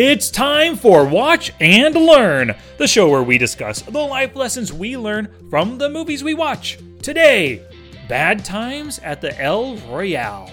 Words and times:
It's 0.00 0.30
time 0.30 0.76
for 0.76 1.04
Watch 1.04 1.52
and 1.58 1.92
Learn, 1.92 2.54
the 2.76 2.86
show 2.86 3.08
where 3.08 3.24
we 3.24 3.36
discuss 3.36 3.82
the 3.82 3.98
life 3.98 4.36
lessons 4.36 4.72
we 4.72 4.96
learn 4.96 5.26
from 5.50 5.76
the 5.78 5.88
movies 5.88 6.22
we 6.22 6.34
watch. 6.34 6.78
Today, 7.02 7.66
Bad 8.08 8.44
Times 8.44 9.00
at 9.00 9.20
the 9.20 9.36
El 9.40 9.74
Royale. 9.78 10.52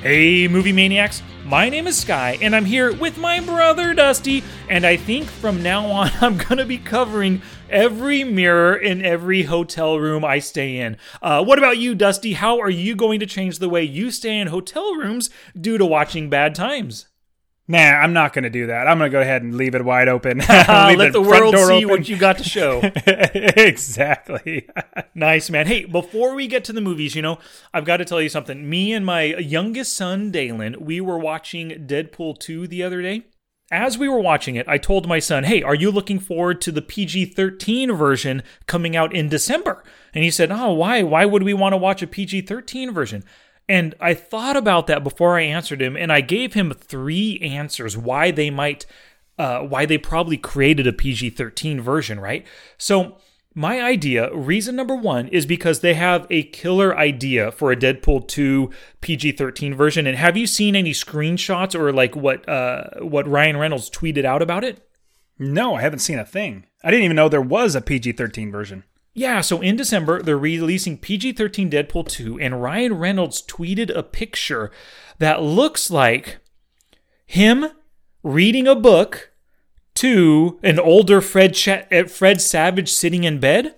Hey, 0.00 0.48
movie 0.48 0.72
maniacs! 0.72 1.22
My 1.44 1.68
name 1.68 1.86
is 1.86 1.98
Sky, 1.98 2.38
and 2.40 2.56
I'm 2.56 2.64
here 2.64 2.94
with 2.94 3.18
my 3.18 3.38
brother 3.38 3.92
Dusty. 3.92 4.42
And 4.70 4.86
I 4.86 4.96
think 4.96 5.28
from 5.28 5.62
now 5.62 5.84
on, 5.88 6.10
I'm 6.22 6.38
gonna 6.38 6.64
be 6.64 6.78
covering 6.78 7.42
every 7.72 8.22
mirror 8.22 8.76
in 8.76 9.04
every 9.04 9.44
hotel 9.44 9.98
room 9.98 10.24
I 10.24 10.38
stay 10.38 10.78
in. 10.78 10.96
Uh, 11.20 11.42
what 11.44 11.58
about 11.58 11.78
you, 11.78 11.94
Dusty? 11.94 12.34
How 12.34 12.60
are 12.60 12.70
you 12.70 12.94
going 12.94 13.20
to 13.20 13.26
change 13.26 13.58
the 13.58 13.68
way 13.68 13.82
you 13.82 14.10
stay 14.10 14.38
in 14.38 14.48
hotel 14.48 14.94
rooms 14.94 15.30
due 15.58 15.78
to 15.78 15.86
watching 15.86 16.30
Bad 16.30 16.54
Times? 16.54 17.06
Nah, 17.68 17.78
I'm 17.78 18.12
not 18.12 18.32
going 18.32 18.42
to 18.42 18.50
do 18.50 18.66
that. 18.66 18.88
I'm 18.88 18.98
going 18.98 19.10
to 19.10 19.16
go 19.16 19.20
ahead 19.20 19.42
and 19.42 19.56
leave 19.56 19.74
it 19.74 19.84
wide 19.84 20.08
open. 20.08 20.38
Let 20.48 21.12
the 21.12 21.22
world 21.22 21.56
see 21.56 21.84
open. 21.84 21.88
what 21.88 22.08
you 22.08 22.16
got 22.16 22.38
to 22.38 22.44
show. 22.44 22.80
exactly. 23.06 24.68
Nice, 25.14 25.48
man. 25.48 25.66
Hey, 25.66 25.84
before 25.84 26.34
we 26.34 26.48
get 26.48 26.64
to 26.64 26.72
the 26.72 26.80
movies, 26.80 27.14
you 27.14 27.22
know, 27.22 27.38
I've 27.72 27.84
got 27.84 27.98
to 27.98 28.04
tell 28.04 28.20
you 28.20 28.28
something. 28.28 28.68
Me 28.68 28.92
and 28.92 29.06
my 29.06 29.22
youngest 29.22 29.94
son, 29.94 30.30
Dalen, 30.30 30.84
we 30.84 31.00
were 31.00 31.18
watching 31.18 31.86
Deadpool 31.86 32.38
2 32.40 32.66
the 32.66 32.82
other 32.82 33.00
day. 33.00 33.22
As 33.72 33.96
we 33.96 34.06
were 34.06 34.20
watching 34.20 34.56
it, 34.56 34.68
I 34.68 34.76
told 34.76 35.08
my 35.08 35.18
son, 35.18 35.44
Hey, 35.44 35.62
are 35.62 35.74
you 35.74 35.90
looking 35.90 36.18
forward 36.18 36.60
to 36.60 36.70
the 36.70 36.82
PG 36.82 37.24
13 37.24 37.90
version 37.92 38.42
coming 38.66 38.94
out 38.94 39.14
in 39.14 39.30
December? 39.30 39.82
And 40.12 40.22
he 40.22 40.30
said, 40.30 40.52
Oh, 40.52 40.74
why? 40.74 41.02
Why 41.02 41.24
would 41.24 41.42
we 41.42 41.54
want 41.54 41.72
to 41.72 41.78
watch 41.78 42.02
a 42.02 42.06
PG 42.06 42.42
13 42.42 42.92
version? 42.92 43.24
And 43.70 43.94
I 43.98 44.12
thought 44.12 44.58
about 44.58 44.88
that 44.88 45.02
before 45.02 45.38
I 45.38 45.44
answered 45.44 45.80
him, 45.80 45.96
and 45.96 46.12
I 46.12 46.20
gave 46.20 46.52
him 46.52 46.72
three 46.72 47.38
answers 47.40 47.96
why 47.96 48.30
they 48.30 48.50
might, 48.50 48.84
uh, 49.38 49.60
why 49.60 49.86
they 49.86 49.96
probably 49.96 50.36
created 50.36 50.86
a 50.86 50.92
PG 50.92 51.30
13 51.30 51.80
version, 51.80 52.20
right? 52.20 52.46
So, 52.76 53.16
my 53.54 53.82
idea, 53.82 54.34
reason 54.34 54.76
number 54.76 54.94
one, 54.94 55.28
is 55.28 55.44
because 55.46 55.80
they 55.80 55.94
have 55.94 56.26
a 56.30 56.44
killer 56.44 56.96
idea 56.96 57.52
for 57.52 57.70
a 57.70 57.76
Deadpool 57.76 58.26
2 58.28 58.70
PG 59.00 59.32
13 59.32 59.74
version. 59.74 60.06
And 60.06 60.16
have 60.16 60.36
you 60.36 60.46
seen 60.46 60.74
any 60.74 60.92
screenshots 60.92 61.74
or 61.74 61.92
like 61.92 62.16
what 62.16 62.48
uh, 62.48 62.84
what 63.00 63.28
Ryan 63.28 63.58
Reynolds 63.58 63.90
tweeted 63.90 64.24
out 64.24 64.42
about 64.42 64.64
it? 64.64 64.88
No, 65.38 65.74
I 65.74 65.82
haven't 65.82 65.98
seen 65.98 66.18
a 66.18 66.24
thing. 66.24 66.66
I 66.82 66.90
didn't 66.90 67.04
even 67.04 67.16
know 67.16 67.28
there 67.28 67.42
was 67.42 67.74
a 67.74 67.80
PG 67.80 68.12
13 68.12 68.50
version. 68.50 68.84
Yeah, 69.14 69.42
so 69.42 69.60
in 69.60 69.76
December, 69.76 70.22
they're 70.22 70.38
releasing 70.38 70.96
PG 70.96 71.32
13 71.32 71.70
Deadpool 71.70 72.08
2, 72.08 72.40
and 72.40 72.62
Ryan 72.62 72.94
Reynolds 72.94 73.42
tweeted 73.42 73.94
a 73.94 74.02
picture 74.02 74.70
that 75.18 75.42
looks 75.42 75.90
like 75.90 76.38
him 77.26 77.66
reading 78.22 78.66
a 78.66 78.74
book 78.74 79.31
to 80.02 80.58
an 80.64 80.80
older 80.80 81.20
Fred, 81.20 81.56
eh, 81.68 82.02
Fred 82.04 82.40
Savage 82.40 82.90
sitting 82.92 83.22
in 83.22 83.38
bed. 83.38 83.76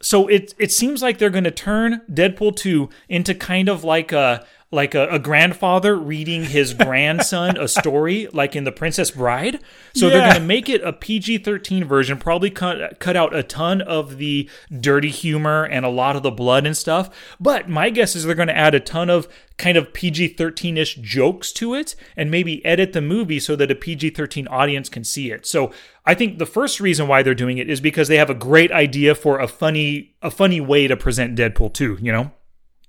So 0.00 0.28
it, 0.28 0.54
it 0.56 0.70
seems 0.70 1.02
like 1.02 1.18
they're 1.18 1.30
going 1.30 1.42
to 1.42 1.50
turn 1.50 2.02
Deadpool 2.08 2.54
2 2.54 2.88
into 3.08 3.34
kind 3.34 3.68
of 3.68 3.82
like 3.82 4.12
a 4.12 4.46
like 4.74 4.94
a, 4.94 5.08
a 5.08 5.18
grandfather 5.18 5.96
reading 5.96 6.44
his 6.44 6.74
grandson 6.84 7.56
a 7.56 7.68
story, 7.68 8.28
like 8.32 8.54
in 8.54 8.64
The 8.64 8.72
Princess 8.72 9.12
Bride. 9.12 9.60
So 9.94 10.10
they're 10.10 10.20
going 10.20 10.34
to 10.34 10.40
make 10.40 10.68
it 10.68 10.82
a 10.82 10.92
PG 10.92 11.38
13 11.38 11.84
version, 11.84 12.18
probably 12.18 12.50
cut, 12.50 12.98
cut 12.98 13.16
out 13.16 13.34
a 13.34 13.42
ton 13.42 13.80
of 13.80 14.18
the 14.18 14.50
dirty 14.80 15.10
humor 15.10 15.64
and 15.64 15.86
a 15.86 15.88
lot 15.88 16.16
of 16.16 16.22
the 16.22 16.30
blood 16.30 16.66
and 16.66 16.76
stuff. 16.76 17.08
But 17.40 17.68
my 17.68 17.90
guess 17.90 18.16
is 18.16 18.24
they're 18.24 18.34
going 18.34 18.48
to 18.48 18.56
add 18.56 18.74
a 18.74 18.80
ton 18.80 19.08
of 19.08 19.28
kind 19.56 19.76
of 19.76 19.92
PG 19.92 20.28
13 20.28 20.76
ish 20.76 20.96
jokes 20.96 21.52
to 21.52 21.74
it 21.74 21.94
and 22.16 22.30
maybe 22.30 22.64
edit 22.64 22.92
the 22.92 23.00
movie 23.00 23.38
so 23.38 23.54
that 23.56 23.70
a 23.70 23.74
PG 23.74 24.10
13 24.10 24.48
audience 24.48 24.88
can 24.88 25.04
see 25.04 25.30
it. 25.30 25.46
So 25.46 25.72
I 26.04 26.14
think 26.14 26.38
the 26.38 26.46
first 26.46 26.80
reason 26.80 27.06
why 27.06 27.22
they're 27.22 27.34
doing 27.34 27.58
it 27.58 27.70
is 27.70 27.80
because 27.80 28.08
they 28.08 28.16
have 28.16 28.30
a 28.30 28.34
great 28.34 28.72
idea 28.72 29.14
for 29.14 29.38
a 29.38 29.48
funny 29.48 30.14
a 30.22 30.30
funny 30.30 30.60
way 30.60 30.88
to 30.88 30.96
present 30.96 31.38
Deadpool 31.38 31.72
2, 31.72 31.98
you 32.00 32.12
know? 32.12 32.32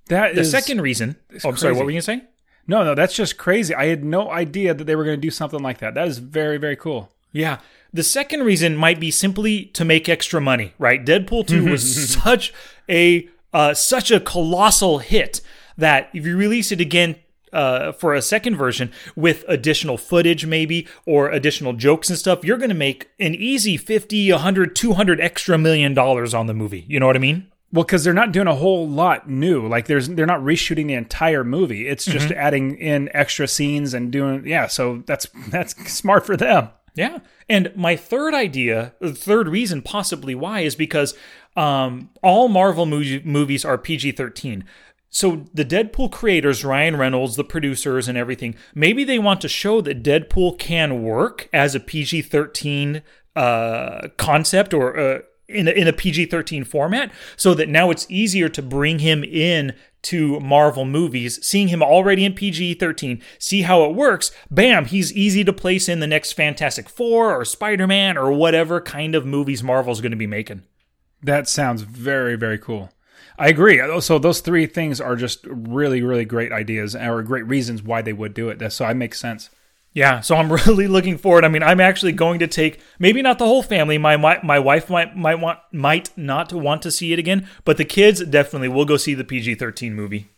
That 0.07 0.35
The 0.35 0.41
is- 0.41 0.51
second 0.51 0.81
reason. 0.81 1.15
Oh, 1.43 1.49
I'm 1.49 1.57
sorry, 1.57 1.73
what 1.73 1.85
were 1.85 1.91
you 1.91 1.95
going 2.01 2.19
to 2.19 2.23
say? 2.23 2.27
No, 2.67 2.83
no, 2.83 2.95
that's 2.95 3.15
just 3.15 3.37
crazy. 3.37 3.75
I 3.75 3.85
had 3.85 4.03
no 4.03 4.31
idea 4.31 4.73
that 4.73 4.85
they 4.85 4.95
were 4.95 5.03
going 5.03 5.17
to 5.17 5.21
do 5.21 5.29
something 5.29 5.59
like 5.61 5.77
that. 5.79 5.93
That 5.93 6.07
is 6.07 6.17
very, 6.17 6.57
very 6.57 6.75
cool. 6.75 7.11
Yeah. 7.31 7.59
The 7.93 8.03
second 8.03 8.43
reason 8.43 8.75
might 8.75 8.99
be 8.99 9.11
simply 9.11 9.65
to 9.67 9.85
make 9.85 10.09
extra 10.09 10.41
money, 10.41 10.73
right? 10.79 11.05
Deadpool 11.05 11.47
2 11.47 11.69
was 11.69 12.09
such 12.23 12.53
a 12.89 13.29
uh, 13.53 13.73
such 13.73 14.11
a 14.11 14.19
colossal 14.19 14.97
hit 14.97 15.39
that 15.77 16.09
if 16.13 16.25
you 16.25 16.35
release 16.35 16.71
it 16.73 16.81
again 16.81 17.15
uh, 17.53 17.93
for 17.93 18.13
a 18.13 18.21
second 18.21 18.57
version 18.57 18.91
with 19.15 19.45
additional 19.47 19.97
footage 19.97 20.45
maybe 20.45 20.85
or 21.05 21.29
additional 21.29 21.71
jokes 21.71 22.09
and 22.09 22.19
stuff, 22.19 22.43
you're 22.43 22.57
going 22.57 22.69
to 22.69 22.75
make 22.75 23.09
an 23.17 23.33
easy 23.35 23.77
50, 23.77 24.29
100, 24.31 24.75
200 24.75 25.21
extra 25.21 25.57
million 25.57 25.93
dollars 25.93 26.33
on 26.33 26.47
the 26.47 26.53
movie. 26.53 26.83
You 26.89 26.99
know 26.99 27.05
what 27.07 27.15
I 27.15 27.19
mean? 27.19 27.49
Well, 27.71 27.83
because 27.83 28.03
they're 28.03 28.13
not 28.13 28.31
doing 28.31 28.47
a 28.47 28.55
whole 28.55 28.87
lot 28.87 29.29
new. 29.29 29.67
Like 29.67 29.87
there's 29.87 30.07
they're 30.07 30.25
not 30.25 30.41
reshooting 30.41 30.87
the 30.87 30.93
entire 30.93 31.43
movie. 31.43 31.87
It's 31.87 32.05
just 32.05 32.31
adding 32.31 32.77
in 32.77 33.09
extra 33.13 33.47
scenes 33.47 33.93
and 33.93 34.11
doing 34.11 34.45
yeah. 34.45 34.67
So 34.67 35.03
that's 35.05 35.27
that's 35.49 35.91
smart 35.91 36.25
for 36.25 36.37
them. 36.37 36.69
Yeah. 36.95 37.19
And 37.49 37.71
my 37.75 37.95
third 37.95 38.33
idea, 38.33 38.93
the 38.99 39.13
third 39.13 39.49
reason 39.49 39.81
possibly 39.81 40.33
why 40.33 40.61
is 40.61 40.75
because 40.75 41.13
um, 41.55 42.09
all 42.23 42.47
Marvel 42.47 42.85
movie, 42.85 43.21
movies 43.23 43.65
are 43.65 43.77
PG 43.77 44.13
13. 44.13 44.63
So 45.09 45.45
the 45.53 45.63
Deadpool 45.63 46.11
creators, 46.11 46.65
Ryan 46.65 46.97
Reynolds, 46.97 47.35
the 47.35 47.43
producers, 47.43 48.07
and 48.07 48.17
everything, 48.17 48.55
maybe 48.73 49.03
they 49.03 49.19
want 49.19 49.39
to 49.41 49.47
show 49.47 49.79
that 49.81 50.03
Deadpool 50.03 50.57
can 50.57 51.03
work 51.03 51.47
as 51.53 51.75
a 51.75 51.79
PG 51.79 52.23
13 52.23 53.01
uh, 53.35 54.07
concept 54.17 54.73
or 54.73 54.99
uh, 54.99 55.19
in 55.47 55.67
a, 55.67 55.71
in 55.71 55.87
a 55.87 55.93
PG 55.93 56.25
13 56.27 56.63
format 56.63 57.11
so 57.35 57.53
that 57.53 57.69
now 57.69 57.91
it's 57.91 58.07
easier 58.09 58.49
to 58.49 58.61
bring 58.61 58.99
him 58.99 59.23
in 59.23 59.73
to 60.05 60.39
Marvel 60.39 60.85
movies, 60.85 61.43
seeing 61.43 61.69
him 61.69 61.81
already 61.81 62.25
in 62.25 62.33
PG 62.33 62.75
13, 62.75 63.21
see 63.39 63.63
how 63.63 63.83
it 63.85 63.95
works. 63.95 64.31
Bam, 64.51 64.85
he's 64.85 65.11
easy 65.13 65.43
to 65.43 65.51
place 65.51 65.89
in 65.89 65.99
the 65.99 66.05
next 66.05 66.33
Fantastic 66.33 66.87
Four 66.87 67.33
or 67.33 67.43
Spider 67.43 67.87
Man 67.87 68.15
or 68.15 68.31
whatever 68.31 68.79
kind 68.79 69.15
of 69.15 69.25
movies 69.25 69.63
Marvel's 69.63 70.01
going 70.01 70.11
to 70.11 70.17
be 70.17 70.27
making. 70.27 70.61
That 71.23 71.47
sounds 71.47 71.81
very 71.81 72.35
very 72.35 72.59
cool. 72.59 72.91
I 73.37 73.47
agree. 73.49 73.81
So 73.99 74.19
those 74.19 74.41
three 74.41 74.67
things 74.67 75.01
are 75.01 75.15
just 75.15 75.43
really 75.47 76.03
really 76.03 76.25
great 76.25 76.51
ideas 76.51 76.95
or 76.95 77.23
great 77.23 77.47
reasons 77.47 77.81
why 77.81 78.03
they 78.03 78.13
would 78.13 78.35
do 78.35 78.49
it. 78.49 78.71
So 78.71 78.87
it 78.87 78.93
makes 78.93 79.19
sense. 79.19 79.49
Yeah, 79.95 80.19
so 80.19 80.35
I'm 80.35 80.51
really 80.67 80.87
looking 80.87 81.17
forward. 81.17 81.45
I 81.45 81.47
mean, 81.47 81.63
I'm 81.63 81.79
actually 81.79 82.11
going 82.11 82.39
to 82.39 82.47
take 82.47 82.79
maybe 82.99 83.23
not 83.23 83.39
the 83.39 83.45
whole 83.45 83.63
family. 83.63 83.97
My 83.97 84.17
my, 84.17 84.39
my 84.43 84.59
wife 84.59 84.89
might 84.91 85.15
might 85.15 85.39
want 85.39 85.57
might 85.71 86.15
not 86.15 86.53
want 86.53 86.83
to 86.83 86.91
see 86.91 87.13
it 87.13 87.17
again, 87.17 87.47
but 87.63 87.77
the 87.77 87.85
kids 87.85 88.23
definitely 88.23 88.67
will 88.67 88.85
go 88.85 88.97
see 88.97 89.15
the 89.15 89.23
PG-13 89.23 89.93
movie. 89.93 90.29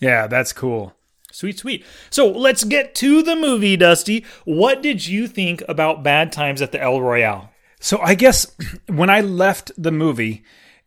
Yeah, 0.00 0.26
that's 0.26 0.52
cool. 0.52 0.92
Sweet, 1.32 1.58
sweet. 1.58 1.84
So 2.10 2.28
let's 2.30 2.64
get 2.64 2.94
to 2.96 3.22
the 3.22 3.36
movie, 3.36 3.76
Dusty. 3.76 4.24
What 4.44 4.82
did 4.82 5.06
you 5.06 5.26
think 5.26 5.62
about 5.68 6.02
Bad 6.02 6.32
Times 6.32 6.60
at 6.60 6.72
the 6.72 6.82
El 6.82 7.00
Royale? 7.00 7.50
So 7.78 8.00
I 8.00 8.14
guess 8.14 8.54
when 8.88 9.08
I 9.08 9.20
left 9.20 9.70
the 9.78 9.92
movie, 9.92 10.42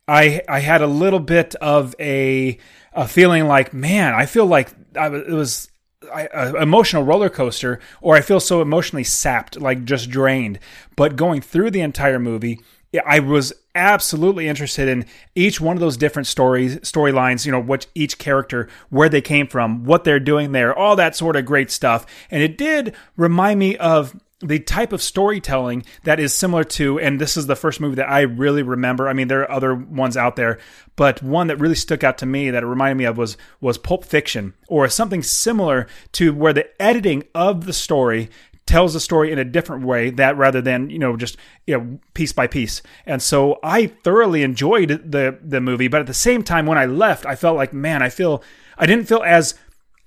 I 0.08 0.42
I 0.50 0.60
had 0.60 0.82
a 0.82 0.88
little 0.88 1.20
bit 1.20 1.56
of 1.56 1.96
a 2.00 2.58
a 2.92 3.08
feeling 3.08 3.48
like, 3.48 3.74
man, 3.74 4.14
I 4.14 4.26
feel 4.26 4.46
like 4.46 4.72
I 4.98 5.08
it 5.08 5.30
was 5.30 5.69
I, 6.14 6.30
a 6.34 6.62
emotional 6.62 7.04
roller 7.04 7.30
coaster, 7.30 7.80
or 8.02 8.16
I 8.16 8.22
feel 8.22 8.40
so 8.40 8.62
emotionally 8.62 9.04
sapped, 9.04 9.60
like 9.60 9.86
just 9.86 10.10
drained. 10.10 10.60
But 10.96 11.16
going 11.16 11.42
through 11.42 11.72
the 11.72 11.82
entire 11.82 12.20
movie, 12.20 12.60
I 13.06 13.20
was 13.20 13.54
absolutely 13.76 14.48
interested 14.48 14.88
in 14.88 15.06
each 15.36 15.62
one 15.62 15.76
of 15.76 15.82
those 15.82 15.98
different 15.98 16.28
stories, 16.28 16.78
storylines. 16.78 17.46
You 17.46 17.52
know, 17.52 17.62
what 17.62 17.88
each 17.96 18.18
character, 18.18 18.70
where 18.90 19.10
they 19.10 19.22
came 19.22 19.48
from, 19.48 19.84
what 19.84 20.06
they're 20.06 20.20
doing 20.20 20.54
there, 20.54 20.74
all 20.74 20.96
that 20.96 21.16
sort 21.16 21.36
of 21.36 21.46
great 21.46 21.70
stuff. 21.70 22.06
And 22.32 22.42
it 22.42 22.58
did 22.58 22.96
remind 23.18 23.60
me 23.60 23.78
of 23.78 24.20
the 24.42 24.60
type 24.60 24.94
of 24.94 25.02
storytelling 25.02 25.84
that 26.04 26.20
is 26.20 26.34
similar 26.34 26.64
to, 26.64 27.00
and 27.00 27.20
this 27.20 27.36
is 27.36 27.48
the 27.48 27.56
first 27.56 27.82
movie 27.82 27.96
that 27.96 28.10
I 28.10 28.22
really 28.22 28.64
remember. 28.64 29.10
I 29.10 29.14
mean, 29.14 29.28
there 29.28 29.42
are 29.42 29.52
other 29.52 29.76
ones 29.76 30.16
out 30.16 30.38
there, 30.38 30.60
but 30.96 31.22
one 31.22 31.48
that 31.48 31.58
really 31.58 31.76
stuck 31.76 32.04
out 32.04 32.18
to 32.20 32.26
me 32.26 32.50
that 32.50 32.64
it 32.64 32.68
reminded 32.68 32.98
me 32.98 33.06
of 33.06 33.18
was 33.18 33.38
was 33.60 33.78
Pulp 33.78 34.06
Fiction, 34.06 34.54
or 34.68 34.88
something 34.88 35.24
similar 35.24 35.88
to 36.14 36.34
where 36.34 36.54
the 36.54 36.82
editing 36.82 37.24
of 37.36 37.66
the 37.66 37.74
story 37.74 38.30
tells 38.66 38.94
the 38.94 39.00
story 39.00 39.32
in 39.32 39.40
a 39.40 39.44
different 39.44 39.84
way 39.84 40.12
that 40.12 40.38
rather 40.38 40.62
than 40.62 40.92
you 40.92 41.00
know 41.00 41.18
just 41.18 41.38
you 41.66 41.76
know 41.76 42.00
piece 42.14 42.32
by 42.32 42.46
piece 42.46 42.84
and 43.08 43.20
so 43.20 43.58
i 43.64 43.88
thoroughly 43.88 44.44
enjoyed 44.44 44.90
the 45.12 45.40
the 45.42 45.60
movie 45.60 45.88
but 45.88 46.02
at 46.02 46.06
the 46.06 46.14
same 46.14 46.44
time 46.44 46.68
when 46.68 46.78
i 46.78 46.86
left 46.86 47.26
i 47.26 47.36
felt 47.36 47.58
like 47.58 47.74
man 47.74 48.04
i 48.04 48.10
feel 48.10 48.44
i 48.78 48.86
didn't 48.86 49.06
feel 49.06 49.24
as 49.26 49.56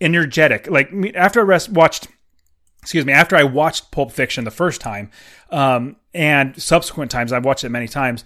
energetic 0.00 0.70
like 0.70 0.92
after 1.16 1.40
i 1.40 1.42
rest, 1.42 1.70
watched 1.70 2.06
excuse 2.82 3.06
me, 3.06 3.12
after 3.12 3.36
I 3.36 3.44
watched 3.44 3.90
Pulp 3.92 4.12
Fiction 4.12 4.44
the 4.44 4.50
first 4.50 4.80
time, 4.80 5.10
um, 5.50 5.96
and 6.12 6.60
subsequent 6.60 7.10
times 7.10 7.32
I've 7.32 7.44
watched 7.44 7.64
it 7.64 7.70
many 7.70 7.88
times, 7.88 8.24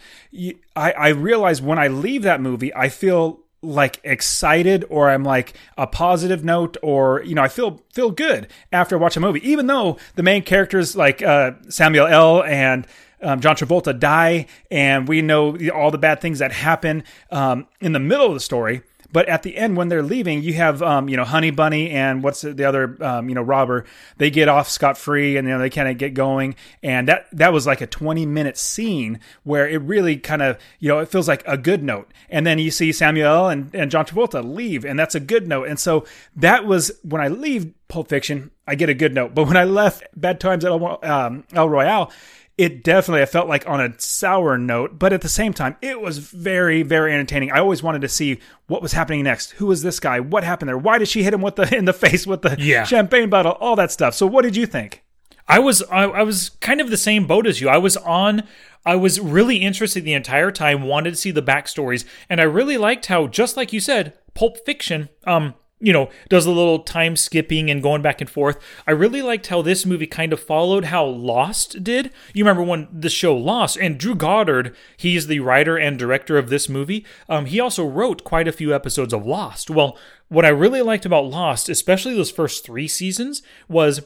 I 0.75 1.08
realized 1.08 1.62
when 1.62 1.79
I 1.79 1.88
leave 1.88 2.23
that 2.23 2.41
movie, 2.41 2.75
I 2.75 2.88
feel 2.88 3.41
like 3.62 4.00
excited 4.05 4.85
or 4.88 5.11
I'm 5.11 5.25
like 5.25 5.55
a 5.76 5.87
positive 5.87 6.44
note 6.44 6.76
or 6.82 7.23
you 7.23 7.35
know 7.35 7.43
I 7.43 7.49
feel 7.49 7.82
feel 7.93 8.11
good 8.11 8.49
after 8.70 8.97
I 8.97 8.99
watch 8.99 9.17
a 9.17 9.20
movie. 9.20 9.47
Even 9.49 9.67
though 9.67 9.99
the 10.14 10.23
main 10.23 10.43
characters 10.43 10.94
like 10.94 11.23
uh, 11.23 11.53
Samuel 11.69 12.06
L. 12.06 12.43
and 12.44 12.87
um, 13.23 13.41
John 13.41 13.56
Travolta 13.56 13.99
die 13.99 14.47
and 14.70 15.08
we 15.08 15.23
know 15.23 15.56
all 15.75 15.91
the 15.91 15.99
bad 15.99 16.20
things 16.20 16.38
that 16.38 16.53
happen 16.53 17.03
um, 17.31 17.67
in 17.81 17.93
the 17.93 17.99
middle 17.99 18.26
of 18.26 18.35
the 18.35 18.41
story 18.41 18.82
but 19.17 19.31
at 19.31 19.43
the 19.45 19.57
end, 19.57 19.79
when 19.79 19.89
they're 19.89 20.03
leaving, 20.03 20.43
you 20.43 20.53
have 20.53 20.83
um, 20.83 21.09
you 21.09 21.17
know 21.17 21.25
Honey 21.25 21.51
Bunny 21.51 21.89
and 21.89 22.23
what's 22.23 22.43
the 22.43 22.65
other 22.65 23.03
um, 23.03 23.31
you 23.31 23.35
know 23.35 23.41
robber. 23.41 23.87
They 24.19 24.29
get 24.29 24.47
off 24.47 24.69
scot 24.69 24.99
free, 24.99 25.39
and 25.39 25.49
you 25.49 25.55
know 25.55 25.59
they 25.59 25.71
kind 25.71 25.89
of 25.89 25.97
get 25.97 26.13
going. 26.13 26.55
And 26.83 27.09
that 27.09 27.27
that 27.33 27.51
was 27.51 27.67
like 27.67 27.81
a 27.81 27.87
twenty 27.87 28.27
minute 28.27 28.59
scene 28.59 29.19
where 29.43 29.67
it 29.67 29.81
really 29.81 30.19
kind 30.19 30.43
of 30.43 30.59
you 30.81 30.91
know 30.91 30.99
it 30.99 31.09
feels 31.09 31.29
like 31.29 31.43
a 31.47 31.57
good 31.57 31.83
note. 31.83 32.13
And 32.29 32.47
then 32.47 32.59
you 32.59 32.71
see 32.71 32.93
Samuel 32.93 33.49
and, 33.49 33.75
and 33.75 33.91
John 33.91 34.05
Travolta 34.05 34.45
leave, 34.45 34.85
and 34.85 34.99
that's 34.99 35.15
a 35.15 35.21
good 35.21 35.49
note. 35.49 35.67
And 35.69 35.81
so 35.81 36.05
that 36.37 36.67
was 36.67 36.93
when 37.03 37.23
I 37.23 37.29
leave 37.29 37.73
Pulp 37.89 38.11
Fiction, 38.11 38.51
I 38.67 38.75
get 38.75 38.91
a 38.91 38.95
good 38.95 39.15
note. 39.15 39.35
But 39.35 39.47
when 39.47 39.57
I 39.57 39.65
left 39.65 40.03
Bad 40.15 40.41
Times 40.41 40.63
at 40.63 40.71
El, 40.71 41.03
um, 41.03 41.45
El 41.55 41.71
Royale, 41.71 42.13
it 42.58 42.82
definitely 42.82 43.23
I 43.23 43.26
felt 43.26 43.49
like 43.49 43.69
on 43.69 43.81
a 43.81 43.93
sour 43.99 44.56
note, 44.56 44.99
but 44.99 45.12
at 45.12 45.20
the 45.20 45.29
same 45.29 45.53
time, 45.53 45.76
it 45.82 46.00
was 46.00 46.19
very, 46.19 46.82
very 46.82 47.12
entertaining. 47.12 47.50
I 47.53 47.58
always 47.58 47.82
wanted 47.82 48.00
to 48.00 48.08
see 48.08 48.38
what 48.67 48.81
was 48.82 48.93
happening 48.93 49.23
next. 49.25 49.50
Who 49.53 49.67
was 49.67 49.82
this 49.82 50.00
guy? 50.00 50.20
What 50.20 50.43
happened 50.44 50.69
there? 50.70 50.79
Why 50.79 50.99
did 50.99 51.08
she 51.08 51.23
hit 51.23 51.35
him 51.35 51.43
with 51.43 51.56
the 51.56 51.75
in 51.76 51.85
the 51.85 51.93
face 51.93 52.26
with 52.26 52.43
the 52.43 52.56
Yeah. 52.58 52.85
champagne 52.85 53.29
bottle? 53.29 53.53
All 53.61 53.76
that 53.76 53.93
stuff. 53.93 54.14
So, 54.14 54.26
what 54.26 54.43
did 54.43 54.56
you 54.56 54.67
think? 54.67 55.03
I 55.49 55.58
was 55.61 55.82
I, 55.85 56.05
I 56.05 56.23
was 56.23 56.50
kind 56.61 56.81
of 56.81 56.91
the 56.91 56.97
same 56.97 57.26
boat 57.26 57.47
as 57.47 57.61
you. 57.61 57.69
I 57.69 57.76
was 57.79 57.97
on 57.99 58.43
I 58.85 58.97
was 58.97 59.20
really 59.20 59.56
interested 59.58 60.05
the 60.05 60.14
entire 60.14 60.50
time, 60.53 60.82
wanted 60.85 61.11
to 61.11 61.17
see 61.17 61.32
the 61.32 61.43
backstories, 61.43 62.05
and 62.31 62.41
I 62.41 62.44
really 62.44 62.76
liked 62.79 63.06
how, 63.06 63.26
just 63.26 63.56
like 63.56 63.73
you 63.73 63.81
said, 63.81 64.14
Pulp 64.35 64.58
Fiction, 64.64 65.08
um, 65.26 65.55
you 65.78 65.93
know, 65.93 66.08
does 66.28 66.46
a 66.46 66.50
little 66.50 66.78
time 66.78 67.17
skipping 67.17 67.70
and 67.70 67.82
going 67.82 68.00
back 68.00 68.23
and 68.23 68.31
forth. 68.31 68.58
I 68.87 68.93
really 68.93 69.20
liked 69.20 69.49
how 69.49 69.61
this 69.61 69.84
movie 69.84 70.06
kind 70.06 70.32
of 70.32 70.40
followed 70.40 70.87
how 70.87 71.05
Lost 71.05 71.84
did. 71.84 72.11
You 72.32 72.44
remember 72.44 72.62
when 72.62 72.88
the 72.90 73.11
show 73.11 73.37
Lost, 73.37 73.76
and 73.76 73.99
Drew 73.99 74.14
Goddard, 74.14 74.75
he's 74.96 75.26
the 75.26 75.40
writer 75.40 75.76
and 75.76 75.99
director 75.99 76.38
of 76.38 76.49
this 76.49 76.69
movie. 76.69 77.05
Um, 77.28 77.46
he 77.46 77.61
also 77.61 77.87
wrote 77.87 78.25
quite 78.25 78.49
a 78.49 78.52
few 78.52 78.75
episodes 78.75 79.12
of 79.12 79.26
Lost. 79.26 79.69
Well, 79.69 79.99
what 80.28 80.46
I 80.46 80.49
really 80.49 80.81
liked 80.81 81.05
about 81.05 81.26
Lost, 81.26 81.69
especially 81.69 82.14
those 82.14 82.31
first 82.31 82.64
three 82.64 82.88
seasons, 82.88 83.43
was 83.69 84.00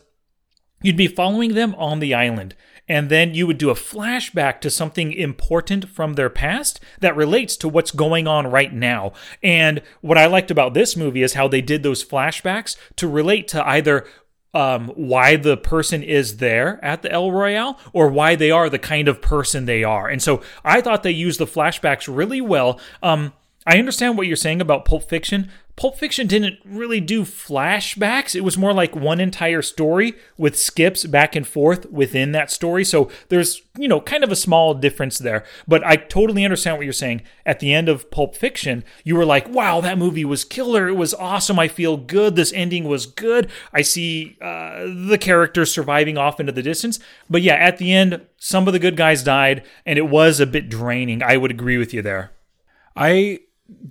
you'd 0.82 0.96
be 0.96 1.06
following 1.06 1.54
them 1.54 1.76
on 1.76 2.00
the 2.00 2.14
island 2.14 2.56
and 2.90 3.08
then 3.08 3.34
you 3.34 3.46
would 3.46 3.56
do 3.56 3.70
a 3.70 3.74
flashback 3.74 4.60
to 4.60 4.68
something 4.68 5.12
important 5.12 5.88
from 5.88 6.14
their 6.14 6.28
past 6.28 6.80
that 6.98 7.14
relates 7.14 7.56
to 7.56 7.68
what's 7.68 7.92
going 7.92 8.26
on 8.26 8.48
right 8.48 8.72
now. 8.72 9.12
And 9.44 9.80
what 10.00 10.18
I 10.18 10.26
liked 10.26 10.50
about 10.50 10.74
this 10.74 10.96
movie 10.96 11.22
is 11.22 11.34
how 11.34 11.46
they 11.46 11.60
did 11.60 11.84
those 11.84 12.04
flashbacks 12.04 12.76
to 12.96 13.06
relate 13.06 13.46
to 13.48 13.64
either 13.64 14.08
um, 14.54 14.88
why 14.96 15.36
the 15.36 15.56
person 15.56 16.02
is 16.02 16.38
there 16.38 16.84
at 16.84 17.02
the 17.02 17.12
El 17.12 17.30
Royale 17.30 17.78
or 17.92 18.08
why 18.08 18.34
they 18.34 18.50
are 18.50 18.68
the 18.68 18.80
kind 18.80 19.06
of 19.06 19.22
person 19.22 19.66
they 19.66 19.84
are. 19.84 20.08
And 20.08 20.20
so 20.20 20.42
I 20.64 20.80
thought 20.80 21.04
they 21.04 21.12
used 21.12 21.38
the 21.38 21.46
flashbacks 21.46 22.12
really 22.12 22.40
well. 22.40 22.80
Um, 23.04 23.34
I 23.64 23.78
understand 23.78 24.18
what 24.18 24.26
you're 24.26 24.34
saying 24.34 24.60
about 24.60 24.84
Pulp 24.84 25.04
Fiction. 25.04 25.48
Pulp 25.76 25.96
Fiction 25.96 26.26
didn't 26.26 26.58
really 26.64 27.00
do 27.00 27.22
flashbacks. 27.22 28.34
It 28.34 28.42
was 28.42 28.58
more 28.58 28.72
like 28.72 28.94
one 28.94 29.20
entire 29.20 29.62
story 29.62 30.14
with 30.36 30.58
skips 30.58 31.06
back 31.06 31.34
and 31.34 31.46
forth 31.46 31.90
within 31.90 32.32
that 32.32 32.50
story. 32.50 32.84
So 32.84 33.10
there's, 33.28 33.62
you 33.78 33.88
know, 33.88 34.00
kind 34.00 34.22
of 34.22 34.30
a 34.30 34.36
small 34.36 34.74
difference 34.74 35.18
there. 35.18 35.44
But 35.66 35.84
I 35.86 35.96
totally 35.96 36.44
understand 36.44 36.76
what 36.76 36.84
you're 36.84 36.92
saying. 36.92 37.22
At 37.46 37.60
the 37.60 37.72
end 37.72 37.88
of 37.88 38.10
Pulp 38.10 38.36
Fiction, 38.36 38.84
you 39.04 39.16
were 39.16 39.24
like, 39.24 39.48
wow, 39.48 39.80
that 39.80 39.98
movie 39.98 40.24
was 40.24 40.44
killer. 40.44 40.88
It 40.88 40.94
was 40.96 41.14
awesome. 41.14 41.58
I 41.58 41.68
feel 41.68 41.96
good. 41.96 42.36
This 42.36 42.52
ending 42.52 42.84
was 42.84 43.06
good. 43.06 43.50
I 43.72 43.82
see 43.82 44.36
uh, 44.42 44.84
the 44.84 45.18
characters 45.18 45.72
surviving 45.72 46.18
off 46.18 46.40
into 46.40 46.52
the 46.52 46.62
distance. 46.62 47.00
But 47.28 47.42
yeah, 47.42 47.54
at 47.54 47.78
the 47.78 47.92
end, 47.92 48.26
some 48.36 48.66
of 48.66 48.72
the 48.72 48.78
good 48.78 48.96
guys 48.96 49.22
died, 49.22 49.64
and 49.86 49.98
it 49.98 50.08
was 50.08 50.40
a 50.40 50.46
bit 50.46 50.68
draining. 50.68 51.22
I 51.22 51.36
would 51.36 51.50
agree 51.50 51.78
with 51.78 51.94
you 51.94 52.02
there. 52.02 52.32
I 52.96 53.40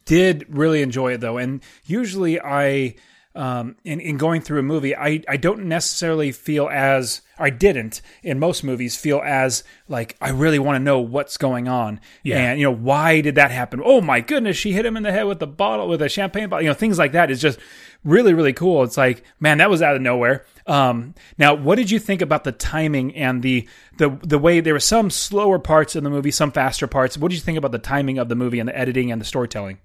did 0.05 0.45
really 0.49 0.81
enjoy 0.81 1.13
it 1.13 1.21
though, 1.21 1.37
and 1.37 1.61
usually 1.85 2.39
I, 2.39 2.95
um, 3.35 3.75
in 3.83 3.99
in 3.99 4.17
going 4.17 4.41
through 4.41 4.59
a 4.59 4.63
movie, 4.63 4.95
I 4.95 5.23
I 5.27 5.37
don't 5.37 5.65
necessarily 5.65 6.31
feel 6.31 6.67
as 6.71 7.21
I 7.37 7.49
didn't 7.51 8.01
in 8.23 8.39
most 8.39 8.63
movies 8.63 8.97
feel 8.97 9.21
as 9.23 9.63
like 9.87 10.17
I 10.19 10.29
really 10.31 10.59
want 10.59 10.75
to 10.75 10.83
know 10.83 10.99
what's 10.99 11.37
going 11.37 11.67
on, 11.67 12.01
Yeah. 12.23 12.37
and 12.39 12.59
you 12.59 12.65
know 12.65 12.75
why 12.75 13.21
did 13.21 13.35
that 13.35 13.51
happen? 13.51 13.81
Oh 13.83 14.01
my 14.01 14.19
goodness, 14.21 14.57
she 14.57 14.73
hit 14.73 14.85
him 14.85 14.97
in 14.97 15.03
the 15.03 15.11
head 15.11 15.23
with 15.27 15.41
a 15.41 15.47
bottle 15.47 15.87
with 15.87 16.01
a 16.01 16.09
champagne 16.09 16.49
bottle, 16.49 16.63
you 16.63 16.69
know 16.69 16.73
things 16.73 16.97
like 16.97 17.11
that 17.13 17.31
is 17.31 17.39
just 17.39 17.59
really 18.03 18.33
really 18.33 18.53
cool. 18.53 18.83
It's 18.83 18.97
like 18.97 19.23
man, 19.39 19.57
that 19.59 19.69
was 19.69 19.81
out 19.81 19.95
of 19.95 20.01
nowhere. 20.01 20.45
Um, 20.67 21.15
now, 21.37 21.55
what 21.55 21.75
did 21.75 21.89
you 21.89 21.99
think 21.99 22.21
about 22.21 22.43
the 22.43 22.51
timing 22.51 23.15
and 23.15 23.41
the 23.41 23.67
the 23.97 24.09
the 24.21 24.39
way 24.39 24.59
there 24.59 24.73
were 24.73 24.79
some 24.79 25.09
slower 25.09 25.59
parts 25.59 25.95
in 25.95 26.03
the 26.03 26.09
movie, 26.09 26.31
some 26.31 26.51
faster 26.51 26.87
parts? 26.87 27.17
What 27.17 27.29
did 27.29 27.35
you 27.35 27.41
think 27.41 27.57
about 27.57 27.71
the 27.71 27.79
timing 27.79 28.17
of 28.17 28.29
the 28.29 28.35
movie 28.35 28.59
and 28.59 28.69
the 28.69 28.77
editing 28.77 29.11
and 29.11 29.19
the 29.19 29.25
storytelling? 29.25 29.79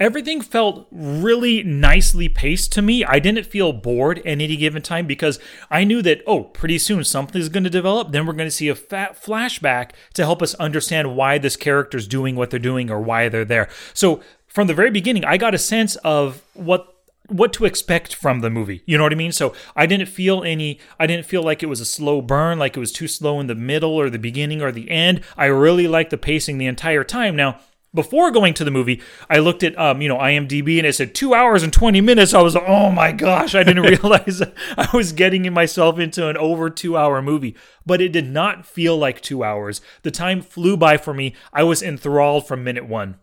Everything 0.00 0.40
felt 0.40 0.88
really 0.90 1.62
nicely 1.62 2.28
paced 2.28 2.72
to 2.72 2.82
me. 2.82 3.04
I 3.04 3.18
didn't 3.18 3.44
feel 3.44 3.72
bored 3.72 4.18
at 4.20 4.26
any 4.26 4.56
given 4.56 4.82
time 4.82 5.06
because 5.06 5.38
I 5.70 5.84
knew 5.84 6.02
that, 6.02 6.22
oh, 6.26 6.44
pretty 6.44 6.78
soon 6.78 7.04
something's 7.04 7.48
going 7.48 7.64
to 7.64 7.70
develop. 7.70 8.10
Then 8.10 8.26
we're 8.26 8.32
going 8.32 8.48
to 8.48 8.50
see 8.50 8.68
a 8.68 8.74
fat 8.74 9.22
flashback 9.22 9.90
to 10.14 10.24
help 10.24 10.42
us 10.42 10.54
understand 10.54 11.14
why 11.14 11.38
this 11.38 11.56
character's 11.56 12.08
doing 12.08 12.36
what 12.36 12.50
they're 12.50 12.58
doing 12.58 12.90
or 12.90 13.00
why 13.00 13.28
they're 13.28 13.44
there. 13.44 13.68
So 13.94 14.22
from 14.46 14.66
the 14.66 14.74
very 14.74 14.90
beginning, 14.90 15.24
I 15.24 15.36
got 15.36 15.54
a 15.54 15.58
sense 15.58 15.96
of 15.96 16.42
what 16.54 16.91
what 17.32 17.52
to 17.54 17.64
expect 17.64 18.14
from 18.14 18.40
the 18.40 18.50
movie. 18.50 18.82
You 18.86 18.96
know 18.96 19.04
what 19.04 19.12
I 19.12 19.16
mean? 19.16 19.32
So 19.32 19.54
I 19.74 19.86
didn't 19.86 20.08
feel 20.08 20.42
any 20.42 20.78
I 20.98 21.06
didn't 21.06 21.26
feel 21.26 21.42
like 21.42 21.62
it 21.62 21.68
was 21.68 21.80
a 21.80 21.84
slow 21.84 22.20
burn, 22.20 22.58
like 22.58 22.76
it 22.76 22.80
was 22.80 22.92
too 22.92 23.08
slow 23.08 23.40
in 23.40 23.46
the 23.46 23.54
middle 23.54 23.94
or 23.94 24.10
the 24.10 24.18
beginning 24.18 24.62
or 24.62 24.72
the 24.72 24.90
end. 24.90 25.22
I 25.36 25.46
really 25.46 25.88
liked 25.88 26.10
the 26.10 26.18
pacing 26.18 26.58
the 26.58 26.66
entire 26.66 27.04
time. 27.04 27.34
Now, 27.36 27.60
before 27.94 28.30
going 28.30 28.54
to 28.54 28.64
the 28.64 28.70
movie, 28.70 29.02
I 29.28 29.38
looked 29.38 29.62
at 29.62 29.78
um, 29.78 30.00
you 30.00 30.08
know, 30.08 30.16
IMDb 30.16 30.78
and 30.78 30.86
it 30.86 30.94
said 30.94 31.14
two 31.14 31.34
hours 31.34 31.62
and 31.62 31.72
twenty 31.72 32.00
minutes. 32.00 32.34
I 32.34 32.42
was 32.42 32.54
like, 32.54 32.64
oh 32.66 32.90
my 32.90 33.12
gosh, 33.12 33.54
I 33.54 33.62
didn't 33.62 33.82
realize 34.02 34.42
I 34.76 34.88
was 34.94 35.12
getting 35.12 35.50
myself 35.52 35.98
into 35.98 36.28
an 36.28 36.36
over 36.36 36.70
two 36.70 36.96
hour 36.96 37.20
movie. 37.20 37.56
But 37.84 38.00
it 38.00 38.12
did 38.12 38.26
not 38.26 38.66
feel 38.66 38.96
like 38.96 39.20
two 39.20 39.42
hours. 39.42 39.80
The 40.02 40.10
time 40.10 40.40
flew 40.40 40.76
by 40.76 40.96
for 40.96 41.12
me. 41.12 41.34
I 41.52 41.64
was 41.64 41.82
enthralled 41.82 42.46
from 42.46 42.64
minute 42.64 42.86
one. 42.86 43.16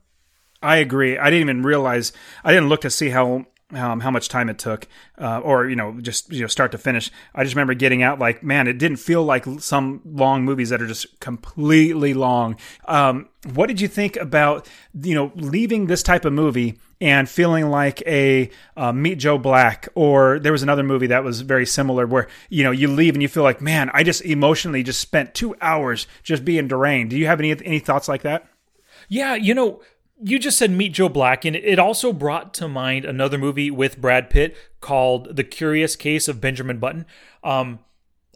I 0.62 0.78
agree. 0.78 1.18
I 1.18 1.30
didn't 1.30 1.50
even 1.50 1.64
realize. 1.64 2.12
I 2.44 2.52
didn't 2.52 2.70
look 2.70 2.82
to 2.82 2.90
see 2.90 3.10
how 3.10 3.46
um, 3.74 4.00
how 4.00 4.10
much 4.10 4.30
time 4.30 4.50
it 4.50 4.58
took, 4.58 4.88
uh, 5.20 5.40
or 5.40 5.70
you 5.70 5.76
know, 5.76 6.00
just 6.02 6.32
you 6.32 6.42
know, 6.42 6.48
start 6.48 6.72
to 6.72 6.78
finish. 6.78 7.12
I 7.36 7.44
just 7.44 7.56
remember 7.56 7.74
getting 7.74 8.02
out 8.02 8.20
like, 8.20 8.44
man, 8.44 8.68
it 8.68 8.78
didn't 8.78 8.98
feel 8.98 9.24
like 9.24 9.46
some 9.60 10.02
long 10.06 10.44
movies 10.44 10.70
that 10.70 10.82
are 10.82 10.88
just 10.88 11.20
completely 11.20 12.14
long. 12.14 12.56
Um, 12.86 13.30
what 13.54 13.68
did 13.68 13.80
you 13.80 13.88
think 13.88 14.16
about 14.18 14.68
you 15.00 15.14
know 15.14 15.32
leaving 15.36 15.88
this 15.88 16.04
type 16.04 16.26
of 16.26 16.34
movie 16.34 16.80
and 17.02 17.30
feeling 17.30 17.70
like 17.70 18.02
a 18.06 18.50
uh, 18.76 18.92
Meet 18.92 19.16
Joe 19.16 19.38
Black, 19.38 19.88
or 19.96 20.40
there 20.40 20.52
was 20.52 20.64
another 20.64 20.84
movie 20.84 21.08
that 21.08 21.24
was 21.24 21.42
very 21.42 21.66
similar 21.66 22.08
where 22.08 22.28
you 22.50 22.64
know 22.64 22.72
you 22.72 22.88
leave 22.88 23.14
and 23.14 23.22
you 23.22 23.28
feel 23.28 23.44
like, 23.44 23.62
man, 23.62 23.92
I 23.94 24.04
just 24.04 24.24
emotionally 24.24 24.84
just 24.84 25.00
spent 25.00 25.34
two 25.36 25.56
hours 25.62 26.08
just 26.24 26.44
being 26.44 26.68
deranged. 26.68 27.12
Do 27.12 27.18
you 27.18 27.28
have 27.28 27.40
any 27.40 27.52
any 27.52 27.80
thoughts 27.80 28.08
like 28.08 28.24
that? 28.24 28.48
Yeah, 29.08 29.36
you 29.36 29.54
know, 29.54 29.82
you 30.22 30.38
just 30.38 30.58
said 30.58 30.72
Meet 30.72 30.94
Joe 30.94 31.10
Black, 31.10 31.46
and 31.46 31.56
it 31.56 31.80
also 31.80 32.12
brought 32.12 32.54
to 32.56 32.68
mind 32.68 33.06
another 33.06 33.38
movie 33.38 33.72
with 33.72 34.02
Brad 34.02 34.30
Pitt 34.30 34.56
called 34.82 35.36
The 35.36 35.44
Curious 35.44 35.96
Case 35.96 36.28
of 36.28 36.42
Benjamin 36.42 36.78
Button. 36.78 37.06
Um, 37.44 37.80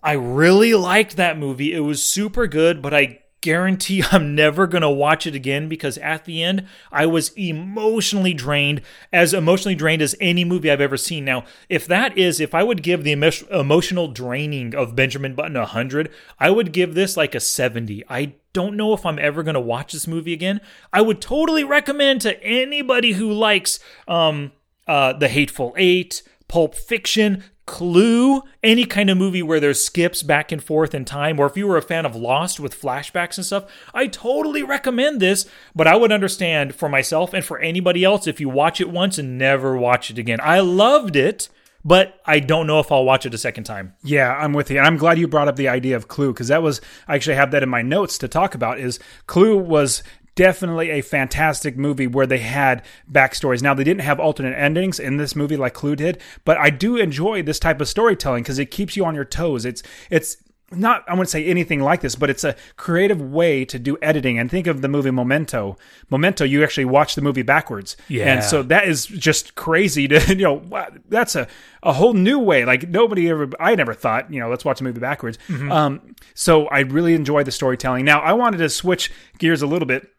I 0.01 0.13
really 0.13 0.73
liked 0.73 1.17
that 1.17 1.37
movie. 1.37 1.73
It 1.73 1.81
was 1.81 2.03
super 2.03 2.47
good, 2.47 2.81
but 2.81 2.93
I 2.93 3.19
guarantee 3.41 4.03
I'm 4.11 4.33
never 4.33 4.65
going 4.65 4.81
to 4.81 4.89
watch 4.89 5.27
it 5.27 5.35
again 5.35 5.67
because 5.67 5.97
at 5.99 6.25
the 6.25 6.41
end, 6.41 6.67
I 6.91 7.05
was 7.05 7.29
emotionally 7.37 8.33
drained, 8.33 8.81
as 9.11 9.33
emotionally 9.33 9.75
drained 9.75 10.01
as 10.01 10.15
any 10.21 10.45
movie 10.45 10.71
I've 10.71 10.81
ever 10.81 10.97
seen. 10.97 11.25
Now, 11.25 11.43
if 11.69 11.85
that 11.87 12.17
is, 12.17 12.39
if 12.39 12.55
I 12.55 12.63
would 12.63 12.81
give 12.81 13.03
the 13.03 13.11
emotional 13.11 14.07
draining 14.07 14.73
of 14.73 14.95
Benjamin 14.95 15.35
Button 15.35 15.57
a 15.57 15.61
100, 15.61 16.09
I 16.39 16.49
would 16.49 16.71
give 16.71 16.95
this 16.95 17.17
like 17.17 17.35
a 17.35 17.39
70. 17.39 18.03
I 18.09 18.35
don't 18.53 18.77
know 18.77 18.93
if 18.93 19.05
I'm 19.05 19.19
ever 19.19 19.43
going 19.43 19.55
to 19.55 19.59
watch 19.59 19.93
this 19.93 20.07
movie 20.07 20.33
again. 20.33 20.61
I 20.91 21.01
would 21.01 21.19
totally 21.19 21.63
recommend 21.63 22.21
to 22.21 22.41
anybody 22.43 23.13
who 23.13 23.31
likes 23.31 23.79
um, 24.07 24.51
uh, 24.87 25.13
The 25.13 25.27
Hateful 25.27 25.73
Eight, 25.77 26.23
Pulp 26.47 26.75
Fiction, 26.75 27.43
Clue, 27.65 28.41
any 28.61 28.83
kind 28.83 29.09
of 29.09 29.17
movie 29.17 29.41
where 29.41 29.61
there's 29.61 29.85
skips 29.85 30.21
back 30.21 30.51
and 30.51 30.61
forth 30.61 30.93
in 30.93 31.05
time, 31.05 31.39
or 31.39 31.45
if 31.45 31.55
you 31.55 31.65
were 31.65 31.77
a 31.77 31.81
fan 31.81 32.05
of 32.05 32.13
Lost 32.13 32.59
with 32.59 32.79
flashbacks 32.79 33.37
and 33.37 33.45
stuff, 33.45 33.71
I 33.93 34.07
totally 34.07 34.63
recommend 34.63 35.21
this. 35.21 35.45
But 35.73 35.87
I 35.87 35.95
would 35.95 36.11
understand 36.11 36.75
for 36.75 36.89
myself 36.89 37.33
and 37.33 37.43
for 37.43 37.59
anybody 37.59 38.03
else 38.03 38.27
if 38.27 38.41
you 38.41 38.49
watch 38.49 38.81
it 38.81 38.89
once 38.89 39.17
and 39.17 39.37
never 39.37 39.77
watch 39.77 40.11
it 40.11 40.17
again. 40.17 40.39
I 40.43 40.59
loved 40.59 41.15
it, 41.15 41.47
but 41.85 42.19
I 42.25 42.39
don't 42.39 42.67
know 42.67 42.79
if 42.79 42.91
I'll 42.91 43.05
watch 43.05 43.25
it 43.25 43.33
a 43.33 43.37
second 43.37 43.65
time. 43.65 43.93
Yeah, 44.03 44.33
I'm 44.33 44.53
with 44.53 44.69
you. 44.71 44.77
And 44.77 44.87
I'm 44.87 44.97
glad 44.97 45.19
you 45.19 45.27
brought 45.27 45.47
up 45.47 45.55
the 45.55 45.67
idea 45.67 45.95
of 45.95 46.07
Clue 46.07 46.33
because 46.33 46.47
that 46.47 46.63
was 46.63 46.81
I 47.07 47.15
actually 47.15 47.35
have 47.35 47.51
that 47.51 47.63
in 47.63 47.69
my 47.69 47.81
notes 47.81 48.17
to 48.19 48.27
talk 48.27 48.55
about 48.55 48.79
is 48.79 48.99
Clue 49.27 49.57
was 49.57 50.03
definitely 50.35 50.89
a 50.89 51.01
fantastic 51.01 51.77
movie 51.77 52.07
where 52.07 52.25
they 52.25 52.39
had 52.39 52.83
backstories. 53.11 53.61
Now 53.61 53.73
they 53.73 53.83
didn't 53.83 54.01
have 54.01 54.19
alternate 54.19 54.57
endings 54.57 54.99
in 54.99 55.17
this 55.17 55.35
movie 55.35 55.57
like 55.57 55.73
Clue 55.73 55.95
did, 55.95 56.21
but 56.45 56.57
I 56.57 56.69
do 56.69 56.97
enjoy 56.97 57.43
this 57.43 57.59
type 57.59 57.81
of 57.81 57.87
storytelling 57.87 58.43
because 58.43 58.59
it 58.59 58.71
keeps 58.71 58.95
you 58.95 59.05
on 59.05 59.15
your 59.15 59.25
toes. 59.25 59.65
It's 59.65 59.83
it's 60.09 60.37
not 60.71 61.03
I 61.07 61.13
wouldn't 61.13 61.29
say 61.29 61.45
anything 61.45 61.81
like 61.81 62.01
this, 62.01 62.15
but 62.15 62.29
it's 62.29 62.43
a 62.43 62.55
creative 62.77 63.21
way 63.21 63.65
to 63.65 63.79
do 63.79 63.97
editing. 64.01 64.39
And 64.39 64.49
think 64.49 64.67
of 64.67 64.81
the 64.81 64.87
movie 64.87 65.11
Memento. 65.11 65.77
Memento, 66.09 66.43
you 66.45 66.63
actually 66.63 66.85
watch 66.85 67.15
the 67.15 67.21
movie 67.21 67.41
backwards. 67.41 67.95
Yeah. 68.07 68.33
And 68.33 68.43
so 68.43 68.63
that 68.63 68.87
is 68.87 69.05
just 69.05 69.55
crazy 69.55 70.07
to 70.07 70.19
you 70.29 70.43
know 70.43 70.53
wow, 70.53 70.89
that's 71.09 71.35
a 71.35 71.47
a 71.81 71.93
whole 71.93 72.13
new 72.13 72.39
way. 72.39 72.65
Like 72.65 72.89
nobody 72.89 73.29
ever 73.29 73.49
I 73.59 73.75
never 73.75 73.93
thought, 73.93 74.31
you 74.33 74.39
know, 74.39 74.49
let's 74.49 74.65
watch 74.65 74.81
a 74.81 74.83
movie 74.83 74.99
backwards. 74.99 75.37
Um 75.49 76.15
so 76.33 76.67
I 76.67 76.81
really 76.81 77.13
enjoy 77.13 77.43
the 77.43 77.51
storytelling. 77.51 78.05
Now 78.05 78.21
I 78.21 78.33
wanted 78.33 78.57
to 78.57 78.69
switch 78.69 79.11
gears 79.37 79.61
a 79.61 79.67
little 79.67 79.87
bit 79.87 80.12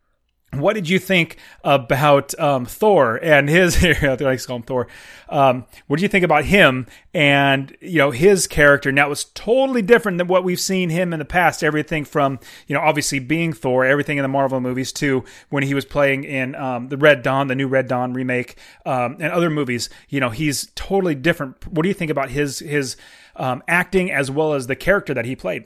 what 0.61 0.75
did 0.75 0.89
you 0.89 0.99
think 0.99 1.37
about 1.63 2.39
um, 2.39 2.67
Thor 2.67 3.17
and 3.23 3.49
his? 3.49 3.85
I 4.03 4.17
like 4.21 4.41
to 4.41 4.47
call 4.47 4.57
him 4.57 4.63
Thor. 4.63 4.89
Um, 5.29 5.67
what 5.87 5.97
did 5.97 6.03
you 6.03 6.09
think 6.09 6.25
about 6.25 6.45
him 6.45 6.87
and 7.13 7.77
you 7.81 7.99
know 7.99 8.11
his 8.11 8.47
character? 8.47 8.93
Now 8.93 9.07
it 9.07 9.11
was 9.11 9.25
totally 9.25 9.83
different 9.83 10.19
than 10.19 10.27
what 10.27 10.45
we've 10.45 10.61
seen 10.61 10.91
him 10.91 11.13
in 11.13 11.19
the 11.19 11.25
past. 11.25 11.63
Everything 11.63 12.05
from 12.05 12.39
you 12.67 12.75
know 12.75 12.81
obviously 12.81 13.19
being 13.19 13.53
Thor, 13.53 13.85
everything 13.85 14.19
in 14.19 14.23
the 14.23 14.29
Marvel 14.29 14.61
movies 14.61 14.93
to 14.95 15.25
when 15.51 15.63
he 15.63 15.75
was 15.75 15.85
playing 15.85 16.25
in 16.25 16.55
um, 16.55 16.89
the 16.89 16.97
Red 16.97 17.23
Dawn, 17.23 17.49
the 17.49 17.55
new 17.55 17.69
Red 17.69 17.89
Dawn 17.89 18.13
remake, 18.13 18.57
um, 18.87 19.17
and 19.21 19.33
other 19.33 19.51
movies. 19.51 19.89
You 20.09 20.21
know 20.21 20.31
he's 20.31 20.71
totally 20.75 21.15
different. 21.15 21.67
What 21.67 21.83
do 21.83 21.89
you 21.89 21.95
think 21.95 22.11
about 22.11 22.31
his 22.31 22.59
his 22.61 22.97
um, 23.37 23.63
acting 23.69 24.11
as 24.11 24.31
well 24.31 24.55
as 24.55 24.67
the 24.67 24.77
character 24.77 25.15
that 25.15 25.25
he 25.25 25.35
played? 25.37 25.65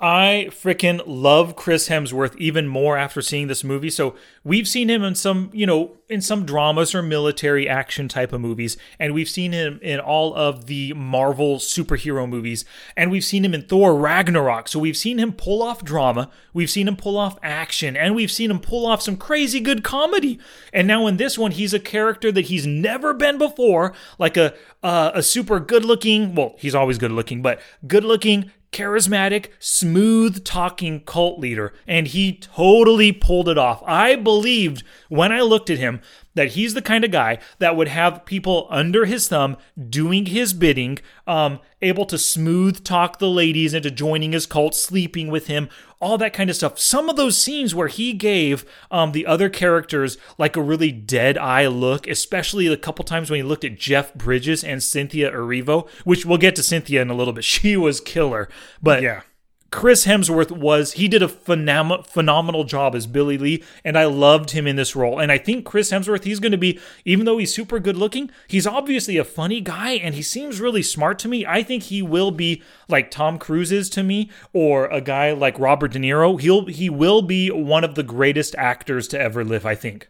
I 0.00 0.48
freaking 0.50 1.02
love 1.04 1.56
Chris 1.56 1.90
Hemsworth 1.90 2.34
even 2.36 2.66
more 2.66 2.96
after 2.96 3.20
seeing 3.20 3.48
this 3.48 3.62
movie. 3.62 3.90
So 3.90 4.14
we've 4.42 4.66
seen 4.66 4.88
him 4.88 5.02
in 5.02 5.14
some, 5.14 5.50
you 5.52 5.66
know, 5.66 5.98
in 6.08 6.22
some 6.22 6.46
dramas 6.46 6.94
or 6.94 7.02
military 7.02 7.68
action 7.68 8.08
type 8.08 8.32
of 8.32 8.40
movies, 8.40 8.78
and 8.98 9.12
we've 9.12 9.28
seen 9.28 9.52
him 9.52 9.78
in 9.82 10.00
all 10.00 10.34
of 10.34 10.66
the 10.66 10.94
Marvel 10.94 11.58
superhero 11.58 12.26
movies, 12.26 12.64
and 12.96 13.10
we've 13.10 13.24
seen 13.24 13.44
him 13.44 13.52
in 13.52 13.62
Thor 13.62 13.94
Ragnarok. 13.94 14.68
So 14.68 14.78
we've 14.78 14.96
seen 14.96 15.18
him 15.18 15.34
pull 15.34 15.62
off 15.62 15.84
drama, 15.84 16.30
we've 16.54 16.70
seen 16.70 16.88
him 16.88 16.96
pull 16.96 17.18
off 17.18 17.38
action, 17.42 17.94
and 17.94 18.14
we've 18.14 18.32
seen 18.32 18.50
him 18.50 18.58
pull 18.58 18.86
off 18.86 19.02
some 19.02 19.18
crazy 19.18 19.60
good 19.60 19.84
comedy. 19.84 20.40
And 20.72 20.88
now 20.88 21.06
in 21.06 21.18
this 21.18 21.38
one, 21.38 21.52
he's 21.52 21.74
a 21.74 21.78
character 21.78 22.32
that 22.32 22.46
he's 22.46 22.66
never 22.66 23.12
been 23.12 23.36
before, 23.36 23.92
like 24.18 24.38
a 24.38 24.54
uh, 24.82 25.10
a 25.14 25.22
super 25.22 25.60
good 25.60 25.84
looking. 25.84 26.34
Well, 26.34 26.54
he's 26.58 26.74
always 26.74 26.96
good 26.96 27.12
looking, 27.12 27.42
but 27.42 27.60
good 27.86 28.04
looking 28.04 28.50
charismatic, 28.72 29.48
smooth 29.58 30.44
talking 30.44 31.00
cult 31.00 31.38
leader, 31.38 31.74
and 31.86 32.08
he 32.08 32.38
totally 32.38 33.12
pulled 33.12 33.48
it 33.48 33.58
off. 33.58 33.82
I 33.86 34.16
believed 34.16 34.84
when 35.08 35.32
I 35.32 35.40
looked 35.40 35.70
at 35.70 35.78
him 35.78 36.00
that 36.34 36.50
he's 36.52 36.74
the 36.74 36.82
kind 36.82 37.04
of 37.04 37.10
guy 37.10 37.38
that 37.58 37.76
would 37.76 37.88
have 37.88 38.24
people 38.24 38.66
under 38.70 39.04
his 39.04 39.28
thumb 39.28 39.56
doing 39.88 40.26
his 40.26 40.52
bidding, 40.52 40.98
um, 41.26 41.60
able 41.82 42.04
to 42.06 42.18
smooth 42.18 42.84
talk 42.84 43.18
the 43.18 43.28
ladies 43.28 43.74
into 43.74 43.90
joining 43.90 44.32
his 44.32 44.46
cult, 44.46 44.74
sleeping 44.74 45.28
with 45.28 45.46
him, 45.48 45.68
all 46.00 46.16
that 46.18 46.32
kind 46.32 46.48
of 46.48 46.56
stuff. 46.56 46.78
Some 46.78 47.08
of 47.08 47.16
those 47.16 47.40
scenes 47.40 47.74
where 47.74 47.88
he 47.88 48.12
gave 48.12 48.64
um, 48.90 49.12
the 49.12 49.26
other 49.26 49.48
characters 49.48 50.16
like 50.38 50.56
a 50.56 50.62
really 50.62 50.92
dead 50.92 51.36
eye 51.36 51.66
look, 51.66 52.06
especially 52.06 52.66
a 52.66 52.76
couple 52.76 53.04
times 53.04 53.30
when 53.30 53.38
he 53.38 53.42
looked 53.42 53.64
at 53.64 53.78
Jeff 53.78 54.14
Bridges 54.14 54.64
and 54.64 54.82
Cynthia 54.82 55.30
Erivo, 55.30 55.88
which 56.04 56.24
we'll 56.24 56.38
get 56.38 56.56
to 56.56 56.62
Cynthia 56.62 57.02
in 57.02 57.10
a 57.10 57.14
little 57.14 57.32
bit. 57.32 57.44
She 57.60 57.76
was 57.76 58.00
killer, 58.00 58.48
but 58.80 59.02
Yeah. 59.02 59.22
Chris 59.70 60.04
Hemsworth 60.04 60.50
was 60.50 60.92
he 60.94 61.06
did 61.06 61.22
a 61.22 61.28
phenom- 61.28 62.04
phenomenal 62.04 62.64
job 62.64 62.94
as 62.94 63.06
Billy 63.06 63.38
Lee 63.38 63.62
and 63.84 63.96
I 63.96 64.04
loved 64.04 64.50
him 64.50 64.66
in 64.66 64.76
this 64.76 64.96
role. 64.96 65.20
And 65.20 65.30
I 65.30 65.38
think 65.38 65.64
Chris 65.64 65.92
Hemsworth 65.92 66.24
he's 66.24 66.40
going 66.40 66.52
to 66.52 66.58
be 66.58 66.78
even 67.04 67.24
though 67.24 67.38
he's 67.38 67.54
super 67.54 67.78
good 67.78 67.96
looking, 67.96 68.30
he's 68.48 68.66
obviously 68.66 69.16
a 69.16 69.24
funny 69.24 69.60
guy 69.60 69.92
and 69.92 70.14
he 70.14 70.22
seems 70.22 70.60
really 70.60 70.82
smart 70.82 71.18
to 71.20 71.28
me. 71.28 71.46
I 71.46 71.62
think 71.62 71.84
he 71.84 72.02
will 72.02 72.32
be 72.32 72.62
like 72.88 73.10
Tom 73.10 73.38
Cruise 73.38 73.70
is 73.70 73.88
to 73.90 74.02
me 74.02 74.28
or 74.52 74.86
a 74.86 75.00
guy 75.00 75.32
like 75.32 75.58
Robert 75.58 75.92
De 75.92 75.98
Niro. 75.98 76.40
He'll 76.40 76.66
he 76.66 76.90
will 76.90 77.22
be 77.22 77.50
one 77.50 77.84
of 77.84 77.94
the 77.94 78.02
greatest 78.02 78.56
actors 78.56 79.06
to 79.08 79.20
ever 79.20 79.44
live, 79.44 79.64
I 79.64 79.76
think. 79.76 80.08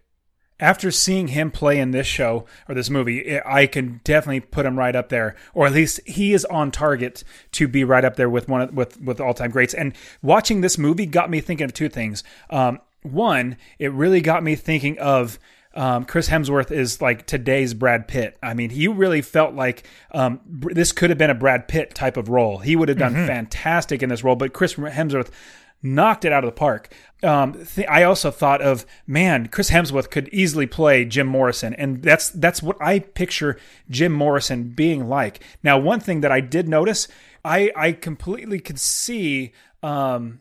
After 0.60 0.90
seeing 0.90 1.28
him 1.28 1.50
play 1.50 1.78
in 1.78 1.90
this 1.90 2.06
show 2.06 2.46
or 2.68 2.74
this 2.74 2.90
movie, 2.90 3.40
I 3.44 3.66
can 3.66 4.00
definitely 4.04 4.40
put 4.40 4.66
him 4.66 4.78
right 4.78 4.94
up 4.94 5.08
there, 5.08 5.34
or 5.54 5.66
at 5.66 5.72
least 5.72 6.00
he 6.06 6.32
is 6.32 6.44
on 6.44 6.70
target 6.70 7.24
to 7.52 7.66
be 7.66 7.82
right 7.82 8.04
up 8.04 8.16
there 8.16 8.28
with 8.28 8.48
one 8.48 8.60
of, 8.60 8.74
with 8.74 9.00
with 9.00 9.20
all 9.20 9.34
time 9.34 9.50
greats. 9.50 9.74
And 9.74 9.94
watching 10.22 10.60
this 10.60 10.78
movie 10.78 11.06
got 11.06 11.30
me 11.30 11.40
thinking 11.40 11.64
of 11.64 11.72
two 11.72 11.88
things. 11.88 12.22
Um, 12.50 12.80
one, 13.02 13.56
it 13.78 13.92
really 13.92 14.20
got 14.20 14.42
me 14.42 14.54
thinking 14.54 14.98
of. 14.98 15.38
Um, 15.72 16.04
Chris 16.04 16.28
Hemsworth 16.28 16.72
is 16.72 17.00
like 17.00 17.26
today's 17.26 17.74
Brad 17.74 18.08
Pitt. 18.08 18.36
I 18.42 18.54
mean, 18.54 18.70
he 18.70 18.88
really 18.88 19.22
felt 19.22 19.54
like 19.54 19.86
um, 20.10 20.40
this 20.44 20.90
could 20.90 21.10
have 21.10 21.18
been 21.18 21.30
a 21.30 21.34
Brad 21.34 21.68
Pitt 21.68 21.94
type 21.94 22.16
of 22.16 22.28
role. 22.28 22.58
He 22.58 22.74
would 22.74 22.88
have 22.88 22.98
done 22.98 23.14
fantastic 23.14 24.02
in 24.02 24.08
this 24.08 24.24
role, 24.24 24.34
but 24.34 24.52
Chris 24.52 24.74
Hemsworth 24.74 25.30
knocked 25.80 26.24
it 26.24 26.32
out 26.32 26.42
of 26.42 26.48
the 26.48 26.56
park. 26.56 26.92
Um, 27.22 27.64
th- 27.64 27.86
I 27.88 28.02
also 28.02 28.30
thought 28.30 28.62
of 28.62 28.86
man, 29.06 29.48
Chris 29.48 29.70
Hemsworth 29.70 30.10
could 30.10 30.28
easily 30.28 30.66
play 30.66 31.04
Jim 31.04 31.26
Morrison, 31.26 31.74
and 31.74 32.02
that's 32.02 32.30
that's 32.30 32.62
what 32.62 32.76
I 32.80 33.00
picture 33.00 33.58
Jim 33.88 34.12
Morrison 34.12 34.70
being 34.70 35.08
like. 35.08 35.42
Now, 35.62 35.78
one 35.78 36.00
thing 36.00 36.20
that 36.22 36.32
I 36.32 36.40
did 36.40 36.68
notice, 36.68 37.08
I 37.44 37.70
I 37.76 37.92
completely 37.92 38.60
could 38.60 38.78
see. 38.78 39.52
Um, 39.82 40.40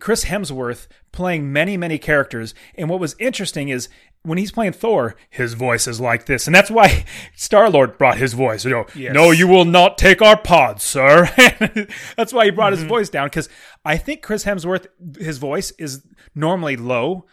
Chris 0.00 0.26
Hemsworth 0.26 0.86
playing 1.10 1.52
many, 1.52 1.76
many 1.76 1.98
characters. 1.98 2.54
And 2.76 2.88
what 2.88 3.00
was 3.00 3.16
interesting 3.18 3.68
is 3.68 3.88
when 4.22 4.38
he's 4.38 4.52
playing 4.52 4.72
Thor, 4.72 5.16
his 5.30 5.54
voice 5.54 5.86
is 5.86 6.00
like 6.00 6.26
this. 6.26 6.46
And 6.46 6.54
that's 6.54 6.70
why 6.70 7.04
Star 7.36 7.70
Lord 7.70 7.98
brought 7.98 8.18
his 8.18 8.34
voice. 8.34 8.64
You 8.64 8.70
know, 8.70 8.86
Yes. 8.94 9.14
no, 9.14 9.30
you 9.30 9.48
will 9.48 9.64
not 9.64 9.98
take 9.98 10.20
our 10.20 10.36
pod, 10.36 10.80
sir. 10.80 11.28
that's 12.16 12.32
why 12.32 12.46
he 12.46 12.50
brought 12.50 12.72
his 12.72 12.80
mm-hmm. 12.80 12.88
voice 12.88 13.08
down. 13.08 13.26
Because 13.26 13.48
I 13.84 13.96
think 13.96 14.22
Chris 14.22 14.44
Hemsworth, 14.44 14.86
his 15.18 15.38
voice 15.38 15.72
is 15.78 16.04
normally 16.34 16.76
low. 16.76 17.26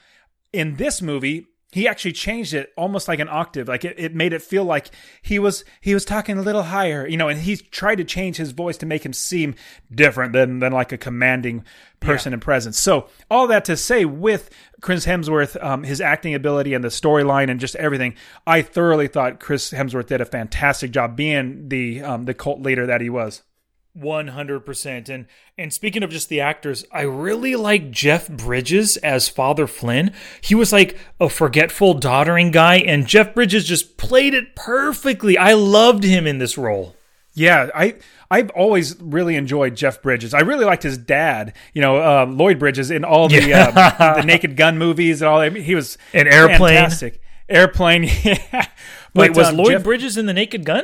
In 0.53 0.77
this 0.77 1.01
movie, 1.01 1.47
he 1.75 1.89
actually 1.89 2.13
changed 2.13 2.53
it 2.53 2.71
almost 2.77 3.09
like 3.09 3.19
an 3.19 3.27
octave. 3.27 3.67
Like 3.67 3.83
it, 3.83 3.95
it 3.99 4.15
made 4.15 4.31
it 4.31 4.41
feel 4.41 4.63
like 4.63 4.91
he 5.21 5.39
was 5.39 5.65
he 5.81 5.93
was 5.93 6.05
talking 6.05 6.37
a 6.37 6.41
little 6.41 6.63
higher 6.63 7.05
you 7.05 7.17
know 7.17 7.27
and 7.27 7.41
he 7.41 7.57
tried 7.57 7.95
to 7.95 8.05
change 8.05 8.37
his 8.37 8.51
voice 8.51 8.77
to 8.77 8.85
make 8.85 9.05
him 9.05 9.11
seem 9.11 9.55
different 9.93 10.31
than 10.31 10.59
than 10.59 10.71
like 10.71 10.93
a 10.93 10.97
commanding 10.97 11.65
person 11.99 12.31
in 12.31 12.39
presence. 12.39 12.79
So 12.79 13.09
all 13.29 13.47
that 13.47 13.65
to 13.65 13.75
say 13.75 14.05
with 14.05 14.49
chris 14.79 15.05
hemsworth 15.05 15.61
um, 15.61 15.83
his 15.83 15.99
acting 15.99 16.33
ability 16.33 16.73
and 16.73 16.81
the 16.81 16.87
storyline 16.87 17.49
and 17.49 17.59
just 17.59 17.75
everything 17.77 18.13
i 18.45 18.61
thoroughly 18.61 19.07
thought 19.07 19.39
chris 19.39 19.71
hemsworth 19.71 20.07
did 20.07 20.21
a 20.21 20.25
fantastic 20.25 20.91
job 20.91 21.15
being 21.15 21.69
the 21.69 22.01
um, 22.03 22.25
the 22.25 22.33
cult 22.33 22.61
leader 22.61 22.85
that 22.85 23.01
he 23.01 23.09
was 23.09 23.41
One 23.97 24.27
hundred 24.27 24.65
percent. 24.65 25.07
And 25.07 25.25
and 25.57 25.71
speaking 25.73 26.03
of 26.03 26.09
just 26.09 26.27
the 26.27 26.41
actors, 26.41 26.83
I 26.91 27.03
really 27.03 27.55
like 27.55 27.91
Jeff 27.91 28.27
Bridges 28.27 28.97
as 28.97 29.29
Father 29.29 29.67
Flynn. 29.67 30.11
He 30.41 30.53
was 30.53 30.73
like 30.73 30.97
a 31.19 31.29
forgetful, 31.29 31.93
doddering 31.95 32.51
guy, 32.51 32.75
and 32.79 33.07
Jeff 33.07 33.33
Bridges 33.33 33.65
just 33.65 33.95
played 33.97 34.33
it 34.33 34.53
perfectly. 34.53 35.37
I 35.37 35.53
loved 35.53 36.03
him 36.03 36.27
in 36.27 36.39
this 36.39 36.57
role. 36.57 36.93
Yeah, 37.35 37.69
I 37.73 37.95
I've 38.29 38.49
always 38.49 38.99
really 38.99 39.37
enjoyed 39.37 39.75
Jeff 39.75 40.01
Bridges. 40.01 40.33
I 40.33 40.41
really 40.41 40.65
liked 40.65 40.83
his 40.83 40.97
dad, 40.97 41.53
you 41.73 41.81
know, 41.81 41.95
uh, 41.95 42.25
Lloyd 42.25 42.59
Bridges 42.59 42.91
in 42.91 43.05
all 43.05 43.29
the 43.29 43.53
uh, 43.53 44.15
the 44.15 44.23
Naked 44.23 44.57
Gun 44.57 44.77
movies 44.77 45.21
and 45.21 45.29
all. 45.29 45.39
I 45.39 45.49
mean, 45.49 45.63
he 45.63 45.73
was 45.75 45.97
An 46.13 46.27
Airplane. 46.27 46.75
fantastic. 46.75 47.21
Airplane, 47.47 48.03
yeah. 48.23 48.41
Wait, 48.53 48.67
But, 49.13 49.35
was 49.37 49.47
um, 49.49 49.55
Lloyd 49.57 49.69
Jeff- 49.71 49.83
Bridges 49.83 50.17
in 50.17 50.25
The 50.25 50.33
Naked 50.33 50.65
Gun? 50.65 50.83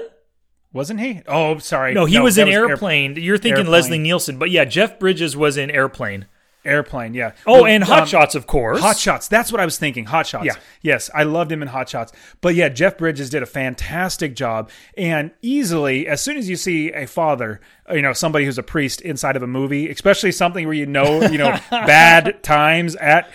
Wasn't 0.73 0.99
he? 0.99 1.21
Oh, 1.27 1.57
sorry. 1.59 1.93
No, 1.93 2.05
he 2.05 2.19
was 2.19 2.37
in 2.37 2.47
Airplane. 2.47 3.15
You're 3.15 3.37
thinking 3.37 3.59
Airplane. 3.59 3.71
Leslie 3.71 3.99
Nielsen, 3.99 4.37
but 4.37 4.51
yeah, 4.51 4.65
Jeff 4.65 4.99
Bridges 4.99 5.35
was 5.35 5.57
in 5.57 5.69
Airplane. 5.69 6.27
Airplane, 6.63 7.15
yeah. 7.15 7.31
Oh, 7.47 7.65
and 7.65 7.83
Hot 7.83 8.01
um, 8.01 8.07
Shots, 8.07 8.35
of 8.35 8.45
course. 8.45 8.81
Hot 8.81 8.97
Shots. 8.97 9.27
That's 9.27 9.51
what 9.51 9.59
I 9.59 9.65
was 9.65 9.79
thinking. 9.79 10.05
Hot 10.05 10.27
Shots. 10.27 10.45
Yeah. 10.45 10.55
Yes, 10.83 11.09
I 11.13 11.23
loved 11.23 11.51
him 11.51 11.63
in 11.63 11.67
Hot 11.69 11.89
Shots. 11.89 12.11
But 12.39 12.53
yeah, 12.53 12.69
Jeff 12.69 12.99
Bridges 12.99 13.31
did 13.31 13.41
a 13.41 13.47
fantastic 13.47 14.35
job. 14.35 14.69
And 14.95 15.31
easily, 15.41 16.07
as 16.07 16.21
soon 16.21 16.37
as 16.37 16.47
you 16.47 16.55
see 16.55 16.91
a 16.91 17.07
father, 17.07 17.61
you 17.91 18.03
know, 18.03 18.13
somebody 18.13 18.45
who's 18.45 18.59
a 18.59 18.63
priest 18.63 19.01
inside 19.01 19.35
of 19.35 19.41
a 19.41 19.47
movie, 19.47 19.89
especially 19.89 20.31
something 20.31 20.65
where 20.65 20.75
you 20.75 20.85
know, 20.85 21.23
you 21.23 21.39
know, 21.39 21.57
bad 21.71 22.43
times 22.43 22.95
at. 22.97 23.31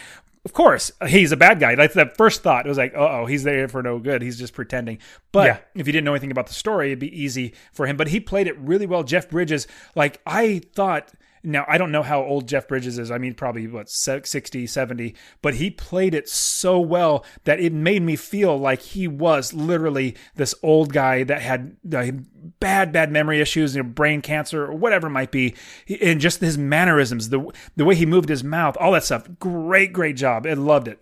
Of 0.46 0.52
course, 0.52 0.92
he's 1.08 1.32
a 1.32 1.36
bad 1.36 1.58
guy. 1.58 1.74
That's 1.74 1.94
that 1.94 2.16
first 2.16 2.44
thought. 2.44 2.66
It 2.66 2.68
was 2.68 2.78
like, 2.78 2.94
uh 2.94 2.98
oh, 3.22 3.26
he's 3.26 3.42
there 3.42 3.66
for 3.66 3.82
no 3.82 3.98
good. 3.98 4.22
He's 4.22 4.38
just 4.38 4.54
pretending. 4.54 4.98
But 5.32 5.46
Yeah. 5.46 5.58
if 5.74 5.88
you 5.88 5.92
didn't 5.92 6.04
know 6.04 6.12
anything 6.14 6.30
about 6.30 6.46
the 6.46 6.54
story, 6.54 6.86
it'd 6.86 7.00
be 7.00 7.20
easy 7.20 7.52
for 7.72 7.84
him. 7.86 7.96
But 7.96 8.06
he 8.08 8.20
played 8.20 8.46
it 8.46 8.56
really 8.60 8.86
well. 8.86 9.02
Jeff 9.02 9.28
Bridges, 9.28 9.66
like 9.96 10.20
I 10.24 10.60
thought 10.72 11.10
now 11.46 11.64
I 11.68 11.78
don't 11.78 11.92
know 11.92 12.02
how 12.02 12.22
old 12.22 12.48
Jeff 12.48 12.66
Bridges 12.66 12.98
is. 12.98 13.10
I 13.10 13.18
mean, 13.18 13.34
probably 13.34 13.66
what 13.68 13.88
60, 13.88 14.66
70, 14.66 15.14
but 15.40 15.54
he 15.54 15.70
played 15.70 16.14
it 16.14 16.28
so 16.28 16.78
well 16.80 17.24
that 17.44 17.60
it 17.60 17.72
made 17.72 18.02
me 18.02 18.16
feel 18.16 18.58
like 18.58 18.82
he 18.82 19.06
was 19.06 19.54
literally 19.54 20.16
this 20.34 20.54
old 20.62 20.92
guy 20.92 21.22
that 21.22 21.40
had 21.40 21.76
uh, 21.94 22.10
bad, 22.58 22.92
bad 22.92 23.12
memory 23.12 23.40
issues, 23.40 23.76
you 23.76 23.82
know, 23.82 23.88
brain 23.88 24.20
cancer 24.20 24.64
or 24.64 24.74
whatever 24.74 25.06
it 25.06 25.10
might 25.10 25.30
be, 25.30 25.54
and 26.02 26.20
just 26.20 26.40
his 26.40 26.58
mannerisms, 26.58 27.28
the 27.28 27.48
the 27.76 27.84
way 27.84 27.94
he 27.94 28.06
moved 28.06 28.28
his 28.28 28.44
mouth, 28.44 28.76
all 28.78 28.92
that 28.92 29.04
stuff. 29.04 29.28
Great, 29.38 29.92
great 29.92 30.16
job. 30.16 30.46
I 30.46 30.54
loved 30.54 30.88
it. 30.88 31.00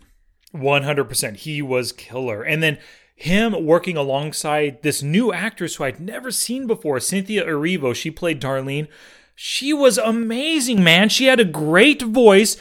One 0.53 0.83
hundred 0.83 1.05
percent. 1.05 1.39
He 1.39 1.63
was 1.63 1.91
killer, 1.91 2.43
and 2.43 2.63
then 2.63 2.79
him 3.17 3.65
working 3.65 3.97
alongside 3.97 4.83
this 4.83 5.03
new 5.03 5.33
actress 5.33 5.77
who 5.77 5.85
I'd 5.85 6.01
never 6.01 6.31
seen 6.31 6.67
before, 6.67 7.01
Cynthia 7.01 7.47
Erivo. 7.47 7.95
She 7.95 8.11
played 8.11 8.41
Darlene. 8.41 8.89
She 9.37 9.73
was 9.73 9.99
amazing, 9.99 10.85
man. 10.85 11.09
She 11.09 11.27
had 11.27 11.41
a 11.41 11.45
great 11.45 12.03
voice, 12.03 12.57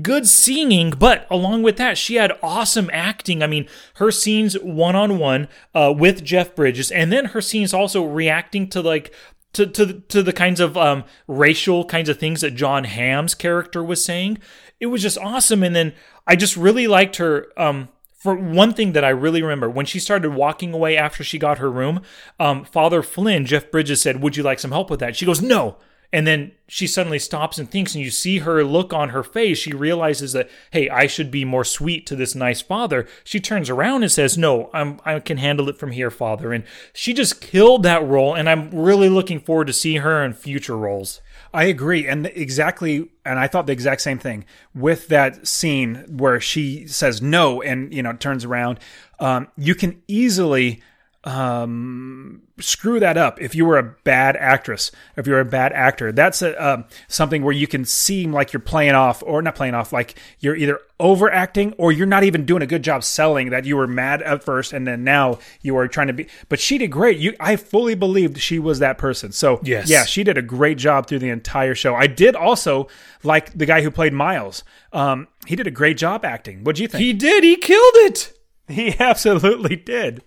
good 0.00 0.26
singing, 0.26 0.90
but 0.90 1.26
along 1.30 1.62
with 1.62 1.76
that, 1.76 1.98
she 1.98 2.14
had 2.14 2.38
awesome 2.42 2.88
acting. 2.94 3.42
I 3.42 3.46
mean, 3.46 3.68
her 3.96 4.10
scenes 4.10 4.54
one 4.54 4.96
on 4.96 5.18
one 5.18 5.48
with 5.74 6.24
Jeff 6.24 6.54
Bridges, 6.54 6.90
and 6.90 7.12
then 7.12 7.26
her 7.26 7.42
scenes 7.42 7.74
also 7.74 8.02
reacting 8.04 8.68
to 8.70 8.80
like 8.80 9.12
to 9.54 9.66
to 9.66 10.00
to 10.00 10.22
the 10.22 10.32
kinds 10.32 10.60
of 10.60 10.76
um, 10.76 11.04
racial 11.26 11.84
kinds 11.84 12.08
of 12.08 12.18
things 12.18 12.42
that 12.42 12.54
Jon 12.54 12.84
Hamm's 12.84 13.34
character 13.34 13.82
was 13.82 14.04
saying. 14.04 14.38
It 14.80 14.86
was 14.86 15.02
just 15.02 15.18
awesome, 15.18 15.62
and 15.62 15.74
then 15.74 15.94
I 16.26 16.36
just 16.36 16.56
really 16.56 16.86
liked 16.86 17.16
her. 17.16 17.46
Um, 17.56 17.88
for 18.12 18.34
one 18.34 18.72
thing 18.72 18.92
that 18.92 19.04
I 19.04 19.10
really 19.10 19.42
remember, 19.42 19.68
when 19.68 19.84
she 19.84 19.98
started 19.98 20.30
walking 20.30 20.72
away 20.72 20.96
after 20.96 21.22
she 21.22 21.38
got 21.38 21.58
her 21.58 21.70
room, 21.70 22.00
um, 22.40 22.64
Father 22.64 23.02
Flynn, 23.02 23.44
Jeff 23.44 23.70
Bridges 23.70 24.02
said, 24.02 24.22
"Would 24.22 24.36
you 24.36 24.42
like 24.42 24.58
some 24.58 24.72
help 24.72 24.90
with 24.90 25.00
that?" 25.00 25.16
She 25.16 25.26
goes, 25.26 25.42
"No." 25.42 25.76
And 26.14 26.28
then 26.28 26.52
she 26.68 26.86
suddenly 26.86 27.18
stops 27.18 27.58
and 27.58 27.68
thinks, 27.68 27.96
and 27.96 28.04
you 28.04 28.10
see 28.12 28.38
her 28.38 28.62
look 28.62 28.92
on 28.92 29.08
her 29.08 29.24
face. 29.24 29.58
She 29.58 29.72
realizes 29.72 30.32
that, 30.32 30.48
hey, 30.70 30.88
I 30.88 31.08
should 31.08 31.28
be 31.28 31.44
more 31.44 31.64
sweet 31.64 32.06
to 32.06 32.14
this 32.14 32.36
nice 32.36 32.60
father. 32.62 33.08
She 33.24 33.40
turns 33.40 33.68
around 33.68 34.04
and 34.04 34.12
says, 34.12 34.38
no, 34.38 34.70
I'm, 34.72 35.00
I 35.04 35.18
can 35.18 35.38
handle 35.38 35.68
it 35.68 35.76
from 35.76 35.90
here, 35.90 36.12
father. 36.12 36.52
And 36.52 36.62
she 36.92 37.14
just 37.14 37.40
killed 37.40 37.82
that 37.82 38.06
role. 38.06 38.32
And 38.32 38.48
I'm 38.48 38.70
really 38.70 39.08
looking 39.08 39.40
forward 39.40 39.66
to 39.66 39.72
see 39.72 39.96
her 39.96 40.24
in 40.24 40.34
future 40.34 40.76
roles. 40.76 41.20
I 41.52 41.64
agree. 41.64 42.06
And 42.06 42.26
exactly, 42.26 43.10
and 43.24 43.40
I 43.40 43.48
thought 43.48 43.66
the 43.66 43.72
exact 43.72 44.00
same 44.00 44.20
thing 44.20 44.44
with 44.72 45.08
that 45.08 45.48
scene 45.48 46.04
where 46.08 46.38
she 46.38 46.86
says 46.86 47.20
no 47.20 47.60
and, 47.60 47.92
you 47.92 48.04
know, 48.04 48.12
turns 48.12 48.44
around. 48.44 48.78
Um, 49.18 49.48
you 49.56 49.74
can 49.74 50.00
easily 50.06 50.80
um, 51.24 52.42
screw 52.60 53.00
that 53.00 53.16
up 53.16 53.40
if 53.40 53.54
you 53.54 53.64
were 53.64 53.78
a 53.78 53.82
bad 54.04 54.36
actress, 54.36 54.92
if 55.16 55.26
you're 55.26 55.40
a 55.40 55.44
bad 55.44 55.72
actor. 55.72 56.12
That's 56.12 56.42
a, 56.42 56.54
um, 56.64 56.84
something 57.08 57.42
where 57.42 57.54
you 57.54 57.66
can 57.66 57.84
seem 57.84 58.32
like 58.32 58.52
you're 58.52 58.60
playing 58.60 58.94
off, 58.94 59.22
or 59.24 59.40
not 59.40 59.54
playing 59.54 59.74
off, 59.74 59.92
like 59.92 60.18
you're 60.38 60.54
either 60.54 60.80
overacting 61.00 61.72
or 61.72 61.90
you're 61.90 62.06
not 62.06 62.24
even 62.24 62.44
doing 62.44 62.62
a 62.62 62.66
good 62.66 62.84
job 62.84 63.02
selling 63.02 63.50
that 63.50 63.64
you 63.64 63.76
were 63.76 63.86
mad 63.86 64.22
at 64.22 64.44
first 64.44 64.72
and 64.72 64.86
then 64.86 65.02
now 65.02 65.38
you 65.62 65.76
are 65.76 65.88
trying 65.88 66.06
to 66.06 66.12
be. 66.12 66.28
But 66.48 66.60
she 66.60 66.78
did 66.78 66.88
great. 66.88 67.18
You, 67.18 67.34
I 67.40 67.56
fully 67.56 67.94
believed 67.94 68.38
she 68.38 68.58
was 68.58 68.78
that 68.78 68.98
person. 68.98 69.32
So 69.32 69.60
yes. 69.62 69.88
yeah, 69.88 70.04
she 70.04 70.24
did 70.24 70.38
a 70.38 70.42
great 70.42 70.78
job 70.78 71.06
through 71.06 71.18
the 71.20 71.30
entire 71.30 71.74
show. 71.74 71.94
I 71.94 72.06
did 72.06 72.36
also 72.36 72.88
like 73.22 73.56
the 73.56 73.66
guy 73.66 73.82
who 73.82 73.90
played 73.90 74.12
Miles. 74.12 74.62
Um, 74.92 75.28
he 75.46 75.56
did 75.56 75.66
a 75.66 75.72
great 75.72 75.96
job 75.96 76.24
acting. 76.24 76.64
What 76.64 76.76
do 76.76 76.82
you 76.82 76.88
think? 76.88 77.02
He 77.02 77.12
did. 77.12 77.42
He 77.42 77.56
killed 77.56 77.94
it. 77.96 78.32
He 78.68 78.94
absolutely 79.00 79.76
did. 79.76 80.22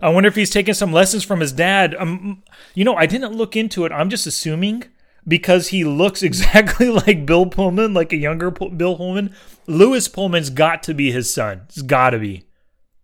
I 0.00 0.08
wonder 0.10 0.28
if 0.28 0.36
he's 0.36 0.50
taking 0.50 0.74
some 0.74 0.92
lessons 0.92 1.24
from 1.24 1.40
his 1.40 1.52
dad. 1.52 1.94
Um, 1.98 2.42
you 2.74 2.84
know, 2.84 2.94
I 2.94 3.06
didn't 3.06 3.34
look 3.34 3.56
into 3.56 3.84
it. 3.84 3.92
I'm 3.92 4.10
just 4.10 4.26
assuming 4.26 4.84
because 5.26 5.68
he 5.68 5.84
looks 5.84 6.22
exactly 6.22 6.90
like 6.90 7.26
Bill 7.26 7.46
Pullman, 7.46 7.94
like 7.94 8.12
a 8.12 8.16
younger 8.16 8.50
Bill 8.50 8.96
Pullman. 8.96 9.34
Lewis 9.66 10.08
Pullman's 10.08 10.50
got 10.50 10.82
to 10.84 10.94
be 10.94 11.10
his 11.12 11.32
son. 11.32 11.62
It's 11.68 11.82
got 11.82 12.10
to 12.10 12.18
be. 12.18 12.44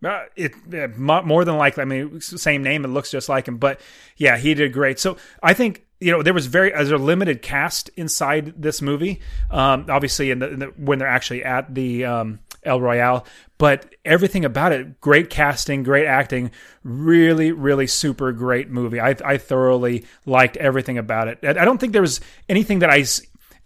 Uh, 0.04 0.24
it, 0.36 0.52
it, 0.70 0.98
more 0.98 1.44
than 1.44 1.56
likely. 1.56 1.82
I 1.82 1.84
mean, 1.86 2.20
same 2.20 2.62
name. 2.62 2.84
It 2.84 2.88
looks 2.88 3.10
just 3.10 3.28
like 3.28 3.48
him. 3.48 3.56
But 3.56 3.80
yeah, 4.16 4.36
he 4.36 4.52
did 4.54 4.72
great. 4.72 4.98
So 4.98 5.16
I 5.42 5.54
think 5.54 5.86
you 6.00 6.10
know 6.10 6.22
there 6.22 6.34
was 6.34 6.46
very 6.46 6.72
as 6.74 6.90
a 6.90 6.98
limited 6.98 7.40
cast 7.40 7.88
inside 7.96 8.60
this 8.60 8.82
movie. 8.82 9.20
Um, 9.50 9.86
obviously, 9.88 10.30
in 10.30 10.40
the, 10.40 10.50
in 10.50 10.58
the, 10.58 10.66
when 10.76 10.98
they're 10.98 11.08
actually 11.08 11.42
at 11.42 11.74
the 11.74 12.04
um, 12.04 12.40
El 12.64 12.80
Royale, 12.80 13.24
but 13.58 13.94
everything 14.04 14.44
about 14.44 14.72
it, 14.72 15.00
great 15.00 15.30
casting, 15.30 15.82
great 15.82 16.06
acting, 16.06 16.50
really, 16.82 17.52
really 17.52 17.86
super 17.86 18.32
great 18.32 18.70
movie. 18.70 19.00
I, 19.00 19.16
I 19.24 19.36
thoroughly 19.36 20.04
liked 20.26 20.56
everything 20.56 20.98
about 20.98 21.28
it. 21.28 21.38
I 21.42 21.64
don't 21.64 21.78
think 21.78 21.92
there 21.92 22.02
was 22.02 22.20
anything 22.48 22.80
that 22.80 22.90
I 22.90 23.04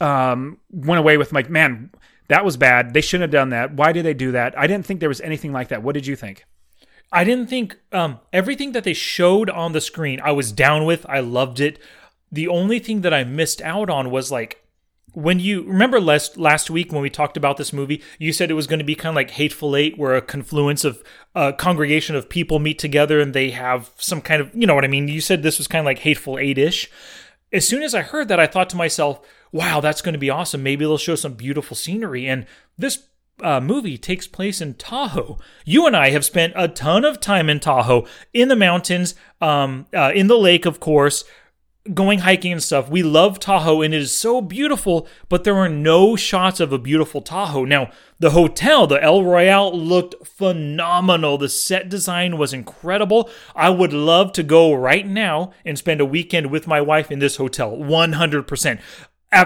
um, 0.00 0.58
went 0.70 0.98
away 0.98 1.16
with 1.16 1.32
like, 1.32 1.50
man, 1.50 1.90
that 2.28 2.44
was 2.44 2.56
bad. 2.56 2.92
They 2.92 3.00
shouldn't 3.00 3.32
have 3.32 3.40
done 3.40 3.50
that. 3.50 3.74
Why 3.74 3.92
did 3.92 4.04
they 4.04 4.14
do 4.14 4.32
that? 4.32 4.58
I 4.58 4.66
didn't 4.66 4.86
think 4.86 5.00
there 5.00 5.08
was 5.08 5.20
anything 5.20 5.52
like 5.52 5.68
that. 5.68 5.82
What 5.82 5.94
did 5.94 6.06
you 6.06 6.16
think? 6.16 6.44
I 7.10 7.24
didn't 7.24 7.46
think 7.46 7.78
um, 7.90 8.20
everything 8.32 8.72
that 8.72 8.84
they 8.84 8.92
showed 8.92 9.48
on 9.48 9.72
the 9.72 9.80
screen, 9.80 10.20
I 10.22 10.32
was 10.32 10.52
down 10.52 10.84
with. 10.84 11.06
I 11.08 11.20
loved 11.20 11.58
it. 11.58 11.78
The 12.30 12.48
only 12.48 12.78
thing 12.78 13.00
that 13.00 13.14
I 13.14 13.24
missed 13.24 13.62
out 13.62 13.88
on 13.88 14.10
was 14.10 14.30
like 14.30 14.62
when 15.12 15.40
you 15.40 15.62
remember 15.62 16.00
last 16.00 16.36
last 16.36 16.70
week 16.70 16.92
when 16.92 17.02
we 17.02 17.10
talked 17.10 17.36
about 17.36 17.56
this 17.56 17.72
movie, 17.72 18.02
you 18.18 18.32
said 18.32 18.50
it 18.50 18.54
was 18.54 18.66
going 18.66 18.78
to 18.78 18.84
be 18.84 18.94
kind 18.94 19.10
of 19.10 19.16
like 19.16 19.30
Hateful 19.30 19.76
Eight, 19.76 19.96
where 19.98 20.14
a 20.14 20.22
confluence 20.22 20.84
of 20.84 21.02
a 21.34 21.52
congregation 21.52 22.14
of 22.16 22.28
people 22.28 22.58
meet 22.58 22.78
together 22.78 23.20
and 23.20 23.34
they 23.34 23.50
have 23.50 23.90
some 23.96 24.20
kind 24.20 24.40
of, 24.40 24.54
you 24.54 24.66
know 24.66 24.74
what 24.74 24.84
I 24.84 24.88
mean. 24.88 25.08
You 25.08 25.20
said 25.20 25.42
this 25.42 25.58
was 25.58 25.68
kind 25.68 25.80
of 25.80 25.86
like 25.86 26.00
Hateful 26.00 26.38
Eight 26.38 26.58
ish. 26.58 26.90
As 27.52 27.66
soon 27.66 27.82
as 27.82 27.94
I 27.94 28.02
heard 28.02 28.28
that, 28.28 28.40
I 28.40 28.46
thought 28.46 28.68
to 28.70 28.76
myself, 28.76 29.20
"Wow, 29.52 29.80
that's 29.80 30.02
going 30.02 30.12
to 30.12 30.18
be 30.18 30.30
awesome. 30.30 30.62
Maybe 30.62 30.84
they'll 30.84 30.98
show 30.98 31.14
some 31.14 31.34
beautiful 31.34 31.76
scenery." 31.76 32.26
And 32.26 32.46
this 32.76 33.04
uh, 33.42 33.60
movie 33.60 33.96
takes 33.96 34.26
place 34.26 34.60
in 34.60 34.74
Tahoe. 34.74 35.38
You 35.64 35.86
and 35.86 35.96
I 35.96 36.10
have 36.10 36.24
spent 36.24 36.52
a 36.56 36.68
ton 36.68 37.04
of 37.04 37.20
time 37.20 37.48
in 37.48 37.60
Tahoe, 37.60 38.06
in 38.34 38.48
the 38.48 38.56
mountains, 38.56 39.14
um, 39.40 39.86
uh, 39.94 40.12
in 40.14 40.26
the 40.26 40.38
lake, 40.38 40.66
of 40.66 40.80
course 40.80 41.24
going 41.94 42.20
hiking 42.20 42.52
and 42.52 42.62
stuff. 42.62 42.88
We 42.88 43.02
love 43.02 43.38
Tahoe 43.38 43.82
and 43.82 43.94
it 43.94 44.00
is 44.00 44.12
so 44.12 44.40
beautiful, 44.40 45.06
but 45.28 45.44
there 45.44 45.54
were 45.54 45.68
no 45.68 46.16
shots 46.16 46.60
of 46.60 46.72
a 46.72 46.78
beautiful 46.78 47.20
Tahoe. 47.20 47.64
Now, 47.64 47.90
the 48.18 48.30
hotel, 48.30 48.86
the 48.86 49.02
El 49.02 49.24
Royale, 49.24 49.76
looked 49.76 50.26
phenomenal. 50.26 51.38
The 51.38 51.48
set 51.48 51.88
design 51.88 52.36
was 52.36 52.52
incredible. 52.52 53.30
I 53.54 53.70
would 53.70 53.92
love 53.92 54.32
to 54.32 54.42
go 54.42 54.72
right 54.74 55.06
now 55.06 55.52
and 55.64 55.78
spend 55.78 56.00
a 56.00 56.06
weekend 56.06 56.50
with 56.50 56.66
my 56.66 56.80
wife 56.80 57.10
in 57.10 57.18
this 57.18 57.36
hotel, 57.36 57.76
100%. 57.76 58.80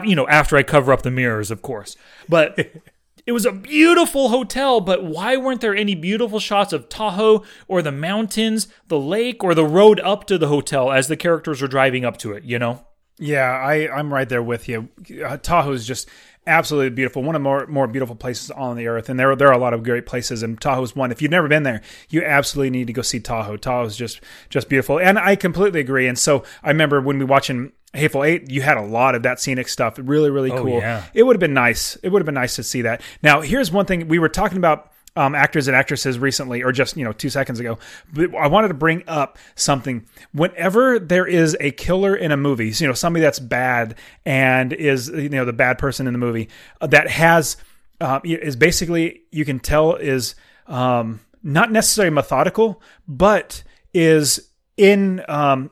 You 0.05 0.15
know, 0.15 0.29
after 0.29 0.57
I 0.57 0.63
cover 0.63 0.93
up 0.93 1.03
the 1.03 1.11
mirrors, 1.11 1.51
of 1.51 1.61
course. 1.61 1.97
But 2.29 2.71
It 3.25 3.33
was 3.33 3.47
a 3.47 3.53
beautiful 3.53 4.31
hotel, 4.31 4.81
but 4.81 5.05
why 5.05 5.37
weren't 5.37 5.61
there 5.61 5.77
any 5.77 5.95
beautiful 5.95 6.41
shots 6.41 6.73
of 6.73 6.89
Tahoe 6.89 7.45
or 7.69 7.81
the 7.81 7.93
mountains, 7.93 8.67
the 8.89 8.99
lake, 8.99 9.45
or 9.45 9.55
the 9.55 9.65
road 9.65 10.01
up 10.01 10.27
to 10.27 10.39
the 10.39 10.49
hotel 10.49 10.91
as 10.91 11.07
the 11.07 11.17
characters 11.17 11.63
were 11.63 11.69
driving 11.69 12.05
up 12.05 12.17
to 12.19 12.33
it, 12.33 12.43
you 12.43 12.59
know? 12.59 12.85
Yeah, 13.19 13.49
I, 13.49 13.89
I'm 13.89 14.13
right 14.13 14.29
there 14.29 14.43
with 14.43 14.69
you. 14.69 14.89
Uh, 15.25 15.37
Tahoe 15.37 15.73
is 15.73 15.87
just 15.87 16.09
absolutely 16.47 16.91
beautiful. 16.91 17.23
One 17.23 17.37
of 17.37 17.41
the 17.41 17.45
more 17.45 17.67
more 17.69 17.87
beautiful 17.87 18.17
places 18.17 18.51
on 18.51 18.77
the 18.77 18.89
earth, 18.89 19.09
and 19.09 19.21
there 19.21 19.37
there 19.37 19.49
are 19.49 19.55
a 19.55 19.59
lot 19.59 19.75
of 19.75 19.85
great 19.85 20.07
places, 20.07 20.43
and 20.43 20.61
Tahoe's 20.61 20.97
one. 20.97 21.13
If 21.13 21.23
you've 21.23 21.31
never 21.31 21.47
been 21.47 21.63
there, 21.63 21.83
you 22.09 22.25
absolutely 22.25 22.71
need 22.71 22.89
to 22.89 22.93
go 22.93 23.03
see 23.03 23.21
Tahoe. 23.21 23.57
Tahoe 23.57 23.85
is 23.85 23.97
just 23.97 24.21
just 24.49 24.69
beautiful, 24.69 24.99
and 24.99 25.19
I 25.19 25.37
completely 25.37 25.81
agree. 25.81 26.09
And 26.09 26.19
so 26.19 26.43
I 26.63 26.69
remember 26.69 27.01
when 27.01 27.19
we 27.19 27.25
watching 27.25 27.73
Hateful 27.95 28.25
Eight, 28.25 28.51
you 28.51 28.63
had 28.63 28.77
a 28.77 28.83
lot 28.83 29.15
of 29.15 29.23
that 29.25 29.39
scenic 29.39 29.69
stuff. 29.69 29.99
Really, 29.99 30.31
really 30.31 30.51
oh, 30.51 30.63
cool. 30.63 30.79
Yeah. 30.79 31.05
It 31.13 31.25
would 31.25 31.37
have 31.37 31.41
been 31.41 31.55
nice. 31.55 31.97
It 31.97 32.09
would 32.09 32.21
have 32.21 32.27
been 32.27 32.35
nice 32.35 32.57
to 32.57 32.63
see 32.63 32.83
that. 32.83 33.03
Now, 33.23 33.43
here's 33.43 33.71
one 33.71 33.85
thing 33.85 34.09
we 34.09 34.19
were 34.19 34.31
talking 34.31 34.59
about 34.59 34.93
um, 35.15 35.35
actors 35.35 35.69
and 35.69 35.77
actresses 35.77 36.19
recently, 36.19 36.63
or 36.63 36.73
just 36.73 36.97
you 36.97 37.05
know 37.05 37.13
two 37.13 37.29
seconds 37.29 37.61
ago. 37.61 37.79
But 38.13 38.35
I 38.35 38.47
wanted 38.47 38.69
to 38.69 38.75
bring 38.75 39.05
up 39.07 39.39
something. 39.55 40.07
Whenever 40.33 40.99
there 40.99 41.27
is 41.27 41.57
a 41.61 41.71
killer 41.73 42.17
in 42.17 42.33
a 42.33 42.37
movie, 42.37 42.71
you 42.71 42.87
know 42.87 42.95
somebody 42.95 43.23
that's 43.23 43.39
bad 43.39 43.97
and 44.25 44.73
is 44.73 45.09
you 45.09 45.29
know 45.29 45.45
the 45.45 45.53
bad 45.53 45.79
person 45.79 46.07
in 46.07 46.15
the 46.15 46.19
movie 46.19 46.49
uh, 46.81 46.87
that 46.89 47.11
has 47.11 47.57
uh, 48.01 48.21
is 48.25 48.57
basically 48.57 49.23
you 49.31 49.45
can 49.45 49.61
tell 49.61 49.97
is 49.97 50.35
um, 50.67 51.21
not 51.43 51.71
necessarily 51.71 52.15
methodical, 52.15 52.81
but 53.07 53.63
is 53.93 54.49
in 54.79 55.23
um, 55.29 55.71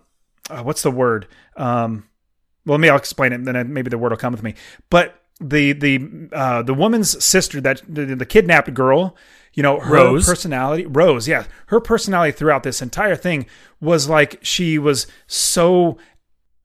uh, 0.50 0.62
what's 0.62 0.82
the 0.82 0.90
word? 0.90 1.26
Um, 1.56 2.09
well, 2.66 2.78
maybe 2.78 2.90
I'll 2.90 2.96
explain 2.96 3.32
it, 3.32 3.36
and 3.36 3.46
then 3.46 3.72
maybe 3.72 3.90
the 3.90 3.98
word 3.98 4.12
will 4.12 4.18
come 4.18 4.32
with 4.32 4.42
me. 4.42 4.54
But 4.90 5.20
the 5.40 5.72
the 5.72 6.28
uh, 6.32 6.62
the 6.62 6.74
woman's 6.74 7.22
sister, 7.24 7.60
that 7.62 7.82
the, 7.88 8.14
the 8.14 8.26
kidnapped 8.26 8.72
girl, 8.74 9.16
you 9.54 9.62
know, 9.62 9.80
her 9.80 9.94
Rose. 9.94 10.26
personality, 10.26 10.86
Rose, 10.86 11.26
yeah, 11.26 11.44
her 11.66 11.80
personality 11.80 12.32
throughout 12.32 12.62
this 12.62 12.82
entire 12.82 13.16
thing 13.16 13.46
was 13.80 14.08
like 14.08 14.38
she 14.42 14.78
was 14.78 15.06
so 15.26 15.98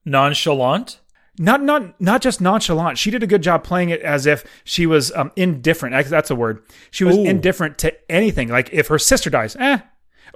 nonchalant. 0.04 1.00
Not 1.38 1.62
not 1.62 2.00
not 2.00 2.22
just 2.22 2.40
nonchalant. 2.40 2.98
She 2.98 3.10
did 3.10 3.22
a 3.22 3.26
good 3.26 3.42
job 3.42 3.64
playing 3.64 3.90
it 3.90 4.00
as 4.00 4.26
if 4.26 4.44
she 4.64 4.86
was 4.86 5.12
um, 5.12 5.32
indifferent. 5.36 6.08
That's 6.08 6.30
a 6.30 6.34
word. 6.34 6.62
She 6.90 7.04
was 7.04 7.16
Ooh. 7.16 7.24
indifferent 7.24 7.76
to 7.78 7.94
anything. 8.10 8.48
Like 8.48 8.70
if 8.72 8.88
her 8.88 8.98
sister 8.98 9.28
dies, 9.28 9.56
eh. 9.56 9.80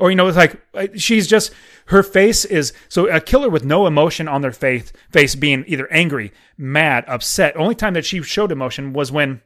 Or 0.01 0.11
you 0.11 0.17
know, 0.17 0.27
it's 0.27 0.37
like 0.37 0.61
uh, 0.75 0.89
she's 0.97 1.27
just 1.27 1.53
her 1.87 2.03
face 2.03 2.45
is 2.45 2.73
so 2.89 3.07
a 3.07 3.21
killer 3.21 3.51
with 3.51 3.65
no 3.65 3.87
emotion 3.87 4.27
on 4.27 4.41
their 4.41 4.53
face, 4.53 4.93
face 5.11 5.35
being 5.35 5.65
either 5.67 5.91
angry, 5.93 6.33
mad, 6.57 7.05
upset. 7.07 7.57
Only 7.57 7.75
time 7.75 7.95
that 7.95 8.05
she 8.05 8.23
showed 8.23 8.51
emotion 8.51 8.93
was 8.93 9.13
when 9.13 9.43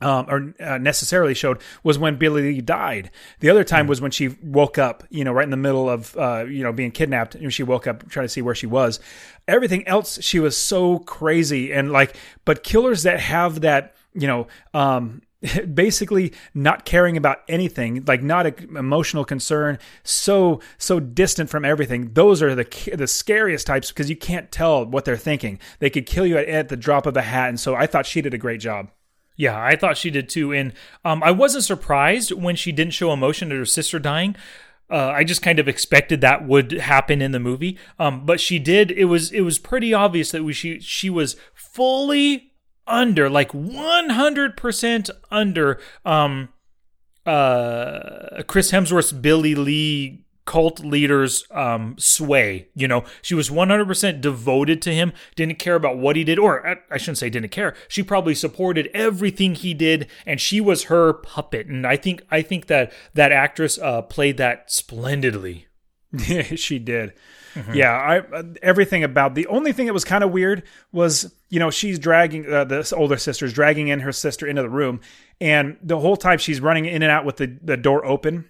um, 0.00 0.26
or 0.28 0.54
uh, 0.64 0.78
necessarily 0.78 1.34
showed 1.34 1.60
was 1.82 1.98
when 1.98 2.16
Billy 2.16 2.42
Lee 2.42 2.60
died. 2.60 3.10
The 3.40 3.50
other 3.50 3.64
time 3.64 3.86
was 3.86 4.00
when 4.00 4.10
she 4.10 4.28
woke 4.42 4.78
up, 4.78 5.04
you 5.10 5.24
know, 5.24 5.32
right 5.32 5.44
in 5.44 5.50
the 5.50 5.58
middle 5.58 5.90
of, 5.90 6.16
uh, 6.16 6.46
you 6.48 6.62
know, 6.62 6.72
being 6.72 6.90
kidnapped, 6.90 7.34
and 7.34 7.52
she 7.52 7.62
woke 7.62 7.86
up 7.86 8.08
trying 8.08 8.24
to 8.24 8.30
see 8.30 8.40
where 8.42 8.54
she 8.54 8.66
was. 8.66 8.98
Everything 9.46 9.86
else, 9.86 10.22
she 10.22 10.40
was 10.40 10.56
so 10.56 11.00
crazy 11.00 11.72
and 11.72 11.92
like, 11.92 12.16
but 12.44 12.62
killers 12.62 13.02
that 13.02 13.20
have 13.20 13.60
that, 13.60 13.94
you 14.14 14.26
know, 14.26 14.46
um, 14.72 15.20
basically 15.74 16.32
not 16.52 16.84
caring 16.84 17.16
about 17.16 17.38
anything 17.48 18.04
like 18.06 18.22
not 18.22 18.46
an 18.46 18.76
emotional 18.76 19.24
concern 19.24 19.78
so 20.02 20.60
so 20.76 21.00
distant 21.00 21.48
from 21.48 21.64
everything 21.64 22.12
those 22.12 22.42
are 22.42 22.54
the 22.54 22.92
the 22.94 23.06
scariest 23.06 23.66
types 23.66 23.88
because 23.88 24.10
you 24.10 24.16
can't 24.16 24.52
tell 24.52 24.84
what 24.84 25.06
they're 25.06 25.16
thinking 25.16 25.58
they 25.78 25.88
could 25.88 26.04
kill 26.04 26.26
you 26.26 26.36
at, 26.36 26.46
at 26.46 26.68
the 26.68 26.76
drop 26.76 27.06
of 27.06 27.16
a 27.16 27.22
hat 27.22 27.48
and 27.48 27.58
so 27.58 27.74
i 27.74 27.86
thought 27.86 28.04
she 28.04 28.20
did 28.20 28.34
a 28.34 28.38
great 28.38 28.60
job 28.60 28.90
yeah, 29.40 29.58
I 29.58 29.74
thought 29.74 29.96
she 29.96 30.10
did 30.10 30.28
too. 30.28 30.52
And 30.52 30.74
um, 31.02 31.22
I 31.22 31.30
wasn't 31.30 31.64
surprised 31.64 32.30
when 32.30 32.56
she 32.56 32.72
didn't 32.72 32.92
show 32.92 33.10
emotion 33.10 33.50
at 33.50 33.56
her 33.56 33.64
sister 33.64 33.98
dying. 33.98 34.36
Uh, 34.90 35.08
I 35.08 35.24
just 35.24 35.40
kind 35.40 35.58
of 35.58 35.66
expected 35.66 36.20
that 36.20 36.46
would 36.46 36.72
happen 36.72 37.22
in 37.22 37.30
the 37.30 37.40
movie, 37.40 37.78
um, 37.98 38.26
but 38.26 38.38
she 38.38 38.58
did. 38.58 38.90
It 38.90 39.06
was 39.06 39.32
it 39.32 39.40
was 39.40 39.58
pretty 39.58 39.94
obvious 39.94 40.30
that 40.32 40.44
we, 40.44 40.52
she 40.52 40.78
she 40.80 41.08
was 41.08 41.36
fully 41.54 42.49
under, 42.86 43.28
like 43.28 43.52
one 43.52 44.10
hundred 44.10 44.56
percent 44.56 45.10
under 45.30 45.80
um, 46.04 46.48
uh, 47.26 48.42
Chris 48.46 48.70
Hemsworth's 48.70 49.12
Billy 49.12 49.54
Lee 49.54 50.24
cult 50.50 50.80
leader's 50.80 51.44
um, 51.52 51.94
sway. 51.96 52.68
You 52.74 52.88
know, 52.88 53.04
she 53.22 53.36
was 53.36 53.50
100% 53.50 54.20
devoted 54.20 54.82
to 54.82 54.92
him, 54.92 55.12
didn't 55.36 55.60
care 55.60 55.76
about 55.76 55.98
what 55.98 56.16
he 56.16 56.24
did, 56.24 56.40
or 56.40 56.66
uh, 56.66 56.74
I 56.90 56.98
shouldn't 56.98 57.18
say 57.18 57.30
didn't 57.30 57.50
care. 57.50 57.76
She 57.86 58.02
probably 58.02 58.34
supported 58.34 58.90
everything 58.92 59.54
he 59.54 59.74
did, 59.74 60.08
and 60.26 60.40
she 60.40 60.60
was 60.60 60.84
her 60.84 61.12
puppet. 61.12 61.68
And 61.68 61.86
I 61.86 61.96
think 61.96 62.22
I 62.32 62.42
think 62.42 62.66
that 62.66 62.92
that 63.14 63.30
actress 63.30 63.78
uh, 63.78 64.02
played 64.02 64.38
that 64.38 64.72
splendidly. 64.72 65.68
Yeah, 66.12 66.42
she 66.56 66.78
did. 66.78 67.14
Mm-hmm. 67.54 67.74
Yeah, 67.74 67.92
I 67.92 68.42
everything 68.62 69.02
about 69.02 69.34
the 69.34 69.46
only 69.48 69.72
thing 69.72 69.86
that 69.86 69.92
was 69.92 70.04
kind 70.04 70.22
of 70.22 70.30
weird 70.30 70.62
was 70.92 71.34
you 71.48 71.58
know 71.58 71.70
she's 71.70 71.98
dragging 71.98 72.50
uh, 72.52 72.64
the 72.64 72.94
older 72.96 73.16
sister's 73.16 73.52
dragging 73.52 73.88
in 73.88 74.00
her 74.00 74.12
sister 74.12 74.46
into 74.46 74.62
the 74.62 74.70
room, 74.70 75.00
and 75.40 75.76
the 75.82 75.98
whole 75.98 76.16
time 76.16 76.38
she's 76.38 76.60
running 76.60 76.86
in 76.86 77.02
and 77.02 77.10
out 77.10 77.24
with 77.24 77.36
the 77.36 77.58
the 77.62 77.76
door 77.76 78.04
open 78.04 78.48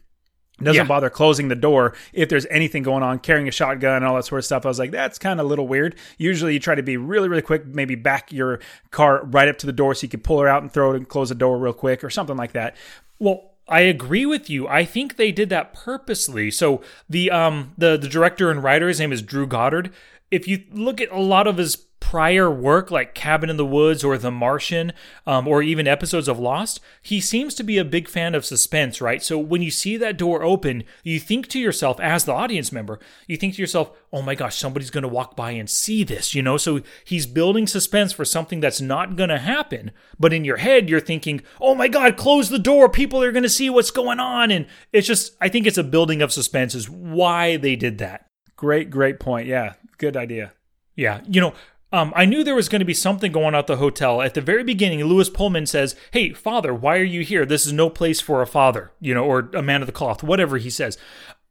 doesn't 0.63 0.83
yeah. 0.83 0.89
bother 0.89 1.11
closing 1.11 1.49
the 1.49 1.57
door 1.57 1.95
if 2.13 2.29
there's 2.29 2.47
anything 2.47 2.83
going 2.83 3.03
on, 3.03 3.19
carrying 3.19 3.49
a 3.49 3.51
shotgun 3.51 3.97
and 3.97 4.05
all 4.05 4.17
that 4.17 4.25
sort 4.25 4.41
of 4.41 4.45
stuff. 4.45 4.67
I 4.67 4.69
was 4.69 4.79
like, 4.79 4.91
that's 4.91 5.19
kind 5.19 5.41
of 5.41 5.47
a 5.47 5.49
little 5.49 5.67
weird. 5.67 5.97
Usually 6.19 6.53
you 6.53 6.61
try 6.61 6.75
to 6.75 6.83
be 6.83 6.97
really, 6.97 7.29
really 7.29 7.43
quick, 7.43 7.67
maybe 7.67 7.95
back 7.95 8.33
your 8.33 8.61
car 8.91 9.25
right 9.25 9.49
up 9.49 9.59
to 9.59 9.67
the 9.67 9.73
door 9.73 9.95
so 9.95 10.05
you 10.05 10.09
can 10.09 10.21
pull 10.21 10.39
her 10.41 10.49
out 10.49 10.63
and 10.63 10.71
throw 10.71 10.93
it 10.93 10.97
and 10.97 11.09
close 11.09 11.31
the 11.31 11.35
door 11.35 11.59
real 11.59 11.73
quick 11.73 12.05
or 12.05 12.11
something 12.11 12.37
like 12.37 12.53
that. 12.53 12.77
Well, 13.19 13.50
I 13.71 13.81
agree 13.83 14.27
with 14.27 14.51
you. 14.51 14.67
I 14.67 14.85
think 14.85 15.17
they 15.17 15.31
did 15.31 15.49
that 15.51 15.73
purposely. 15.73 16.51
So 16.51 16.83
the 17.09 17.31
um 17.31 17.73
the 17.79 17.97
the 17.97 18.09
director 18.09 18.51
and 18.51 18.63
writer, 18.63 18.89
his 18.89 18.99
name 19.01 19.13
is 19.13 19.23
Drew 19.23 19.47
Goddard. 19.47 19.93
If 20.31 20.49
you 20.49 20.65
look 20.73 21.01
at 21.01 21.11
a 21.11 21.21
lot 21.21 21.47
of 21.47 21.57
his 21.57 21.77
prior 22.11 22.51
work 22.51 22.91
like 22.91 23.15
Cabin 23.15 23.49
in 23.49 23.57
the 23.57 23.65
Woods 23.65 24.03
or 24.03 24.19
The 24.19 24.33
Martian, 24.33 24.93
um, 25.29 25.47
or 25.47 25.63
even 25.63 25.87
episodes 25.87 26.27
of 26.27 26.41
Lost, 26.41 26.81
he 27.01 27.21
seems 27.21 27.55
to 27.55 27.63
be 27.63 27.79
a 27.79 27.85
big 27.85 28.09
fan 28.09 28.35
of 28.35 28.45
suspense, 28.45 29.01
right? 29.01 29.23
So 29.23 29.39
when 29.39 29.63
you 29.63 29.71
see 29.71 29.97
that 29.97 30.17
door 30.17 30.43
open, 30.43 30.83
you 31.05 31.21
think 31.21 31.47
to 31.51 31.61
yourself, 31.61 32.01
as 32.01 32.25
the 32.25 32.33
audience 32.33 32.73
member, 32.73 32.99
you 33.29 33.37
think 33.37 33.55
to 33.55 33.63
yourself, 33.63 33.93
oh 34.13 34.23
my 34.23 34.35
gosh, 34.35 34.59
somebody's 34.59 34.91
going 34.91 35.03
to 35.03 35.09
walk 35.09 35.37
by 35.37 35.53
and 35.53 35.71
see 35.71 36.03
this, 36.03 36.35
you 36.35 36.43
know? 36.43 36.57
So 36.57 36.81
he's 37.05 37.27
building 37.27 37.69
suspense 37.69 38.13
for 38.13 38.25
something 38.25 38.59
that's 38.59 38.81
not 38.81 39.15
going 39.15 39.31
to 39.31 39.39
happen. 39.39 39.93
But 40.19 40.33
in 40.33 40.45
your 40.45 40.57
head, 40.57 40.91
you're 40.91 40.99
thinking, 40.99 41.43
oh 41.61 41.77
my 41.77 41.87
God, 41.87 42.17
close 42.17 42.49
the 42.49 42.59
door. 42.59 42.89
People 42.89 43.23
are 43.23 43.31
going 43.31 43.45
to 43.45 43.49
see 43.49 43.71
what's 43.71 43.93
going 43.93 44.19
on. 44.19 44.51
And 44.51 44.67
it's 44.93 45.07
just, 45.07 45.37
I 45.41 45.49
think 45.49 45.65
it's 45.65 45.79
a 45.79 45.85
building 45.85 46.23
of 46.23 46.33
suspense, 46.33 46.75
is 46.75 46.91
why 46.91 47.57
they 47.57 47.77
did 47.77 47.99
that. 47.99 48.27
Great, 48.57 48.91
great 48.91 49.21
point. 49.21 49.47
Yeah, 49.47 49.75
good 49.97 50.17
idea. 50.17 50.55
Yeah. 50.97 51.21
You 51.29 51.41
know, 51.41 51.55
um, 51.93 52.13
I 52.15 52.25
knew 52.25 52.45
there 52.45 52.55
was 52.55 52.69
going 52.69 52.81
to 52.81 52.87
be 52.87 52.95
something 52.95 53.33
going 53.33 53.47
on 53.47 53.55
at 53.57 53.67
the 53.67 53.77
hotel. 53.77 54.23
At 54.23 54.35
the 54.35 54.41
very 54.41 54.63
beginning, 54.63 55.05
Lewis 55.05 55.29
Pullman 55.29 55.67
says, 55.67 55.97
Hey, 56.13 56.33
father, 56.33 56.73
why 56.73 56.99
are 56.99 57.05
you 57.05 57.23
here? 57.23 57.45
This 57.45 57.67
is 57.67 57.73
no 57.73 57.91
place 57.91 58.21
for 58.21 58.43
a 58.43 58.47
father, 58.47 58.93
you 59.01 59.15
know, 59.15 59.25
or 59.25 59.51
a 59.55 59.63
man 59.63 59.83
of 59.83 59.87
the 59.87 59.93
cloth, 59.93 60.23
whatever 60.23 60.59
he 60.59 60.71
says. 60.71 60.97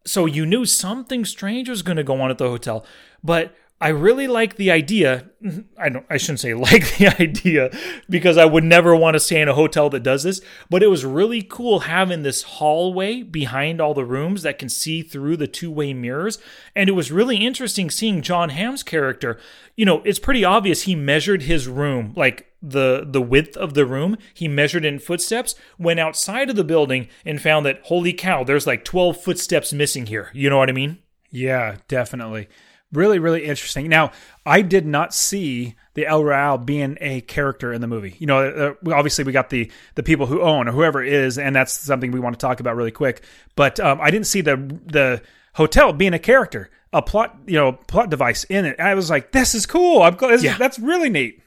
So 0.06 0.26
you 0.26 0.46
knew 0.46 0.66
something 0.66 1.26
strange 1.26 1.68
was 1.68 1.82
going 1.82 1.98
to 1.98 2.04
go 2.04 2.22
on 2.22 2.32
at 2.32 2.38
the 2.38 2.48
hotel. 2.48 2.86
But 3.24 3.54
I 3.82 3.90
really 3.90 4.28
like 4.28 4.58
the 4.58 4.72
idea. 4.72 5.30
I 5.78 5.88
don't 5.88 6.06
I 6.10 6.18
shouldn't 6.18 6.42
say 6.42 6.54
like 6.56 6.98
the 6.98 7.08
idea 7.20 7.72
because 8.10 8.38
I 8.38 8.46
would 8.46 8.64
never 8.64 8.94
want 8.96 9.16
to 9.16 9.20
stay 9.20 9.42
in 9.42 9.48
a 9.48 9.54
hotel 9.54 9.90
that 9.92 10.04
does 10.04 10.24
this, 10.24 10.42
but 10.70 10.84
it 10.84 10.88
was 10.88 11.06
really 11.06 11.42
cool 11.42 11.82
having 11.82 12.24
this 12.24 12.44
hallway 12.44 13.24
behind 13.24 13.80
all 13.80 13.94
the 13.94 14.04
rooms 14.04 14.44
that 14.44 14.60
can 14.60 14.68
see 14.68 15.02
through 15.02 15.38
the 15.38 15.48
two-way 15.48 15.94
mirrors, 15.94 16.40
and 16.76 16.90
it 16.90 16.94
was 16.94 17.12
really 17.12 17.38
interesting 17.38 17.90
seeing 17.90 18.22
Jon 18.22 18.50
Hamm's 18.50 18.84
character. 18.84 19.40
You 19.78 19.86
know, 19.86 20.02
it's 20.04 20.20
pretty 20.20 20.44
obvious 20.44 20.82
he 20.82 20.96
measured 20.96 21.44
his 21.44 21.68
room, 21.70 22.14
like 22.18 22.48
the 22.62 23.08
the 23.10 23.22
width 23.22 23.56
of 23.56 23.76
the 23.76 23.86
room, 23.86 24.18
he 24.34 24.50
measured 24.50 24.84
in 24.84 25.00
footsteps, 25.00 25.56
went 25.78 26.02
outside 26.02 26.50
of 26.50 26.58
the 26.58 26.66
building 26.66 27.08
and 27.26 27.42
found 27.42 27.66
that 27.66 27.80
holy 27.86 28.12
cow, 28.12 28.44
there's 28.44 28.68
like 28.68 28.84
12 28.84 29.22
footsteps 29.22 29.72
missing 29.72 30.08
here. 30.08 30.30
You 30.34 30.50
know 30.50 30.58
what 30.58 30.70
I 30.70 30.74
mean? 30.74 30.98
Yeah, 31.32 31.78
definitely 31.88 32.50
really 32.92 33.20
really 33.20 33.46
interesting. 33.46 33.88
Now 33.88 34.12
i 34.46 34.62
did 34.62 34.86
not 34.86 35.14
see 35.14 35.76
the 35.94 36.08
el 36.08 36.24
royale 36.24 36.58
being 36.58 36.98
a 37.02 37.22
character 37.22 37.74
in 37.74 37.82
the 37.82 37.88
movie. 37.88 38.16
You 38.20 38.28
know 38.28 38.76
uh, 38.86 38.94
obviously 38.94 39.24
we 39.24 39.32
got 39.32 39.50
the 39.50 39.72
the 39.96 40.04
people 40.04 40.26
who 40.26 40.42
own 40.42 40.68
or 40.68 40.72
whoever 40.72 41.04
it 41.04 41.12
is 41.12 41.38
and 41.38 41.56
that's 41.56 41.74
something 41.74 42.12
we 42.12 42.20
want 42.20 42.38
to 42.38 42.46
talk 42.46 42.60
about 42.60 42.76
really 42.76 42.92
quick. 42.92 43.24
But 43.56 43.80
um, 43.80 44.00
i 44.02 44.12
didn't 44.12 44.28
see 44.28 44.42
the 44.42 44.56
the 44.86 45.22
hotel 45.54 45.94
being 45.94 46.14
a 46.14 46.20
character 46.20 46.70
a 46.94 47.02
plot 47.02 47.38
you 47.46 47.56
know 47.56 47.74
plot 47.74 48.10
device 48.10 48.44
in 48.46 48.66
it. 48.66 48.80
I 48.80 48.96
was 48.96 49.10
like 49.10 49.32
this 49.32 49.54
is 49.54 49.66
cool. 49.66 50.02
I'm 50.02 50.16
glad 50.16 50.42
yeah. 50.42 50.58
that's 50.58 50.80
really 50.80 51.10
neat. 51.10 51.44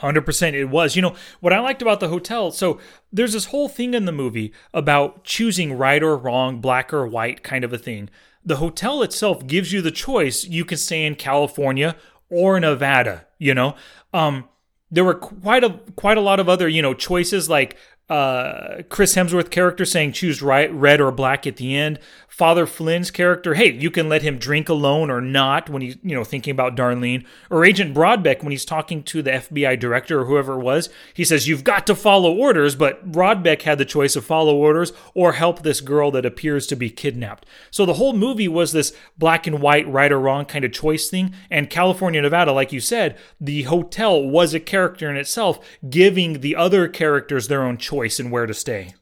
100% 0.00 0.52
it 0.52 0.66
was. 0.66 0.94
You 0.94 1.02
know, 1.02 1.16
what 1.40 1.52
I 1.52 1.58
liked 1.58 1.82
about 1.82 1.98
the 1.98 2.08
hotel, 2.08 2.52
so 2.52 2.78
there's 3.12 3.32
this 3.32 3.46
whole 3.46 3.68
thing 3.68 3.94
in 3.94 4.04
the 4.04 4.12
movie 4.12 4.52
about 4.72 5.24
choosing 5.24 5.76
right 5.76 6.02
or 6.02 6.16
wrong, 6.16 6.60
black 6.60 6.92
or 6.94 7.06
white 7.06 7.42
kind 7.42 7.64
of 7.64 7.72
a 7.72 7.78
thing 7.78 8.08
the 8.44 8.56
hotel 8.56 9.02
itself 9.02 9.46
gives 9.46 9.72
you 9.72 9.82
the 9.82 9.90
choice. 9.90 10.44
You 10.44 10.64
can 10.64 10.78
stay 10.78 11.04
in 11.04 11.14
California 11.14 11.96
or 12.30 12.58
Nevada, 12.58 13.26
you 13.38 13.54
know? 13.54 13.74
Um, 14.12 14.48
there 14.90 15.04
were 15.04 15.14
quite 15.14 15.64
a 15.64 15.80
quite 15.96 16.16
a 16.16 16.22
lot 16.22 16.40
of 16.40 16.48
other, 16.48 16.68
you 16.68 16.80
know, 16.80 16.94
choices 16.94 17.48
like 17.48 17.76
uh, 18.08 18.82
Chris 18.88 19.14
Hemsworth 19.14 19.50
character 19.50 19.84
saying 19.84 20.12
choose 20.12 20.40
right, 20.40 20.72
red 20.72 21.00
or 21.00 21.12
black 21.12 21.46
at 21.46 21.56
the 21.56 21.76
end. 21.76 21.98
Father 22.26 22.66
Flynn's 22.66 23.10
character, 23.10 23.54
hey, 23.54 23.72
you 23.72 23.90
can 23.90 24.08
let 24.08 24.22
him 24.22 24.38
drink 24.38 24.68
alone 24.68 25.10
or 25.10 25.20
not 25.20 25.68
when 25.68 25.82
he's, 25.82 25.96
you 26.04 26.14
know, 26.14 26.22
thinking 26.22 26.52
about 26.52 26.76
Darlene. 26.76 27.26
Or 27.50 27.64
Agent 27.64 27.94
Broadbeck 27.94 28.42
when 28.42 28.52
he's 28.52 28.64
talking 28.64 29.02
to 29.02 29.22
the 29.22 29.32
FBI 29.32 29.78
director 29.80 30.20
or 30.20 30.24
whoever 30.26 30.54
it 30.54 30.62
was, 30.62 30.88
he 31.12 31.24
says, 31.24 31.48
you've 31.48 31.64
got 31.64 31.84
to 31.88 31.96
follow 31.96 32.32
orders, 32.32 32.76
but 32.76 33.10
Broadbeck 33.10 33.62
had 33.62 33.78
the 33.78 33.84
choice 33.84 34.14
of 34.14 34.24
follow 34.24 34.54
orders 34.54 34.92
or 35.14 35.32
help 35.32 35.62
this 35.62 35.80
girl 35.80 36.12
that 36.12 36.24
appears 36.24 36.68
to 36.68 36.76
be 36.76 36.90
kidnapped. 36.90 37.44
So 37.72 37.84
the 37.84 37.94
whole 37.94 38.12
movie 38.12 38.46
was 38.46 38.70
this 38.70 38.94
black 39.18 39.48
and 39.48 39.60
white, 39.60 39.88
right 39.88 40.12
or 40.12 40.20
wrong 40.20 40.44
kind 40.44 40.64
of 40.64 40.72
choice 40.72 41.10
thing. 41.10 41.34
And 41.50 41.68
California, 41.68 42.22
Nevada, 42.22 42.52
like 42.52 42.72
you 42.72 42.80
said, 42.80 43.18
the 43.40 43.64
hotel 43.64 44.22
was 44.22 44.54
a 44.54 44.60
character 44.60 45.10
in 45.10 45.16
itself, 45.16 45.58
giving 45.90 46.40
the 46.40 46.54
other 46.54 46.86
characters 46.86 47.48
their 47.48 47.64
own 47.64 47.78
choice 47.78 47.97
and 48.00 48.30
where 48.30 48.46
to 48.46 48.54
stay. 48.54 48.94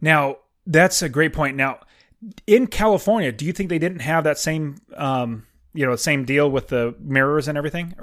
Now, 0.00 0.36
that's 0.66 1.02
a 1.02 1.08
great 1.08 1.32
point. 1.32 1.56
Now, 1.56 1.80
in 2.46 2.66
California, 2.66 3.32
do 3.32 3.44
you 3.44 3.52
think 3.52 3.68
they 3.68 3.78
didn't 3.78 4.00
have 4.00 4.24
that 4.24 4.38
same, 4.38 4.76
um, 4.96 5.46
you 5.72 5.86
know, 5.86 5.96
same 5.96 6.24
deal 6.24 6.50
with 6.50 6.68
the 6.68 6.94
mirrors 7.00 7.48
and 7.48 7.56
everything? 7.56 7.94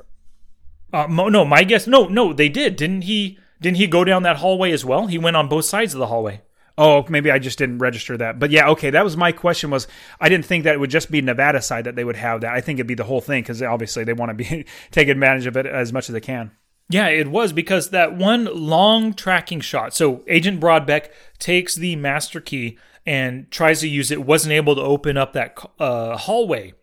Uh, 0.91 1.07
no, 1.07 1.43
my 1.45 1.63
guess, 1.63 1.87
no, 1.87 2.07
no, 2.07 2.33
they 2.33 2.49
did. 2.49 2.75
Didn't 2.75 3.03
he? 3.03 3.37
Didn't 3.59 3.77
he 3.77 3.87
go 3.87 4.03
down 4.03 4.23
that 4.23 4.37
hallway 4.37 4.71
as 4.71 4.85
well? 4.85 5.07
He 5.07 5.17
went 5.17 5.35
on 5.35 5.49
both 5.49 5.65
sides 5.65 5.93
of 5.93 5.99
the 5.99 6.07
hallway. 6.07 6.41
Oh, 6.77 7.03
maybe 7.09 7.31
I 7.31 7.39
just 7.39 7.57
didn't 7.57 7.79
register 7.79 8.15
that. 8.17 8.37
But 8.37 8.51
yeah, 8.51 8.69
okay, 8.69 8.91
that 8.91 9.03
was 9.03 9.17
my 9.17 9.31
question. 9.31 9.71
Was 9.71 9.87
I 10.21 10.29
didn't 10.29 10.45
think 10.45 10.63
that 10.63 10.75
it 10.75 10.79
would 10.79 10.91
just 10.91 11.09
be 11.09 11.21
Nevada 11.21 11.61
side 11.61 11.85
that 11.85 11.95
they 11.95 12.03
would 12.03 12.15
have 12.15 12.41
that. 12.41 12.53
I 12.53 12.61
think 12.61 12.77
it'd 12.77 12.87
be 12.87 12.93
the 12.93 13.03
whole 13.03 13.21
thing 13.21 13.41
because 13.41 13.63
obviously 13.63 14.03
they 14.03 14.13
want 14.13 14.29
to 14.29 14.35
be 14.35 14.65
take 14.91 15.07
advantage 15.07 15.47
of 15.47 15.57
it 15.57 15.65
as 15.65 15.91
much 15.91 16.07
as 16.07 16.13
they 16.13 16.21
can. 16.21 16.51
Yeah, 16.89 17.08
it 17.08 17.28
was 17.28 17.52
because 17.52 17.89
that 17.89 18.15
one 18.15 18.45
long 18.45 19.13
tracking 19.13 19.60
shot. 19.60 19.93
So 19.93 20.23
Agent 20.28 20.62
Broadbeck 20.62 21.10
takes 21.38 21.76
the 21.76 21.95
master 21.95 22.39
key 22.39 22.78
and 23.06 23.50
tries 23.52 23.82
to 23.82 23.89
use 23.89 24.12
it, 24.12 24.26
wasn't 24.26 24.54
able 24.54 24.76
to 24.76 24.82
open 24.82 25.17
up 25.17 25.34
that 25.34 25.58
uh, 25.80 26.17
hallway. 26.17 26.73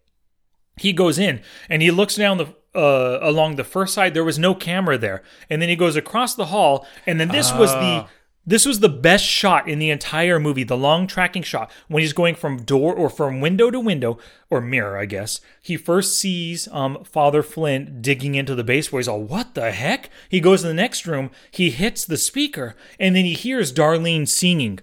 He 0.77 0.93
goes 0.93 1.19
in 1.19 1.41
and 1.69 1.81
he 1.81 1.91
looks 1.91 2.17
down 2.17 2.39
the 2.39 2.55
uh, 2.75 3.19
along 3.23 3.57
the 3.57 3.65
first 3.65 3.95
side. 3.95 4.15
There 4.15 4.25
was 4.25 4.39
no 4.39 4.55
camera 4.55 4.99
there, 4.99 5.23
and 5.49 5.63
then 5.63 5.69
he 5.69 5.77
goes 5.77 5.95
across 5.97 6.35
the 6.35 6.47
hall, 6.47 6.87
and 7.07 7.21
then 7.21 7.29
this 7.29 7.53
uh. 7.53 7.57
was 7.57 7.71
the 7.71 7.79
ah. 7.79 8.09
This 8.47 8.67
was 8.67 8.81
the 8.81 8.91
best 8.91 9.25
shot 9.25 9.69
in 9.69 9.79
the 9.79 9.89
entire 9.89 10.39
movie, 10.39 10.65
the 10.65 10.77
long 10.77 11.07
tracking 11.07 11.43
shot 11.43 11.71
when 11.89 12.03
he's 12.03 12.13
going 12.13 12.35
from 12.35 12.63
door 12.63 12.95
or 12.95 13.09
from 13.09 13.41
window 13.41 13.71
to 13.71 13.81
window 13.81 14.19
or 14.51 14.61
mirror, 14.61 14.99
I 14.99 15.07
guess. 15.07 15.41
He 15.63 15.79
first 15.79 16.19
sees 16.19 16.69
um, 16.69 17.05
Father 17.05 17.43
Flynn 17.43 18.03
digging 18.03 18.35
into 18.35 18.55
the 18.55 18.65
bass 18.65 18.89
boy. 18.89 18.99
He's 18.99 19.09
all, 19.09 19.23
"What 19.23 19.55
the 19.55 19.73
heck?" 19.73 20.11
He 20.29 20.41
goes 20.41 20.61
to 20.61 20.69
the 20.69 20.75
next 20.75 21.07
room. 21.07 21.31
He 21.51 21.71
hits 21.71 22.05
the 22.05 22.19
speaker, 22.19 22.77
and 23.01 23.17
then 23.17 23.25
he 23.25 23.33
hears 23.33 23.73
Darlene 23.73 24.29
singing. 24.29 24.81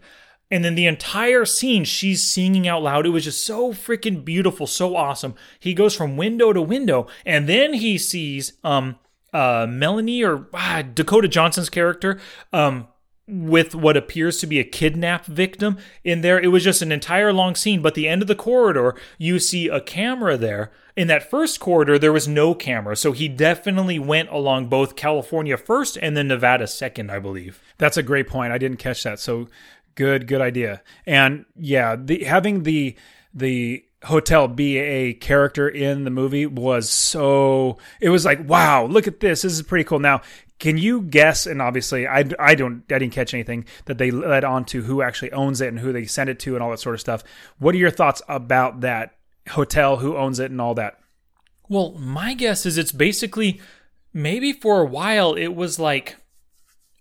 And 0.50 0.66
then 0.66 0.76
the 0.76 0.88
entire 0.88 1.46
scene, 1.46 1.86
she's 1.86 2.24
singing 2.24 2.68
out 2.68 2.84
loud. 2.84 3.06
It 3.06 3.10
was 3.10 3.24
just 3.24 3.46
so 3.46 3.72
freaking 3.72 4.26
beautiful, 4.26 4.68
so 4.68 4.98
awesome. 4.98 5.36
He 5.60 5.74
goes 5.74 5.96
from 5.96 6.18
window 6.18 6.52
to 6.52 6.62
window, 6.62 7.08
and 7.28 7.48
then 7.48 7.74
he 7.74 8.00
sees 8.00 8.54
um 8.64 8.98
uh 9.32 9.68
Melanie 9.70 10.24
or 10.24 10.48
ah, 10.54 10.82
Dakota 10.82 11.28
Johnson's 11.28 11.70
character 11.70 12.20
um 12.52 12.88
with 13.28 13.76
what 13.76 13.96
appears 13.96 14.40
to 14.40 14.48
be 14.48 14.60
a 14.60 14.64
kidnap 14.64 15.26
victim 15.26 15.78
in 16.04 16.22
there. 16.22 16.40
It 16.40 16.48
was 16.48 16.64
just 16.64 16.82
an 16.82 16.92
entire 16.92 17.32
long 17.32 17.56
scene, 17.56 17.82
but 17.82 17.96
the 17.96 18.08
end 18.08 18.22
of 18.22 18.28
the 18.28 18.36
corridor, 18.36 18.96
you 19.18 19.40
see 19.40 19.68
a 19.68 19.80
camera 19.80 20.38
there. 20.38 20.72
In 20.96 21.08
that 21.08 21.30
first 21.30 21.60
corridor, 21.60 21.98
there 21.98 22.12
was 22.12 22.28
no 22.28 22.54
camera, 22.54 22.98
so 22.98 23.14
he 23.14 23.30
definitely 23.30 23.98
went 23.98 24.30
along 24.30 24.68
both 24.68 24.98
California 24.98 25.56
first 25.56 25.98
and 26.02 26.18
then 26.18 26.28
Nevada 26.28 26.68
second, 26.68 27.10
I 27.10 27.20
believe. 27.20 27.62
That's 27.78 27.98
a 27.98 28.04
great 28.04 28.28
point. 28.28 28.52
I 28.52 28.58
didn't 28.58 28.78
catch 28.78 29.04
that. 29.04 29.20
So 29.20 29.48
good, 29.96 30.28
good 30.28 30.42
idea. 30.42 30.82
And 31.06 31.46
yeah, 31.56 31.96
the 31.96 32.26
having 32.26 32.64
the 32.64 32.98
the 33.34 33.86
hotel 34.04 34.48
be 34.48 34.78
a 34.78 35.14
character 35.14 35.70
in 35.70 36.04
the 36.04 36.10
movie 36.10 36.48
was 36.48 36.90
so 36.90 37.78
it 38.00 38.10
was 38.10 38.26
like 38.26 38.40
wow 38.48 38.84
look 38.86 39.06
at 39.06 39.20
this 39.20 39.44
this 39.44 39.54
is 39.54 39.62
pretty 39.62 39.84
cool 39.84 40.00
now 40.00 40.20
can 40.62 40.78
you 40.78 41.02
guess 41.02 41.46
and 41.46 41.62
obviously 41.62 42.08
I, 42.08 42.24
I 42.40 42.56
don't 42.56 42.84
i 42.90 43.00
didn't 43.00 43.12
catch 43.12 43.34
anything 43.34 43.66
that 43.86 43.98
they 43.98 44.12
led 44.12 44.46
on 44.46 44.64
to 44.66 44.84
who 44.84 45.02
actually 45.02 45.34
owns 45.34 45.60
it 45.60 45.68
and 45.68 45.80
who 45.80 45.92
they 45.92 46.06
send 46.06 46.30
it 46.30 46.40
to 46.42 46.54
and 46.54 46.64
all 46.64 46.70
that 46.70 46.80
sort 46.80 46.96
of 46.96 47.02
stuff 47.02 47.24
what 47.60 47.76
are 47.76 47.80
your 47.80 47.92
thoughts 47.92 48.22
about 48.30 48.80
that 48.82 49.16
hotel 49.50 49.98
who 49.98 50.16
owns 50.16 50.40
it 50.40 50.52
and 50.52 50.62
all 50.62 50.76
that 50.76 51.00
Well, 51.68 51.94
my 51.94 52.34
guess 52.34 52.66
is 52.66 52.78
it's 52.78 52.92
basically 52.92 53.60
maybe 54.14 54.54
for 54.54 54.82
a 54.82 54.86
while 54.86 55.34
it 55.34 55.56
was 55.56 55.80
like 55.80 56.18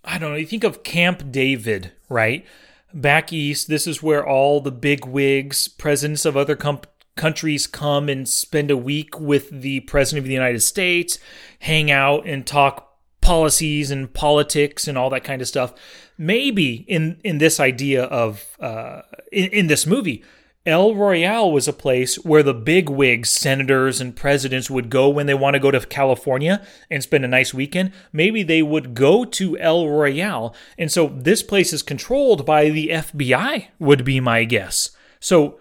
I 0.03 0.17
don't 0.17 0.31
know, 0.31 0.37
you 0.37 0.47
think 0.47 0.65
of 0.65 0.83
Camp 0.83 1.31
David, 1.31 1.93
right? 2.09 2.47
Back 2.95 3.35
east, 3.35 3.69
this 3.69 3.87
is 3.87 4.03
where 4.03 4.27
all 4.27 4.63
the 4.63 4.73
big 4.73 5.05
wigs, 5.05 5.69
presidents 5.69 6.25
of 6.25 6.39
other 6.39 6.57
com- 6.57 6.81
countries 7.17 7.67
come 7.67 8.09
and 8.09 8.27
spend 8.27 8.71
a 8.71 8.79
week 8.79 9.21
with 9.21 9.51
the 9.51 9.81
president 9.81 10.25
of 10.25 10.27
the 10.27 10.33
United 10.33 10.61
States, 10.61 11.19
hang 11.59 11.91
out 11.91 12.27
and 12.27 12.47
talk 12.47 12.90
policies 13.31 13.93
and 13.93 14.13
politics 14.13 14.89
and 14.89 14.99
all 14.99 15.09
that 15.09 15.23
kind 15.23 15.41
of 15.41 15.47
stuff. 15.47 15.73
Maybe 16.19 16.85
in 16.89 17.21
in 17.23 17.39
this 17.39 17.61
idea 17.61 18.03
of 18.05 18.57
uh, 18.59 19.03
in, 19.31 19.51
in 19.51 19.67
this 19.69 19.87
movie, 19.87 20.25
El 20.67 20.97
Royale 20.97 21.53
was 21.53 21.69
a 21.69 21.73
place 21.73 22.17
where 22.17 22.43
the 22.43 22.53
big 22.53 22.91
wigs, 22.91 23.31
senators 23.31 24.01
and 24.01 24.17
presidents 24.17 24.69
would 24.69 24.91
go 24.91 25.09
when 25.09 25.27
they 25.27 25.35
want 25.35 25.55
to 25.55 25.61
go 25.61 25.71
to 25.71 25.81
California 25.87 26.61
and 26.91 27.05
spend 27.05 27.25
a 27.25 27.29
nice 27.29 27.55
weekend. 27.55 27.93
Maybe 28.13 28.43
they 28.43 28.63
would 28.63 28.95
go 28.95 29.25
to 29.25 29.57
El 29.59 29.89
Royale. 29.89 30.53
And 30.77 30.91
so 30.91 31.07
this 31.07 31.45
place 31.45 31.73
is 31.73 31.83
controlled 31.83 32.45
by 32.45 32.69
the 32.69 32.89
FBI, 32.89 33.69
would 33.79 34.05
be 34.05 34.19
my 34.19 34.43
guess. 34.43 34.91
So 35.21 35.61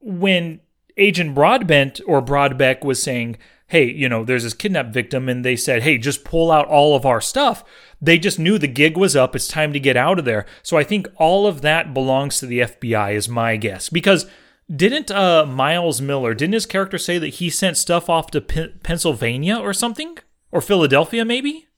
when 0.00 0.60
Agent 0.96 1.34
Broadbent 1.34 2.00
or 2.06 2.22
Broadbeck 2.22 2.84
was 2.84 3.02
saying, 3.02 3.36
hey, 3.68 3.84
you 3.90 4.08
know, 4.08 4.24
there's 4.24 4.42
this 4.42 4.54
kidnap 4.54 4.88
victim, 4.88 5.28
and 5.28 5.44
they 5.44 5.56
said, 5.56 5.82
hey, 5.82 5.98
just 5.98 6.24
pull 6.24 6.50
out 6.50 6.66
all 6.66 6.96
of 6.96 7.06
our 7.06 7.20
stuff. 7.20 7.62
They 8.00 8.18
just 8.18 8.38
knew 8.38 8.58
the 8.58 8.66
gig 8.66 8.96
was 8.96 9.14
up. 9.14 9.36
It's 9.36 9.48
time 9.48 9.72
to 9.72 9.80
get 9.80 9.96
out 9.96 10.18
of 10.18 10.24
there. 10.24 10.46
So 10.62 10.76
I 10.76 10.84
think 10.84 11.06
all 11.16 11.46
of 11.46 11.60
that 11.62 11.94
belongs 11.94 12.38
to 12.38 12.46
the 12.46 12.60
FBI, 12.60 13.14
is 13.14 13.28
my 13.28 13.56
guess. 13.56 13.88
Because 13.88 14.26
didn't 14.74 15.10
uh, 15.10 15.46
Miles 15.46 16.00
Miller, 16.00 16.34
didn't 16.34 16.54
his 16.54 16.66
character 16.66 16.98
say 16.98 17.18
that 17.18 17.34
he 17.34 17.50
sent 17.50 17.76
stuff 17.76 18.08
off 18.10 18.30
to 18.32 18.40
P- 18.40 18.74
Pennsylvania 18.82 19.56
or 19.56 19.72
something? 19.72 20.18
Or 20.50 20.60
Philadelphia, 20.60 21.24
maybe? 21.24 21.68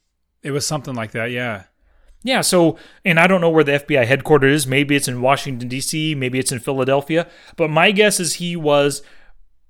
it 0.42 0.50
was 0.50 0.66
something 0.66 0.94
like 0.94 1.12
that 1.12 1.30
yeah 1.30 1.64
Yeah, 2.22 2.42
so, 2.42 2.76
and 3.02 3.18
I 3.18 3.26
don't 3.26 3.40
know 3.40 3.48
where 3.50 3.64
the 3.64 3.80
FBI 3.80 4.06
headquarters 4.06 4.62
is. 4.62 4.66
Maybe 4.66 4.94
it's 4.94 5.08
in 5.08 5.22
Washington, 5.22 5.68
D.C., 5.68 6.14
maybe 6.14 6.38
it's 6.38 6.52
in 6.52 6.58
Philadelphia. 6.58 7.26
But 7.56 7.70
my 7.70 7.92
guess 7.92 8.20
is 8.20 8.34
he 8.34 8.56
was, 8.56 9.02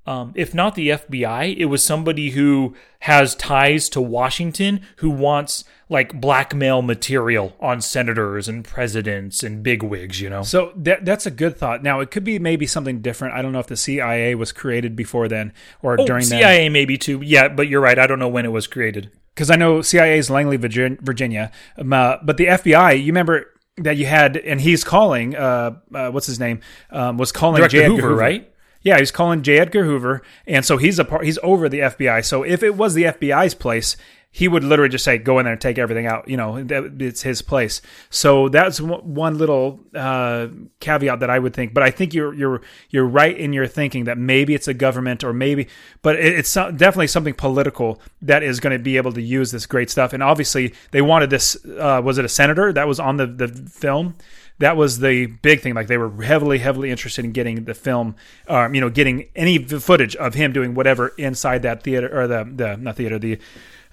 um, 0.07 0.33
if 0.35 0.55
not 0.55 0.75
the 0.75 0.89
FBI, 0.89 1.57
it 1.57 1.67
was 1.67 1.85
somebody 1.85 2.31
who 2.31 2.75
has 3.01 3.35
ties 3.35 3.89
to 3.91 4.01
Washington 4.01 4.81
who 4.97 5.11
wants 5.11 5.65
like 5.89 6.21
blackmail 6.21 6.83
material 6.83 7.55
on 7.61 7.81
senators 7.81 8.49
and 8.49 8.65
presidents 8.65 9.43
and 9.43 9.63
bigwigs, 9.63 10.21
you 10.21 10.31
know? 10.31 10.43
So 10.43 10.73
that 10.77 11.05
that's 11.05 11.27
a 11.27 11.31
good 11.31 11.57
thought. 11.57 11.83
Now 11.83 12.01
it 12.01 12.11
could 12.11 12.25
be 12.25 12.39
maybe 12.39 12.67
something 12.67 13.01
different. 13.01 13.35
I 13.35 13.43
don't 13.43 13.53
know 13.53 13.59
if 13.61 13.67
the 13.67 13.77
CIA 13.77 14.35
was 14.35 14.53
created 14.53 14.97
before 14.97 15.29
then 15.29 15.53
or 15.83 16.01
Oh, 16.01 16.07
during 16.07 16.23
that. 16.23 16.41
CIA 16.41 16.69
maybe 16.69 16.97
too. 16.99 17.21
Yeah, 17.23 17.49
but 17.49 17.69
you're 17.69 17.81
right. 17.81 17.99
I 17.99 18.07
don't 18.07 18.19
know 18.19 18.29
when 18.29 18.45
it 18.45 18.53
was 18.53 18.67
created. 18.67 19.11
because 19.35 19.51
I 19.51 19.57
know 19.57 19.81
CIA 19.83 20.19
is 20.19 20.29
Langley, 20.31 20.57
Virginia, 20.57 21.51
um, 21.79 21.93
uh, 21.93 22.17
but 22.23 22.37
the 22.37 22.47
FBI. 22.47 22.99
You 22.99 23.07
remember 23.07 23.47
that 23.79 23.97
you 23.97 24.05
had, 24.07 24.37
and 24.37 24.61
he's 24.61 24.85
calling. 24.85 25.35
Uh, 25.37 25.77
uh, 25.95 26.11
what's 26.11 26.27
his 26.27 26.39
name? 26.41 26.61
Um, 26.91 27.17
was 27.17 27.33
calling 27.33 27.57
Director 27.59 27.79
J. 27.79 27.85
Edgar 27.85 27.97
Hoover, 28.03 28.15
right? 28.15 28.53
Yeah, 28.83 28.99
he's 28.99 29.11
calling 29.11 29.43
J. 29.43 29.59
Edgar 29.59 29.85
Hoover, 29.85 30.23
and 30.47 30.65
so 30.65 30.77
he's 30.79 30.99
a 30.99 31.05
part. 31.05 31.25
He's 31.25 31.39
over 31.43 31.69
the 31.69 31.81
FBI. 31.81 32.25
So 32.25 32.43
if 32.43 32.63
it 32.63 32.77
was 32.77 32.95
the 32.95 33.05
FBI's 33.05 33.55
place, 33.55 33.97
he 34.33 34.47
would 34.47 34.63
literally 34.63 34.89
just 34.89 35.05
say, 35.05 35.19
"Go 35.19 35.39
in 35.39 35.45
there 35.45 35.53
and 35.53 35.61
take 35.61 35.77
everything 35.77 36.07
out." 36.07 36.29
You 36.29 36.37
know, 36.37 36.65
it's 36.69 37.23
his 37.23 37.43
place. 37.43 37.83
So 38.11 38.49
that's 38.49 38.81
one 38.81 39.37
little 39.37 39.81
uh, 39.95 40.49
caveat 40.79 41.21
that 41.21 41.29
I 41.29 41.39
would 41.39 41.53
think. 41.53 41.75
But 41.75 41.83
I 41.83 41.91
think 41.91 42.15
you're 42.15 42.33
you're 42.33 42.61
you're 42.91 43.07
right 43.07 43.37
in 43.37 43.53
your 43.53 43.67
thinking 43.67 44.05
that 44.05 44.17
maybe 44.19 44.55
it's 44.55 44.69
a 44.69 44.75
government 44.75 45.25
or 45.25 45.33
maybe, 45.33 45.67
but 46.01 46.17
it's 46.17 46.55
definitely 46.55 47.09
something 47.09 47.35
political 47.35 48.01
that 48.23 48.43
is 48.43 48.61
going 48.61 48.77
to 48.77 48.83
be 48.83 48.97
able 48.97 49.13
to 49.13 49.23
use 49.23 49.51
this 49.51 49.67
great 49.67 49.91
stuff. 49.91 50.13
And 50.13 50.23
obviously, 50.23 50.75
they 50.93 51.03
wanted 51.03 51.31
this. 51.31 51.57
Uh, 51.67 52.01
was 52.03 52.17
it 52.17 52.25
a 52.25 52.29
senator 52.29 52.73
that 52.73 52.87
was 52.87 53.01
on 53.01 53.17
the 53.17 53.27
the 53.27 53.49
film? 53.49 54.15
That 54.61 54.77
was 54.77 55.01
the 55.01 55.27
big 55.27 55.61
thing. 55.61 55.75
Like 55.75 55.89
they 55.89 55.99
were 55.99 56.23
heavily, 56.23 56.59
heavily 56.59 56.91
interested 56.91 57.25
in 57.25 57.33
getting 57.33 57.65
the 57.65 57.75
film, 57.75 58.15
um, 58.47 58.75
you 58.75 58.81
know, 58.81 58.91
getting 58.91 59.27
any 59.35 59.59
footage 59.59 60.15
of 60.17 60.35
him 60.35 60.53
doing 60.53 60.75
whatever 60.75 61.09
inside 61.19 61.63
that 61.63 61.83
theater 61.83 62.09
or 62.13 62.27
the 62.29 62.45
the 62.55 62.77
not 62.77 62.97
theater 62.97 63.19
the 63.19 63.39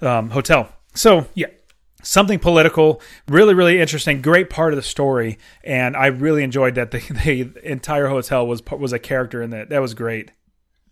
um, 0.00 0.30
hotel. 0.30 0.68
So 0.94 1.26
Yeah. 1.34 1.48
something 2.02 2.38
political, 2.38 3.00
really, 3.26 3.54
really 3.54 3.80
interesting, 3.80 4.22
great 4.22 4.48
part 4.50 4.72
of 4.72 4.76
the 4.76 4.82
story, 4.82 5.36
and 5.64 5.96
I 5.96 6.06
really 6.06 6.42
enjoyed 6.44 6.74
that 6.76 6.92
the, 6.92 6.98
the 7.24 7.50
entire 7.68 8.08
hotel 8.08 8.46
was 8.46 8.62
was 8.70 8.92
a 8.92 8.98
character 8.98 9.42
in 9.42 9.50
that. 9.50 9.68
That 9.70 9.80
was 9.80 9.94
great. 9.94 10.30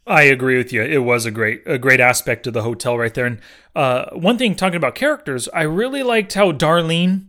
I 0.09 0.23
agree 0.23 0.57
with 0.57 0.73
you. 0.73 0.83
It 0.83 1.03
was 1.05 1.27
a 1.27 1.31
great 1.31 1.63
a 1.67 1.79
great 1.79 2.01
aspect 2.01 2.47
of 2.47 2.55
the 2.55 2.63
hotel 2.63 2.97
right 2.97 3.13
there. 3.13 3.27
And 3.27 3.41
uh, 3.75 4.07
one 4.13 4.39
thing 4.39 4.55
talking 4.55 4.77
about 4.77 4.95
characters, 4.95 5.49
I 5.53 5.63
really 5.63 6.03
liked 6.03 6.35
how 6.35 6.53
Darlene 6.53 7.27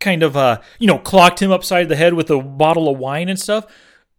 kind 0.00 0.22
of 0.22 0.36
uh 0.36 0.60
you 0.78 0.86
know 0.86 0.98
clocked 0.98 1.40
him 1.40 1.52
upside 1.52 1.88
the 1.88 1.96
head 1.96 2.14
with 2.14 2.30
a 2.30 2.42
bottle 2.42 2.88
of 2.88 2.98
wine 2.98 3.28
and 3.28 3.38
stuff. 3.38 3.66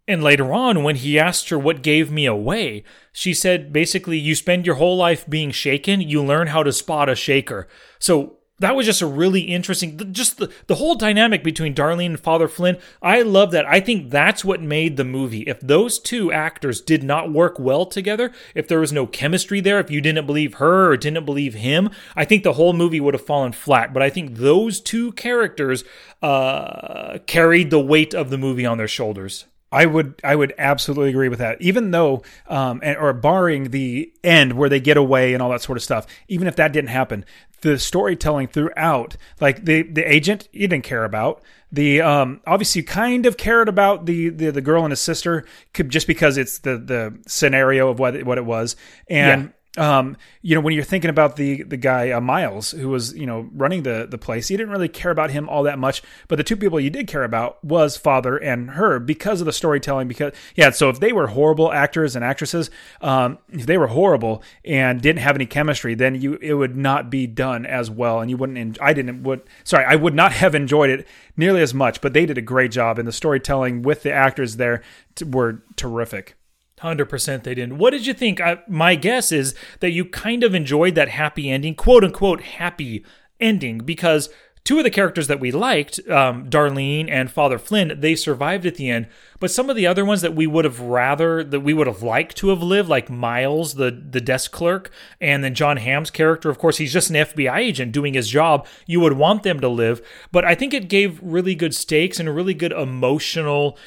And 0.08 0.22
later 0.22 0.52
on, 0.52 0.82
when 0.82 0.96
he 0.96 1.16
asked 1.16 1.48
her 1.50 1.58
what 1.58 1.82
gave 1.82 2.10
me 2.10 2.26
away, 2.26 2.82
she 3.12 3.32
said 3.32 3.72
basically, 3.72 4.18
you 4.18 4.34
spend 4.34 4.66
your 4.66 4.74
whole 4.74 4.96
life 4.96 5.28
being 5.28 5.52
shaken, 5.52 6.00
you 6.00 6.24
learn 6.24 6.48
how 6.48 6.64
to 6.64 6.72
spot 6.72 7.08
a 7.08 7.14
shaker. 7.14 7.68
So 8.00 8.38
that 8.62 8.76
was 8.76 8.86
just 8.86 9.02
a 9.02 9.06
really 9.06 9.42
interesting 9.42 10.12
just 10.12 10.38
the, 10.38 10.50
the 10.66 10.76
whole 10.76 10.94
dynamic 10.94 11.44
between 11.44 11.74
darlene 11.74 12.06
and 12.06 12.20
father 12.20 12.48
flynn 12.48 12.78
i 13.02 13.20
love 13.20 13.50
that. 13.50 13.66
I 13.66 13.80
think 13.80 14.10
that's 14.10 14.44
what 14.44 14.62
made 14.62 14.96
the 14.96 15.04
movie. 15.04 15.42
If 15.42 15.60
those 15.60 15.98
two 15.98 16.32
actors 16.32 16.80
did 16.80 17.02
not 17.02 17.32
work 17.32 17.58
well 17.58 17.84
together 17.86 18.32
if 18.54 18.68
there 18.68 18.80
was 18.80 18.92
no 18.92 19.06
chemistry 19.06 19.60
there 19.60 19.80
if 19.80 19.90
you 19.90 20.00
didn't 20.00 20.26
believe 20.26 20.54
her 20.54 20.92
or 20.92 20.96
didn't 20.96 21.24
believe 21.24 21.54
him 21.54 21.90
i 22.16 22.24
think 22.24 22.42
the 22.42 22.54
whole 22.54 22.72
movie 22.72 23.00
would 23.00 23.14
have 23.14 23.26
fallen 23.26 23.52
flat. 23.52 23.92
But 23.92 24.02
i 24.02 24.10
think 24.10 24.36
those 24.36 24.80
two 24.80 25.12
characters 25.12 25.84
uh, 26.22 27.18
carried 27.26 27.70
the 27.70 27.80
weight 27.80 28.14
of 28.14 28.30
the 28.30 28.38
movie 28.38 28.64
on 28.64 28.78
their 28.78 28.88
shoulders 28.88 29.46
I 29.72 29.86
would 29.86 30.20
I 30.22 30.36
would 30.36 30.54
absolutely 30.58 31.10
agree 31.10 31.28
with 31.28 31.38
that. 31.38 31.60
Even 31.60 31.90
though, 31.90 32.22
um, 32.46 32.80
and, 32.82 32.96
or 32.98 33.12
barring 33.12 33.70
the 33.70 34.12
end 34.22 34.52
where 34.52 34.68
they 34.68 34.80
get 34.80 34.96
away 34.96 35.32
and 35.32 35.42
all 35.42 35.50
that 35.50 35.62
sort 35.62 35.78
of 35.78 35.82
stuff, 35.82 36.06
even 36.28 36.46
if 36.46 36.56
that 36.56 36.72
didn't 36.72 36.90
happen, 36.90 37.24
the 37.62 37.78
storytelling 37.78 38.48
throughout, 38.48 39.16
like 39.40 39.64
the 39.64 39.82
the 39.82 40.02
agent, 40.02 40.48
you 40.52 40.68
didn't 40.68 40.84
care 40.84 41.04
about. 41.04 41.42
The 41.72 42.02
um, 42.02 42.42
obviously 42.46 42.82
you 42.82 42.86
kind 42.86 43.24
of 43.24 43.38
cared 43.38 43.68
about 43.68 44.04
the, 44.04 44.28
the 44.28 44.50
the 44.50 44.60
girl 44.60 44.84
and 44.84 44.92
his 44.92 45.00
sister, 45.00 45.46
could, 45.72 45.88
just 45.88 46.06
because 46.06 46.36
it's 46.36 46.58
the 46.58 46.76
the 46.76 47.18
scenario 47.26 47.88
of 47.88 47.98
what 47.98 48.14
it, 48.14 48.26
what 48.26 48.38
it 48.38 48.44
was, 48.44 48.76
and. 49.08 49.52
Um, 49.78 50.18
you 50.42 50.54
know, 50.54 50.60
when 50.60 50.74
you're 50.74 50.84
thinking 50.84 51.08
about 51.08 51.36
the 51.36 51.62
the 51.62 51.78
guy 51.78 52.10
uh, 52.10 52.20
Miles, 52.20 52.72
who 52.72 52.90
was 52.90 53.14
you 53.14 53.24
know 53.24 53.48
running 53.54 53.84
the 53.84 54.06
the 54.10 54.18
place, 54.18 54.50
you 54.50 54.56
didn't 54.58 54.72
really 54.72 54.88
care 54.88 55.10
about 55.10 55.30
him 55.30 55.48
all 55.48 55.62
that 55.62 55.78
much. 55.78 56.02
But 56.28 56.36
the 56.36 56.44
two 56.44 56.56
people 56.56 56.78
you 56.78 56.90
did 56.90 57.06
care 57.06 57.24
about 57.24 57.62
was 57.64 57.96
father 57.96 58.36
and 58.36 58.72
her 58.72 58.98
because 58.98 59.40
of 59.40 59.46
the 59.46 59.52
storytelling. 59.52 60.08
Because 60.08 60.34
yeah, 60.56 60.70
so 60.70 60.90
if 60.90 61.00
they 61.00 61.12
were 61.12 61.28
horrible 61.28 61.72
actors 61.72 62.14
and 62.14 62.22
actresses, 62.24 62.70
um, 63.00 63.38
if 63.48 63.64
they 63.64 63.78
were 63.78 63.86
horrible 63.86 64.42
and 64.62 65.00
didn't 65.00 65.20
have 65.20 65.36
any 65.36 65.46
chemistry, 65.46 65.94
then 65.94 66.20
you 66.20 66.34
it 66.42 66.54
would 66.54 66.76
not 66.76 67.08
be 67.08 67.26
done 67.26 67.64
as 67.64 67.90
well, 67.90 68.20
and 68.20 68.30
you 68.30 68.36
wouldn't. 68.36 68.58
En- 68.58 68.76
I 68.80 68.92
didn't 68.92 69.22
would 69.22 69.40
sorry, 69.64 69.86
I 69.86 69.94
would 69.94 70.14
not 70.14 70.32
have 70.42 70.54
enjoyed 70.54 70.90
it 70.90 71.08
nearly 71.34 71.62
as 71.62 71.72
much. 71.72 72.02
But 72.02 72.12
they 72.12 72.26
did 72.26 72.36
a 72.36 72.42
great 72.42 72.72
job, 72.72 72.98
and 72.98 73.08
the 73.08 73.12
storytelling 73.12 73.80
with 73.80 74.02
the 74.02 74.12
actors 74.12 74.56
there 74.56 74.82
t- 75.14 75.24
were 75.24 75.62
terrific. 75.76 76.36
Hundred 76.82 77.06
percent, 77.06 77.44
they 77.44 77.54
didn't. 77.54 77.78
What 77.78 77.90
did 77.90 78.08
you 78.08 78.12
think? 78.12 78.40
I, 78.40 78.58
my 78.66 78.96
guess 78.96 79.30
is 79.30 79.54
that 79.78 79.92
you 79.92 80.04
kind 80.04 80.42
of 80.42 80.52
enjoyed 80.52 80.96
that 80.96 81.10
happy 81.10 81.48
ending, 81.48 81.76
quote 81.76 82.02
unquote 82.02 82.40
happy 82.40 83.04
ending, 83.38 83.78
because 83.78 84.28
two 84.64 84.78
of 84.78 84.84
the 84.84 84.90
characters 84.90 85.28
that 85.28 85.38
we 85.38 85.52
liked, 85.52 86.00
um, 86.08 86.50
Darlene 86.50 87.08
and 87.08 87.30
Father 87.30 87.56
Flynn, 87.56 88.00
they 88.00 88.16
survived 88.16 88.66
at 88.66 88.74
the 88.74 88.90
end. 88.90 89.06
But 89.38 89.52
some 89.52 89.70
of 89.70 89.76
the 89.76 89.86
other 89.86 90.04
ones 90.04 90.22
that 90.22 90.34
we 90.34 90.48
would 90.48 90.64
have 90.64 90.80
rather 90.80 91.44
that 91.44 91.60
we 91.60 91.72
would 91.72 91.86
have 91.86 92.02
liked 92.02 92.36
to 92.38 92.48
have 92.48 92.64
lived, 92.64 92.88
like 92.88 93.08
Miles, 93.08 93.74
the 93.74 93.92
the 93.92 94.20
desk 94.20 94.50
clerk, 94.50 94.90
and 95.20 95.44
then 95.44 95.54
Jon 95.54 95.76
Hamm's 95.76 96.10
character. 96.10 96.50
Of 96.50 96.58
course, 96.58 96.78
he's 96.78 96.92
just 96.92 97.10
an 97.10 97.16
FBI 97.16 97.58
agent 97.58 97.92
doing 97.92 98.14
his 98.14 98.28
job. 98.28 98.66
You 98.86 98.98
would 98.98 99.12
want 99.12 99.44
them 99.44 99.60
to 99.60 99.68
live, 99.68 100.04
but 100.32 100.44
I 100.44 100.56
think 100.56 100.74
it 100.74 100.88
gave 100.88 101.20
really 101.22 101.54
good 101.54 101.76
stakes 101.76 102.18
and 102.18 102.28
a 102.28 102.32
really 102.32 102.54
good 102.54 102.72
emotional 102.72 103.78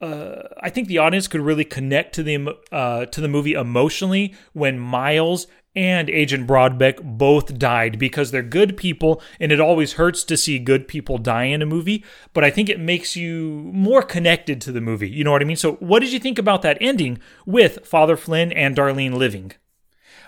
uh, 0.00 0.48
I 0.60 0.70
think 0.70 0.88
the 0.88 0.98
audience 0.98 1.26
could 1.26 1.40
really 1.40 1.64
connect 1.64 2.14
to 2.14 2.22
the 2.22 2.56
uh, 2.70 3.06
to 3.06 3.20
the 3.20 3.28
movie 3.28 3.54
emotionally 3.54 4.34
when 4.52 4.78
Miles 4.78 5.46
and 5.74 6.10
Agent 6.10 6.46
Broadbeck 6.46 7.02
both 7.02 7.58
died 7.58 7.98
because 7.98 8.30
they're 8.30 8.42
good 8.42 8.76
people, 8.76 9.22
and 9.38 9.52
it 9.52 9.60
always 9.60 9.94
hurts 9.94 10.24
to 10.24 10.36
see 10.36 10.58
good 10.58 10.88
people 10.88 11.18
die 11.18 11.44
in 11.44 11.62
a 11.62 11.66
movie. 11.66 12.04
But 12.32 12.44
I 12.44 12.50
think 12.50 12.68
it 12.68 12.80
makes 12.80 13.16
you 13.16 13.70
more 13.72 14.02
connected 14.02 14.60
to 14.62 14.72
the 14.72 14.80
movie. 14.80 15.08
You 15.08 15.24
know 15.24 15.32
what 15.32 15.42
I 15.42 15.44
mean? 15.44 15.56
So, 15.56 15.74
what 15.74 16.00
did 16.00 16.12
you 16.12 16.18
think 16.18 16.38
about 16.38 16.62
that 16.62 16.78
ending 16.80 17.20
with 17.46 17.86
Father 17.86 18.16
Flynn 18.16 18.52
and 18.52 18.76
Darlene 18.76 19.14
living? 19.14 19.52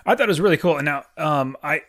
I 0.05 0.15
thought 0.15 0.25
it 0.25 0.27
was 0.27 0.41
really 0.41 0.57
cool. 0.57 0.77
And 0.77 0.85
now, 0.85 1.03
um, 1.17 1.57
I 1.63 1.81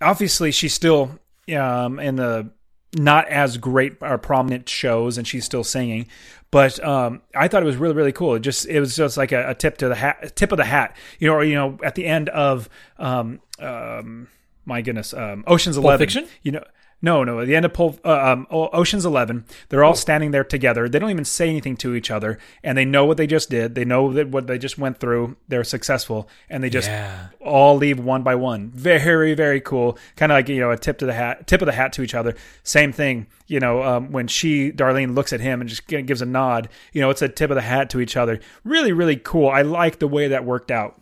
obviously 0.00 0.50
she's 0.50 0.74
still 0.74 1.18
um, 1.56 1.98
in 1.98 2.16
the 2.16 2.50
not 2.96 3.28
as 3.28 3.56
great 3.56 3.96
or 4.00 4.18
prominent 4.18 4.68
shows, 4.68 5.18
and 5.18 5.26
she's 5.26 5.44
still 5.44 5.64
singing. 5.64 6.06
But 6.54 6.78
um, 6.84 7.20
I 7.34 7.48
thought 7.48 7.64
it 7.64 7.66
was 7.66 7.74
really 7.74 7.96
really 7.96 8.12
cool. 8.12 8.36
It 8.36 8.40
just 8.40 8.64
it 8.66 8.78
was 8.78 8.94
just 8.94 9.16
like 9.16 9.32
a, 9.32 9.50
a 9.50 9.54
tip 9.56 9.76
to 9.78 9.88
the 9.88 9.96
hat, 9.96 10.36
tip 10.36 10.52
of 10.52 10.56
the 10.56 10.64
hat. 10.64 10.96
You 11.18 11.26
know, 11.26 11.34
or, 11.34 11.42
you 11.42 11.56
know, 11.56 11.80
at 11.82 11.96
the 11.96 12.06
end 12.06 12.28
of 12.28 12.68
um, 12.96 13.40
um, 13.58 14.28
my 14.64 14.80
goodness, 14.80 15.12
um, 15.12 15.42
Ocean's 15.48 15.76
Eleven. 15.76 15.98
Fiction? 15.98 16.28
You 16.44 16.52
know, 16.52 16.64
no, 17.04 17.22
no. 17.22 17.40
At 17.40 17.46
the 17.46 17.54
end 17.54 17.64
of 17.66 17.72
Pul- 17.72 17.98
uh, 18.04 18.32
um, 18.32 18.46
Ocean's 18.50 19.04
Eleven, 19.04 19.44
they're 19.68 19.84
all 19.84 19.92
Oh. 19.92 19.94
standing 19.94 20.30
there 20.30 20.42
together. 20.42 20.88
They 20.88 20.98
don't 20.98 21.10
even 21.10 21.24
say 21.24 21.48
anything 21.48 21.76
to 21.76 21.94
each 21.94 22.10
other, 22.10 22.38
and 22.62 22.76
they 22.78 22.84
know 22.84 23.04
what 23.04 23.16
they 23.18 23.26
just 23.26 23.50
did. 23.50 23.74
They 23.74 23.84
know 23.84 24.12
that 24.14 24.28
what 24.28 24.46
they 24.46 24.58
just 24.58 24.78
went 24.78 24.98
through. 24.98 25.36
They're 25.48 25.64
successful, 25.64 26.28
and 26.48 26.64
they 26.64 26.70
just 26.70 26.88
Yeah. 26.88 27.26
all 27.40 27.76
leave 27.76 27.98
one 28.00 28.22
by 28.22 28.34
one. 28.34 28.70
Very, 28.74 29.34
very 29.34 29.60
cool. 29.60 29.98
Kind 30.16 30.32
of 30.32 30.36
like 30.36 30.48
you 30.48 30.58
know 30.60 30.70
a 30.70 30.76
tip 30.78 30.98
to 30.98 31.06
the 31.06 31.12
hat, 31.14 31.46
tip 31.46 31.60
of 31.62 31.66
the 31.66 31.72
hat 31.72 31.92
to 31.94 32.02
each 32.02 32.14
other. 32.14 32.34
Same 32.62 32.90
thing. 32.92 33.26
You 33.46 33.60
know, 33.60 33.82
um, 33.82 34.10
when 34.10 34.26
she 34.26 34.72
Darlene 34.72 35.14
looks 35.14 35.32
at 35.34 35.40
him 35.40 35.60
and 35.60 35.68
just 35.68 35.86
gives 35.86 36.22
a 36.22 36.26
nod. 36.26 36.68
You 36.92 37.02
know, 37.02 37.10
it's 37.10 37.20
a 37.22 37.28
tip 37.28 37.50
of 37.50 37.56
the 37.56 37.60
hat 37.62 37.90
to 37.90 38.00
each 38.00 38.16
other. 38.16 38.40
Really, 38.64 38.92
really 38.92 39.16
cool. 39.16 39.48
I 39.50 39.60
like 39.62 39.98
the 39.98 40.08
way 40.08 40.28
that 40.28 40.44
worked 40.46 40.70
out. 40.70 40.98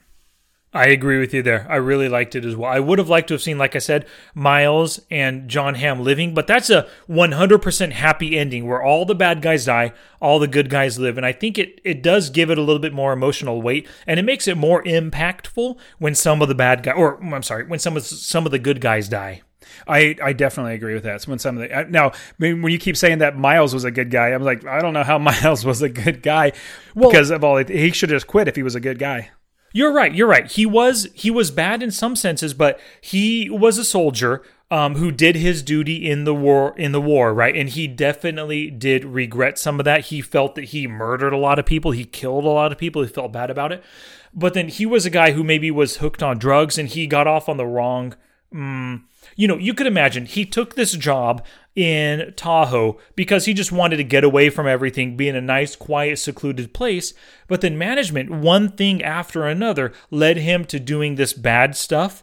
I 0.75 0.87
agree 0.87 1.19
with 1.19 1.35
you 1.35 1.43
there. 1.43 1.67
I 1.69 1.77
really 1.77 2.09
liked 2.09 2.35
it 2.35 2.47
as 2.47 2.57
well. 2.57 2.71
I 2.73 2.81
would 2.81 2.99
have 2.99 3.09
liked 3.11 3.29
to 3.29 3.35
have 3.35 3.43
seen, 3.43 3.59
like 3.59 3.77
I 3.77 3.79
said, 3.79 4.07
Miles 4.35 5.01
and 5.11 5.47
Jon 5.47 5.75
Hamm 5.75 6.03
living, 6.03 6.33
but 6.33 6.47
that's 6.47 6.71
a 6.71 6.89
100% 7.11 7.93
happy 7.93 8.39
ending 8.39 8.67
where 8.67 8.83
all 8.83 9.05
the 9.05 9.15
bad 9.15 9.43
guys 9.43 9.67
die, 9.67 9.93
all 10.19 10.39
the 10.39 10.49
good 10.49 10.71
guys 10.71 10.99
live. 10.99 11.19
And 11.19 11.27
I 11.27 11.33
think 11.33 11.59
it, 11.59 11.79
it 11.85 12.03
does 12.03 12.31
give 12.31 12.51
it 12.51 12.57
a 12.57 12.63
little 12.63 12.81
bit 12.81 12.95
more 12.95 13.13
emotional 13.13 13.61
weight 13.61 13.87
and 14.07 14.19
it 14.19 14.23
makes 14.23 14.49
it 14.49 14.57
more 14.57 14.83
impactful 14.85 15.79
when 15.99 16.15
some 16.15 16.41
of 16.41 16.49
the 16.49 16.55
bad 16.55 16.83
guys, 16.83 16.95
or 16.97 17.23
I'm 17.23 17.43
sorry, 17.43 17.67
when 17.67 17.79
some 17.79 17.95
of, 17.99 18.05
some 18.05 18.47
of 18.47 18.51
the 18.53 18.59
good 18.59 18.81
guys 18.81 19.11
die. 19.11 19.43
I, 19.87 20.17
I 20.23 20.33
definitely 20.33 20.73
agree 20.75 20.95
with 20.95 21.03
that. 21.03 21.17
It's 21.17 21.29
when 21.29 21.39
some 21.39 21.59
of 21.59 21.69
the 21.69 21.77
I- 21.77 21.85
now 21.85 22.13
when 22.39 22.63
you 22.71 22.79
keep 22.79 22.97
saying 22.97 23.19
that 23.19 23.37
Miles 23.37 23.75
was 23.75 23.85
a 23.85 23.91
good 23.91 24.11
guy, 24.11 24.29
I'm 24.29 24.43
like 24.43 24.65
I 24.67 24.81
don't 24.81 24.93
know 24.95 25.05
how 25.05 25.19
Miles 25.31 25.65
was 25.65 25.83
a 25.83 25.89
good 25.89 26.23
guy 26.23 26.53
because 26.95 27.31
of 27.31 27.45
all 27.45 27.57
he 27.59 27.91
should 27.91 28.11
have 28.11 28.17
just 28.17 28.27
quit 28.27 28.49
if 28.49 28.57
he 28.57 28.63
was 28.63 28.75
a 28.75 28.81
good 28.81 28.99
guy. 28.99 29.31
You're 29.73 29.93
right. 29.93 30.15
You're 30.15 30.29
right. 30.29 30.51
He 30.51 30.67
was 30.67 31.09
he 31.15 31.31
was 31.31 31.51
bad 31.51 31.83
in 31.83 31.91
some 31.91 32.17
senses, 32.17 32.55
but 32.55 32.79
he 33.01 33.49
was 33.51 33.79
a 33.79 33.85
soldier 33.85 34.43
um, 34.71 34.97
who 34.97 35.11
did 35.11 35.37
his 35.37 35.63
duty 35.63 36.09
in 36.09 36.25
the 36.25 36.35
war 36.35 36.75
in 36.77 36.93
the 36.93 37.01
war, 37.01 37.35
right? 37.35 37.55
And 37.55 37.69
he 37.69 37.87
definitely 37.87 38.71
did 38.71 39.05
regret 39.05 39.59
some 39.59 39.79
of 39.79 39.85
that. 39.85 40.07
He 40.07 40.21
felt 40.21 40.55
that 40.55 40.65
he 40.65 40.87
murdered 40.87 41.33
a 41.33 41.39
lot 41.39 41.59
of 41.59 41.67
people. 41.67 41.91
He 41.91 42.05
killed 42.05 42.45
a 42.45 42.49
lot 42.49 42.73
of 42.73 42.79
people. 42.79 43.03
He 43.03 43.09
felt 43.09 43.33
bad 43.33 43.51
about 43.51 43.73
it. 43.73 43.83
But 44.35 44.55
then 44.55 44.69
he 44.69 44.87
was 44.87 45.05
a 45.05 45.11
guy 45.11 45.33
who 45.33 45.45
maybe 45.45 45.71
was 45.71 45.99
hooked 45.99 46.23
on 46.23 46.39
drugs 46.39 46.79
and 46.79 46.89
he 46.89 47.07
got 47.07 47.27
off 47.27 47.49
on 47.49 47.59
the 47.59 47.67
wrong. 47.67 48.15
Mm, 48.53 49.03
you 49.37 49.49
know, 49.49 49.57
you 49.57 49.75
could 49.75 49.87
imagine 49.87 50.27
he 50.27 50.45
took 50.45 50.75
this 50.75 50.93
job 50.93 51.45
in 51.75 52.35
Tahoe 52.37 52.99
because 53.17 53.47
he 53.47 53.55
just 53.55 53.73
wanted 53.73 53.97
to 53.97 54.05
get 54.05 54.25
away 54.25 54.51
from 54.51 54.67
everything, 54.67 55.17
be 55.17 55.29
in 55.29 55.37
a 55.37 55.41
nice, 55.41 55.75
quiet, 55.75 56.19
secluded 56.19 56.75
place. 56.75 57.15
But 57.49 57.61
then 57.61 57.79
management, 57.79 58.31
one 58.31 58.71
thing 58.73 59.03
after 59.03 59.47
another, 59.47 59.93
led 60.11 60.37
him 60.37 60.65
to 60.67 60.79
doing 60.79 61.15
this 61.15 61.33
bad 61.33 61.77
stuff 61.77 62.23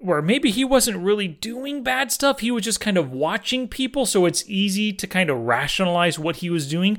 where 0.00 0.22
maybe 0.22 0.50
he 0.50 0.64
wasn't 0.64 0.96
really 0.96 1.28
doing 1.28 1.82
bad 1.82 2.10
stuff. 2.10 2.40
He 2.40 2.50
was 2.50 2.64
just 2.64 2.80
kind 2.80 2.96
of 2.96 3.12
watching 3.12 3.68
people. 3.68 4.06
So 4.06 4.24
it's 4.24 4.48
easy 4.48 4.92
to 4.94 5.06
kind 5.06 5.28
of 5.28 5.38
rationalize 5.38 6.18
what 6.18 6.36
he 6.36 6.48
was 6.48 6.68
doing. 6.68 6.98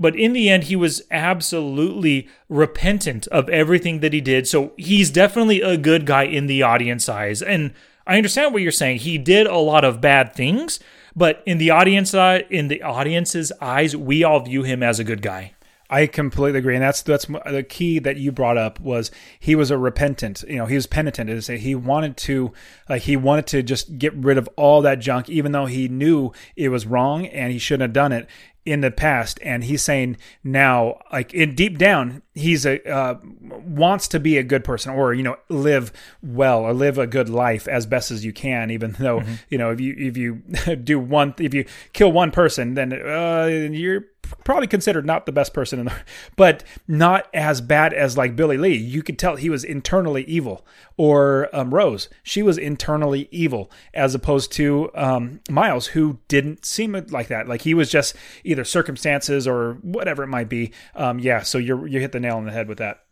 But 0.00 0.16
in 0.16 0.32
the 0.32 0.48
end, 0.48 0.64
he 0.64 0.76
was 0.76 1.02
absolutely 1.10 2.28
repentant 2.48 3.28
of 3.28 3.48
everything 3.50 4.00
that 4.00 4.12
he 4.12 4.20
did. 4.20 4.48
So 4.48 4.72
he's 4.76 5.10
definitely 5.10 5.60
a 5.60 5.76
good 5.76 6.06
guy 6.06 6.24
in 6.24 6.46
the 6.46 6.62
audience 6.62 7.08
eyes. 7.08 7.40
And 7.40 7.72
I 8.10 8.16
understand 8.16 8.52
what 8.52 8.62
you're 8.62 8.72
saying. 8.72 8.98
He 8.98 9.18
did 9.18 9.46
a 9.46 9.56
lot 9.56 9.84
of 9.84 10.00
bad 10.00 10.34
things, 10.34 10.80
but 11.14 11.44
in 11.46 11.58
the 11.58 11.70
audience 11.70 12.12
eye, 12.12 12.44
in 12.50 12.66
the 12.66 12.82
audience's 12.82 13.52
eyes, 13.60 13.94
we 13.94 14.24
all 14.24 14.40
view 14.40 14.64
him 14.64 14.82
as 14.82 14.98
a 14.98 15.04
good 15.04 15.22
guy. 15.22 15.52
I 15.88 16.08
completely 16.08 16.58
agree, 16.58 16.74
and 16.74 16.82
that's 16.82 17.02
that's 17.02 17.26
the 17.26 17.64
key 17.68 18.00
that 18.00 18.16
you 18.16 18.32
brought 18.32 18.56
up 18.56 18.80
was 18.80 19.12
he 19.38 19.54
was 19.54 19.70
a 19.70 19.78
repentant. 19.78 20.42
You 20.48 20.56
know, 20.56 20.66
he 20.66 20.74
was 20.74 20.88
penitent. 20.88 21.44
Say 21.44 21.58
he 21.58 21.76
wanted 21.76 22.16
to, 22.18 22.52
like, 22.88 23.02
he 23.02 23.16
wanted 23.16 23.46
to 23.48 23.62
just 23.62 23.96
get 23.96 24.12
rid 24.14 24.38
of 24.38 24.48
all 24.56 24.82
that 24.82 24.98
junk, 24.98 25.28
even 25.28 25.52
though 25.52 25.66
he 25.66 25.86
knew 25.86 26.32
it 26.56 26.70
was 26.70 26.86
wrong 26.86 27.26
and 27.26 27.52
he 27.52 27.60
shouldn't 27.60 27.82
have 27.82 27.92
done 27.92 28.10
it 28.10 28.28
in 28.64 28.80
the 28.80 28.90
past. 28.90 29.38
And 29.42 29.64
he's 29.64 29.82
saying 29.82 30.16
now, 30.44 30.98
like, 31.12 31.32
in 31.32 31.54
deep 31.54 31.78
down, 31.78 32.22
he's 32.34 32.66
a 32.66 32.82
uh, 32.90 33.16
wants 33.40 34.08
to 34.08 34.20
be 34.20 34.38
a 34.38 34.42
good 34.42 34.64
person, 34.64 34.92
or 34.92 35.14
you 35.14 35.22
know, 35.22 35.36
live 35.48 35.92
well 36.22 36.60
or 36.60 36.72
live 36.72 36.98
a 36.98 37.06
good 37.06 37.28
life 37.28 37.66
as 37.68 37.86
best 37.86 38.10
as 38.10 38.24
you 38.24 38.32
can. 38.32 38.70
Even 38.70 38.92
though 38.98 39.22
you 39.48 39.58
know, 39.58 39.70
if 39.70 39.80
you 39.80 39.94
if 39.96 40.16
you 40.16 40.34
do 40.76 40.98
one, 40.98 41.34
if 41.38 41.54
you 41.54 41.64
kill 41.92 42.12
one 42.12 42.30
person, 42.30 42.74
then 42.74 42.92
uh, 42.92 43.46
you're 43.46 44.04
probably 44.44 44.66
considered 44.66 45.06
not 45.06 45.26
the 45.26 45.32
best 45.32 45.52
person 45.52 45.78
in 45.78 45.86
the 45.86 45.94
but 46.36 46.64
not 46.86 47.28
as 47.34 47.60
bad 47.60 47.92
as 47.92 48.16
like 48.16 48.36
Billy 48.36 48.56
Lee. 48.56 48.76
You 48.76 49.02
could 49.02 49.18
tell 49.18 49.36
he 49.36 49.50
was 49.50 49.64
internally 49.64 50.24
evil. 50.24 50.64
Or 50.96 51.48
um, 51.54 51.72
Rose, 51.72 52.10
she 52.22 52.42
was 52.42 52.58
internally 52.58 53.26
evil, 53.30 53.70
as 53.94 54.14
opposed 54.14 54.52
to 54.52 54.90
um, 54.94 55.40
Miles, 55.48 55.88
who 55.88 56.18
didn't 56.28 56.66
seem 56.66 56.92
like 57.10 57.28
that. 57.28 57.48
Like 57.48 57.62
he 57.62 57.72
was 57.72 57.90
just 57.90 58.14
either 58.44 58.64
circumstances 58.64 59.48
or 59.48 59.78
whatever 59.80 60.22
it 60.22 60.28
might 60.28 60.48
be. 60.48 60.72
Um, 60.94 61.18
yeah, 61.18 61.40
so 61.40 61.56
you 61.56 61.86
you 61.86 62.00
hit 62.00 62.12
the 62.12 62.20
nail 62.20 62.36
on 62.36 62.44
the 62.44 62.52
head 62.52 62.68
with 62.68 62.78
that. 62.78 63.04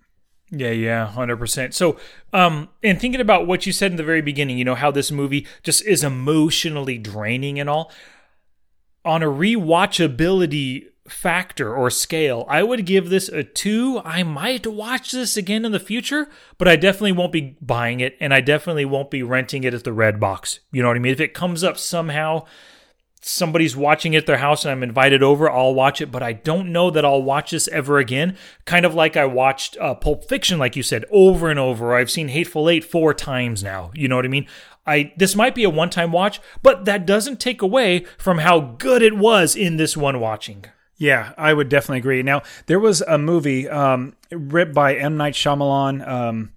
Yeah, 0.51 0.71
yeah, 0.71 1.07
hundred 1.07 1.37
percent. 1.37 1.75
So, 1.75 1.99
um, 2.33 2.71
and 2.83 2.99
thinking 2.99 3.21
about 3.21 3.47
what 3.47 3.67
you 3.67 3.73
said 3.73 3.91
in 3.91 3.97
the 3.97 4.03
very 4.03 4.23
beginning, 4.23 4.59
you 4.59 4.65
know 4.65 4.75
how 4.75 4.91
this 4.91 5.11
movie 5.11 5.47
just 5.63 5.85
is 5.85 6.03
emotionally 6.03 6.97
draining 6.99 7.61
and 7.61 7.69
all. 7.69 7.93
On 9.05 9.23
a 9.23 9.27
rewatchability 9.27 10.89
factor 11.09 11.75
or 11.75 11.91
scale, 11.91 12.45
I 12.49 12.63
would 12.63 12.87
give 12.87 13.09
this 13.11 13.29
a 13.29 13.43
two. 13.43 14.01
I 14.05 14.23
might 14.23 14.67
watch 14.67 15.13
this 15.13 15.37
again 15.37 15.65
in 15.65 15.73
the 15.73 15.81
future, 15.81 16.29
but 16.57 16.69
I 16.69 16.77
definitely 16.77 17.13
won't 17.13 17.33
be 17.33 17.57
buying 17.61 18.01
it, 18.01 18.17
and 18.21 18.33
I 18.33 18.41
definitely 18.41 18.85
won't 18.85 19.11
be 19.11 19.23
renting 19.23 19.65
it 19.65 19.75
at 19.75 19.85
the 19.85 19.93
Red 19.93 20.21
Box. 20.21 20.61
You 20.73 20.83
know 20.83 20.89
what 20.89 20.97
I 20.97 21.01
mean? 21.01 21.13
If 21.13 21.21
it 21.21 21.35
comes 21.35 21.65
up 21.65 21.79
somehow, 21.79 22.47
somebody's 23.21 23.77
watching 23.77 24.15
it 24.15 24.19
at 24.19 24.27
their 24.27 24.39
house 24.39 24.65
and 24.65 24.73
I'm 24.73 24.83
invited 24.83 25.23
over, 25.23 25.51
I'll 25.51 25.75
watch 25.75 26.01
it, 26.01 26.11
but 26.11 26.23
I 26.23 26.33
don't 26.33 26.73
know 26.73 26.91
that 26.91 27.05
I'll 27.05 27.23
watch 27.23 27.51
this 27.51 27.69
ever 27.69 27.99
again. 27.99 28.37
Kind 28.65 28.87
of 28.87 28.95
like 28.95 29.17
I 29.17 29.25
watched 29.25 29.77
uh, 29.79 29.95
Pulp 29.95 30.29
Fiction, 30.29 30.59
like 30.59 30.77
you 30.77 30.83
said, 30.83 31.05
over 31.11 31.51
and 31.51 31.59
over. 31.59 31.95
I've 31.95 32.11
seen 32.11 32.29
Hateful 32.29 32.69
Eight 32.69 32.85
four 32.85 33.15
times 33.15 33.63
now. 33.63 33.91
You 33.95 34.09
know 34.09 34.17
what 34.17 34.25
I 34.25 34.29
mean? 34.29 34.47
I 34.87 35.13
this 35.17 35.37
might 35.37 35.55
be 35.55 35.65
a 35.65 35.71
one 35.71 35.91
time 35.91 36.13
watch, 36.13 36.41
but 36.63 36.87
that 36.87 37.07
doesn't 37.07 37.41
take 37.41 37.61
away 37.61 38.07
from 38.17 38.39
how 38.39 38.61
good 38.61 39.03
it 39.03 39.17
was 39.17 39.55
in 39.55 39.77
this 39.77 39.97
one 39.97 40.19
watching. 40.19 40.65
Yeah, 40.99 41.33
I 41.39 41.55
would 41.55 41.69
definitely 41.69 41.99
agree. 41.99 42.23
Now 42.23 42.43
there 42.67 42.81
was 42.81 43.01
a 43.03 43.17
movie 43.19 43.69
um, 43.69 44.15
written 44.31 44.75
by 44.75 44.97
M 44.97 45.17
Night 45.17 45.35
Shyamalan. 45.35 46.07
Um, 46.07 46.53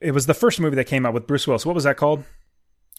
it 0.00 0.12
was 0.12 0.26
the 0.26 0.34
first 0.34 0.60
movie 0.60 0.76
that 0.76 0.84
came 0.84 1.06
out 1.06 1.14
with 1.14 1.26
Bruce 1.26 1.46
Willis. 1.46 1.64
What 1.64 1.74
was 1.74 1.84
that 1.84 1.96
called? 1.96 2.24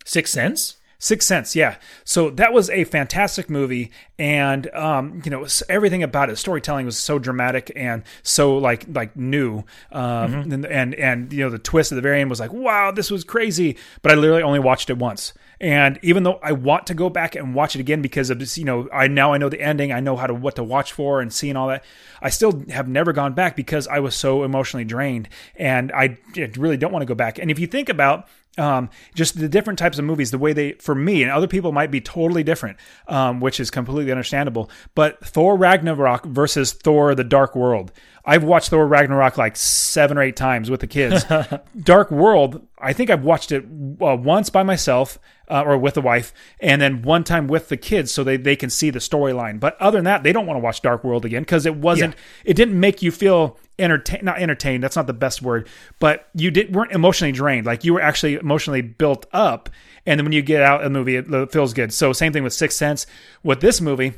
Six 0.03 0.31
Sense. 0.31 0.77
Six 0.99 1.27
Sense, 1.27 1.55
yeah. 1.55 1.75
So 2.03 2.31
that 2.31 2.53
was 2.53 2.71
a 2.71 2.83
fantastic 2.83 3.51
movie, 3.51 3.91
and 4.17 4.67
um, 4.73 5.21
you 5.23 5.29
know 5.29 5.45
everything 5.69 6.01
about 6.01 6.31
it. 6.31 6.37
Storytelling 6.37 6.87
was 6.87 6.97
so 6.97 7.19
dramatic 7.19 7.71
and 7.75 8.01
so 8.23 8.57
like 8.57 8.85
like 8.91 9.15
new, 9.15 9.63
um, 9.91 10.51
and, 10.51 10.65
and 10.65 10.95
and 10.95 11.31
you 11.31 11.43
know 11.43 11.51
the 11.51 11.59
twist 11.59 11.91
at 11.91 11.95
the 11.95 12.01
very 12.01 12.19
end 12.19 12.31
was 12.31 12.39
like, 12.39 12.51
wow, 12.51 12.89
this 12.89 13.11
was 13.11 13.23
crazy. 13.23 13.77
But 14.01 14.11
I 14.11 14.15
literally 14.15 14.41
only 14.41 14.59
watched 14.59 14.89
it 14.89 14.97
once, 14.97 15.33
and 15.59 15.99
even 16.01 16.23
though 16.23 16.39
I 16.43 16.51
want 16.51 16.87
to 16.87 16.93
go 16.93 17.09
back 17.09 17.35
and 17.35 17.55
watch 17.55 17.75
it 17.75 17.79
again 17.79 18.01
because 18.01 18.29
of 18.29 18.39
this, 18.39 18.57
you 18.57 18.65
know, 18.65 18.87
I 18.93 19.07
now 19.07 19.33
I 19.33 19.37
know 19.37 19.49
the 19.49 19.61
ending, 19.61 19.91
I 19.91 19.99
know 19.99 20.15
how 20.15 20.27
to 20.27 20.33
what 20.33 20.55
to 20.57 20.63
watch 20.63 20.93
for 20.93 21.19
and 21.19 21.33
see 21.33 21.49
and 21.49 21.57
all 21.57 21.67
that. 21.69 21.83
I 22.21 22.29
still 22.29 22.63
have 22.69 22.87
never 22.87 23.13
gone 23.13 23.33
back 23.33 23.55
because 23.55 23.87
I 23.87 23.99
was 23.99 24.15
so 24.15 24.43
emotionally 24.43 24.85
drained, 24.85 25.29
and 25.55 25.91
I 25.91 26.17
really 26.57 26.77
don't 26.77 26.91
want 26.91 27.01
to 27.01 27.07
go 27.07 27.15
back. 27.15 27.39
And 27.39 27.49
if 27.49 27.59
you 27.59 27.67
think 27.67 27.89
about 27.89 28.27
um, 28.57 28.89
just 29.13 29.39
the 29.39 29.49
different 29.49 29.79
types 29.79 29.99
of 29.99 30.05
movies, 30.05 30.31
the 30.31 30.37
way 30.37 30.53
they, 30.53 30.73
for 30.73 30.95
me 30.95 31.21
and 31.23 31.31
other 31.31 31.47
people 31.47 31.71
might 31.71 31.91
be 31.91 32.01
totally 32.01 32.43
different, 32.43 32.77
um, 33.07 33.39
which 33.39 33.59
is 33.59 33.69
completely 33.69 34.11
understandable. 34.11 34.69
But 34.95 35.23
Thor 35.25 35.55
Ragnarok 35.55 36.25
versus 36.25 36.73
Thor 36.73 37.15
the 37.15 37.23
Dark 37.23 37.55
World. 37.55 37.91
I've 38.25 38.43
watched 38.43 38.71
Thor 38.71 38.85
Ragnarok 38.85 39.37
like 39.37 39.55
seven 39.55 40.17
or 40.17 40.21
eight 40.21 40.35
times 40.35 40.69
with 40.69 40.81
the 40.81 40.87
kids. 40.87 41.25
Dark 41.81 42.11
World, 42.11 42.67
I 42.77 42.91
think 42.91 43.09
I've 43.09 43.23
watched 43.23 43.53
it 43.53 43.63
uh, 43.63 44.17
once 44.17 44.49
by 44.49 44.63
myself 44.63 45.17
uh, 45.49 45.63
or 45.65 45.77
with 45.77 45.93
the 45.93 46.01
wife, 46.01 46.33
and 46.59 46.81
then 46.81 47.03
one 47.03 47.23
time 47.23 47.47
with 47.47 47.69
the 47.69 47.77
kids 47.77 48.11
so 48.11 48.25
they, 48.25 48.35
they 48.35 48.57
can 48.57 48.69
see 48.69 48.89
the 48.89 48.99
storyline. 48.99 49.61
But 49.61 49.79
other 49.81 49.99
than 49.99 50.05
that, 50.05 50.23
they 50.23 50.33
don't 50.33 50.45
want 50.45 50.57
to 50.57 50.61
watch 50.61 50.81
Dark 50.81 51.05
World 51.05 51.23
again 51.23 51.43
because 51.43 51.65
it 51.65 51.77
wasn't, 51.77 52.15
it 52.43 52.55
didn't 52.55 52.77
make 52.77 53.01
you 53.01 53.11
feel 53.11 53.57
entertain 53.79 54.21
not 54.23 54.39
entertained 54.39 54.83
that's 54.83 54.95
not 54.95 55.05
the 55.07 55.13
best 55.13 55.41
word 55.41 55.67
but 55.99 56.27
you 56.33 56.51
did 56.51 56.75
weren't 56.75 56.91
emotionally 56.91 57.31
drained. 57.31 57.65
Like 57.65 57.83
you 57.83 57.93
were 57.93 58.01
actually 58.01 58.35
emotionally 58.35 58.81
built 58.81 59.25
up 59.33 59.69
and 60.05 60.19
then 60.19 60.25
when 60.25 60.31
you 60.31 60.41
get 60.41 60.61
out 60.61 60.81
of 60.81 60.85
the 60.85 60.89
movie 60.89 61.15
it, 61.15 61.31
it 61.31 61.51
feels 61.51 61.73
good. 61.73 61.93
So 61.93 62.13
same 62.13 62.33
thing 62.33 62.43
with 62.43 62.53
sixth 62.53 62.77
sense. 62.77 63.05
With 63.43 63.61
this 63.61 63.81
movie 63.81 64.13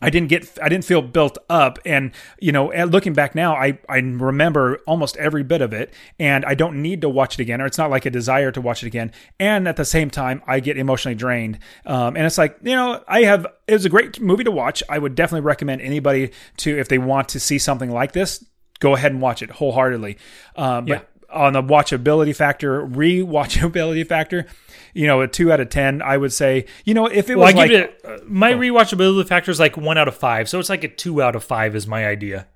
I 0.00 0.10
didn't 0.10 0.28
get 0.28 0.58
I 0.60 0.68
didn't 0.68 0.84
feel 0.84 1.00
built 1.00 1.38
up 1.48 1.78
and 1.84 2.12
you 2.40 2.50
know 2.50 2.72
looking 2.86 3.12
back 3.12 3.34
now 3.34 3.54
I 3.54 3.78
I 3.88 3.98
remember 3.98 4.80
almost 4.86 5.16
every 5.16 5.44
bit 5.44 5.62
of 5.62 5.72
it 5.72 5.94
and 6.18 6.44
I 6.44 6.54
don't 6.54 6.82
need 6.82 7.02
to 7.02 7.08
watch 7.08 7.38
it 7.38 7.42
again 7.42 7.60
or 7.60 7.66
it's 7.66 7.78
not 7.78 7.90
like 7.90 8.04
a 8.04 8.10
desire 8.10 8.50
to 8.50 8.60
watch 8.60 8.82
it 8.82 8.86
again. 8.86 9.12
And 9.38 9.68
at 9.68 9.76
the 9.76 9.84
same 9.84 10.10
time 10.10 10.42
I 10.46 10.60
get 10.60 10.76
emotionally 10.76 11.14
drained. 11.14 11.60
Um, 11.86 12.16
and 12.16 12.26
it's 12.26 12.38
like 12.38 12.58
you 12.62 12.74
know 12.74 13.02
I 13.06 13.22
have 13.24 13.46
it 13.68 13.74
was 13.74 13.84
a 13.84 13.90
great 13.90 14.20
movie 14.20 14.44
to 14.44 14.50
watch. 14.50 14.82
I 14.88 14.98
would 14.98 15.14
definitely 15.14 15.46
recommend 15.46 15.82
anybody 15.82 16.32
to 16.58 16.78
if 16.78 16.88
they 16.88 16.98
want 16.98 17.28
to 17.30 17.40
see 17.40 17.58
something 17.58 17.90
like 17.90 18.12
this 18.12 18.44
go 18.82 18.94
ahead 18.94 19.12
and 19.12 19.20
watch 19.22 19.40
it 19.42 19.50
wholeheartedly 19.50 20.16
um, 20.56 20.84
but 20.86 21.08
on 21.30 21.52
the 21.54 21.62
watchability 21.62 22.34
factor 22.36 22.86
rewatchability 22.86 24.06
factor 24.14 24.46
you 24.94 25.06
know 25.06 25.20
a 25.22 25.28
2 25.28 25.50
out 25.52 25.60
of 25.60 25.68
10 25.70 26.02
I 26.02 26.16
would 26.18 26.32
say 26.32 26.66
you 26.84 26.92
know 26.94 27.06
if 27.06 27.30
it 27.30 27.36
Well, 27.36 27.46
was 27.46 27.54
I 27.54 27.58
like 27.58 27.70
it 27.70 28.00
uh, 28.04 28.18
my 28.26 28.52
rewatchability 28.52 29.26
factor 29.26 29.50
is 29.50 29.58
like 29.60 29.76
one 29.76 29.96
out 29.96 30.08
of 30.08 30.14
five, 30.16 30.48
so 30.48 30.58
it's 30.58 30.68
like 30.68 30.84
a 30.84 30.88
two 30.88 31.22
out 31.22 31.34
of 31.34 31.42
five 31.44 31.74
is 31.74 31.86
my 31.86 32.06
idea. 32.06 32.46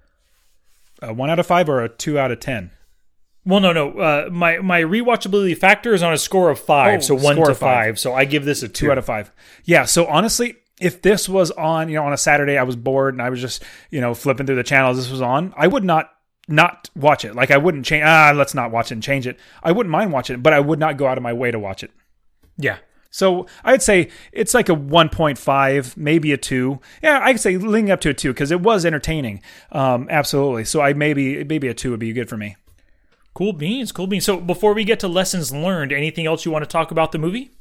a 1.03 1.13
1 1.15 1.31
out 1.31 1.39
of 1.39 1.47
5 1.47 1.69
or 1.69 1.83
a 1.85 1.89
2 1.89 2.19
out 2.19 2.31
of 2.31 2.41
10 2.41 2.71
Well, 3.47 3.61
no, 3.61 3.73
no. 3.73 3.93
Uh, 3.99 4.29
my 4.33 4.59
my 4.59 4.81
rewatchability 4.83 5.57
factor 5.57 5.95
is 5.95 6.03
on 6.03 6.13
a 6.13 6.19
score 6.19 6.51
of 6.51 6.59
five, 6.59 6.99
Oh, 6.99 7.01
so 7.01 7.15
one 7.15 7.37
to 7.37 7.55
five. 7.55 7.59
five. 7.59 7.99
So 7.99 8.13
I 8.13 8.25
give 8.27 8.45
this 8.45 8.63
a 8.63 8.69
two. 8.69 8.87
two 8.87 8.93
out 8.93 8.99
of 8.99 9.05
five. 9.07 9.31
Yeah. 9.65 9.85
So 9.87 10.05
honestly, 10.07 10.57
if 10.81 11.01
this 11.01 11.29
was 11.29 11.51
on, 11.53 11.89
you 11.89 11.95
know, 11.95 12.05
on 12.05 12.13
a 12.13 12.17
Saturday, 12.19 12.59
I 12.59 12.65
was 12.65 12.75
bored 12.77 13.15
and 13.15 13.23
I 13.23 13.31
was 13.31 13.41
just, 13.41 13.63
you 13.91 14.01
know, 14.01 14.13
flipping 14.15 14.47
through 14.47 14.57
the 14.57 14.65
channels. 14.65 14.97
This 14.99 15.11
was 15.11 15.23
on. 15.23 15.55
I 15.57 15.67
would 15.69 15.85
not 15.85 16.11
not 16.49 16.91
watch 16.95 17.25
it. 17.25 17.35
Like 17.35 17.51
I 17.51 17.57
wouldn't 17.57 17.85
change. 17.85 18.05
Ah, 18.05 18.33
let's 18.35 18.55
not 18.55 18.71
watch 18.71 18.91
it 18.91 18.95
and 18.95 19.03
change 19.03 19.27
it. 19.27 19.39
I 19.63 19.73
wouldn't 19.73 19.91
mind 19.91 20.13
watching 20.13 20.35
it, 20.35 20.43
but 20.43 20.53
I 20.53 20.61
would 20.61 20.79
not 20.79 20.97
go 20.97 21.07
out 21.07 21.19
of 21.19 21.23
my 21.23 21.33
way 21.33 21.51
to 21.51 21.59
watch 21.59 21.83
it. 21.83 21.91
Yeah. 22.57 22.79
So 23.11 23.47
I'd 23.65 23.83
say 23.83 24.11
it's 24.33 24.53
like 24.53 24.69
a 24.69 24.77
1.5, 24.77 25.97
maybe 25.97 26.33
a 26.33 26.37
two. 26.37 26.81
Yeah, 27.03 27.21
I'd 27.23 27.41
say 27.41 27.57
leaning 27.57 27.91
up 27.91 28.01
to 28.03 28.11
a 28.11 28.15
two 28.15 28.33
because 28.33 28.51
it 28.51 28.61
was 28.61 28.85
entertaining. 28.85 29.41
Um, 29.73 30.07
absolutely. 30.11 30.65
So 30.67 30.83
I 30.83 30.93
maybe 30.93 31.43
maybe 31.45 31.69
a 31.69 31.75
two 31.75 31.93
would 31.93 32.01
be 32.01 32.13
good 32.13 32.29
for 32.29 32.37
me. 32.37 32.57
Cool 33.35 33.53
beans, 33.53 33.93
cool 33.93 34.07
beans. 34.07 34.25
So 34.25 34.39
before 34.39 34.75
we 34.75 34.85
get 34.85 35.01
to 35.01 35.09
lessons 35.09 35.53
learned, 35.53 35.93
anything 35.93 36.27
else 36.27 36.45
you 36.45 36.51
want 36.51 36.65
to 36.65 36.69
talk 36.69 36.91
about 36.91 37.13
the 37.13 37.19
movie? 37.19 37.56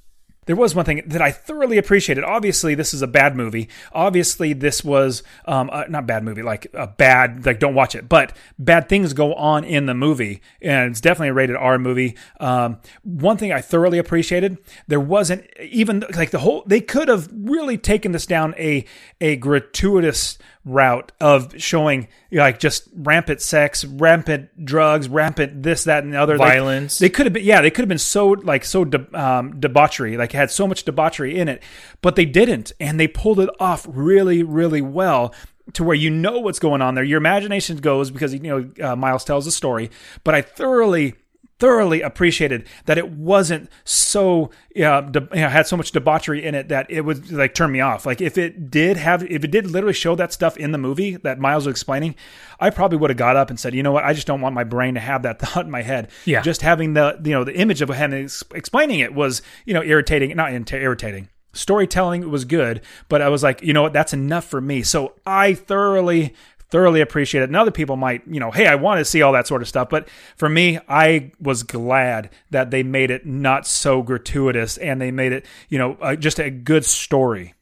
There 0.45 0.55
was 0.55 0.75
one 0.75 0.85
thing 0.85 1.01
that 1.07 1.21
I 1.21 1.31
thoroughly 1.31 1.77
appreciated. 1.77 2.23
Obviously, 2.23 2.75
this 2.75 2.93
is 2.93 3.01
a 3.01 3.07
bad 3.07 3.35
movie. 3.35 3.69
Obviously, 3.91 4.53
this 4.53 4.83
was 4.83 5.23
um, 5.45 5.69
uh, 5.71 5.85
not 5.89 6.05
bad 6.05 6.23
movie, 6.23 6.43
like 6.43 6.67
a 6.73 6.87
bad, 6.87 7.45
like 7.45 7.59
don't 7.59 7.73
watch 7.73 7.95
it. 7.95 8.07
But 8.07 8.35
bad 8.59 8.87
things 8.87 9.13
go 9.13 9.33
on 9.33 9.63
in 9.63 9.85
the 9.85 9.93
movie, 9.93 10.41
and 10.61 10.91
it's 10.91 11.01
definitely 11.01 11.29
a 11.29 11.33
rated 11.33 11.55
R 11.55 11.77
movie. 11.77 12.15
Um, 12.39 12.79
one 13.03 13.37
thing 13.37 13.51
I 13.51 13.61
thoroughly 13.61 13.97
appreciated, 13.97 14.57
there 14.87 14.99
wasn't 14.99 15.47
even 15.59 16.03
like 16.15 16.31
the 16.31 16.39
whole. 16.39 16.63
They 16.65 16.81
could 16.81 17.07
have 17.07 17.29
really 17.33 17.77
taken 17.77 18.11
this 18.11 18.25
down 18.25 18.53
a 18.57 18.85
a 19.19 19.37
gratuitous 19.37 20.37
route 20.65 21.11
of 21.21 21.53
showing 21.61 22.07
like 22.31 22.59
just 22.59 22.89
rampant 22.95 23.39
sex, 23.39 23.85
rampant 23.85 24.65
drugs, 24.65 25.07
rampant 25.07 25.61
this, 25.63 25.83
that, 25.85 26.03
and 26.03 26.11
the 26.11 26.17
other 26.19 26.37
Like, 26.37 26.53
Violence. 26.53 26.97
they 26.99 27.09
could 27.09 27.27
have 27.27 27.33
been, 27.33 27.43
yeah, 27.45 27.61
they 27.61 27.69
could 27.69 27.83
have 27.83 27.89
been 27.89 27.97
so 27.99 28.29
like 28.29 28.65
so 28.65 28.83
de- 28.83 29.19
um, 29.19 29.59
debauchery, 29.59 30.17
like 30.17 30.31
had 30.31 30.49
so 30.51 30.67
much 30.67 30.83
debauchery 30.83 31.37
in 31.37 31.47
it, 31.47 31.61
but 32.01 32.15
they 32.15 32.25
didn't, 32.25 32.71
and 32.79 32.99
they 32.99 33.07
pulled 33.07 33.39
it 33.39 33.49
off 33.59 33.85
really, 33.89 34.43
really 34.43 34.81
well. 34.81 35.33
To 35.73 35.83
where 35.83 35.95
you 35.95 36.11
know 36.11 36.39
what's 36.39 36.59
going 36.59 36.83
on 36.83 36.93
there, 36.93 37.03
your 37.03 37.17
imagination 37.17 37.77
goes 37.77 38.11
because 38.11 38.33
you 38.33 38.39
know 38.39 38.69
uh, 38.83 38.95
Miles 38.95 39.23
tells 39.23 39.45
the 39.45 39.51
story. 39.51 39.89
But 40.23 40.35
I 40.35 40.41
thoroughly, 40.43 41.15
thoroughly 41.57 42.01
appreciated 42.01 42.67
that 42.85 42.97
it 42.97 43.09
wasn't 43.11 43.69
so 43.85 44.51
uh, 44.77 45.01
de- 45.01 45.27
you 45.33 45.41
know, 45.41 45.47
had 45.49 45.65
so 45.65 45.77
much 45.77 45.91
debauchery 45.91 46.43
in 46.43 46.53
it 46.53 46.67
that 46.67 46.85
it 46.89 47.01
would 47.01 47.31
like 47.31 47.53
turn 47.53 47.71
me 47.71 47.79
off. 47.79 48.05
Like 48.05 48.19
if 48.19 48.37
it 48.37 48.69
did 48.69 48.97
have, 48.97 49.23
if 49.23 49.43
it 49.43 49.51
did 49.51 49.71
literally 49.71 49.93
show 49.93 50.15
that 50.15 50.33
stuff 50.33 50.57
in 50.57 50.71
the 50.71 50.77
movie 50.77 51.15
that 51.17 51.39
Miles 51.39 51.65
was 51.65 51.71
explaining, 51.73 52.15
I 52.59 52.69
probably 52.71 52.97
would 52.97 53.09
have 53.09 53.17
got 53.17 53.37
up 53.37 53.49
and 53.49 53.59
said, 53.59 53.73
you 53.73 53.83
know 53.83 53.93
what, 53.93 54.03
I 54.03 54.13
just 54.13 54.27
don't 54.27 54.41
want 54.41 54.53
my 54.53 54.65
brain 54.65 54.95
to 54.95 54.99
have 54.99 55.23
that 55.23 55.39
thought 55.41 55.65
in 55.65 55.71
my 55.71 55.81
head. 55.81 56.09
Yeah. 56.25 56.41
just 56.41 56.61
having 56.61 56.93
the 56.93 57.19
you 57.23 57.31
know 57.31 57.43
the 57.43 57.55
image 57.55 57.81
of 57.81 57.89
him 57.89 58.13
ex- 58.13 58.43
explaining 58.53 58.99
it 58.99 59.13
was 59.13 59.41
you 59.65 59.73
know 59.73 59.83
irritating, 59.83 60.35
not 60.35 60.51
irrita- 60.51 60.81
irritating. 60.81 61.29
Storytelling 61.53 62.29
was 62.29 62.43
good, 62.43 62.81
but 63.07 63.21
I 63.21 63.29
was 63.29 63.41
like, 63.41 63.61
you 63.61 63.71
know 63.71 63.83
what, 63.83 63.93
that's 63.93 64.11
enough 64.11 64.43
for 64.43 64.59
me. 64.59 64.83
So 64.83 65.13
I 65.25 65.53
thoroughly 65.53 66.33
thoroughly 66.69 67.01
appreciate 67.01 67.41
it. 67.41 67.49
And 67.49 67.55
other 67.55 67.71
people 67.71 67.95
might, 67.95 68.21
you 68.27 68.39
know, 68.39 68.51
hey, 68.51 68.67
I 68.67 68.75
want 68.75 68.99
to 68.99 69.05
see 69.05 69.21
all 69.21 69.33
that 69.33 69.47
sort 69.47 69.61
of 69.61 69.67
stuff. 69.67 69.89
But 69.89 70.07
for 70.35 70.47
me, 70.47 70.79
I 70.87 71.31
was 71.39 71.63
glad 71.63 72.29
that 72.51 72.71
they 72.71 72.83
made 72.83 73.11
it 73.11 73.25
not 73.25 73.65
so 73.65 74.03
gratuitous 74.03 74.77
and 74.77 75.01
they 75.01 75.11
made 75.11 75.31
it, 75.31 75.45
you 75.69 75.79
know, 75.79 75.97
uh, 76.01 76.15
just 76.15 76.39
a 76.39 76.51
good 76.51 76.85
story. 76.85 77.54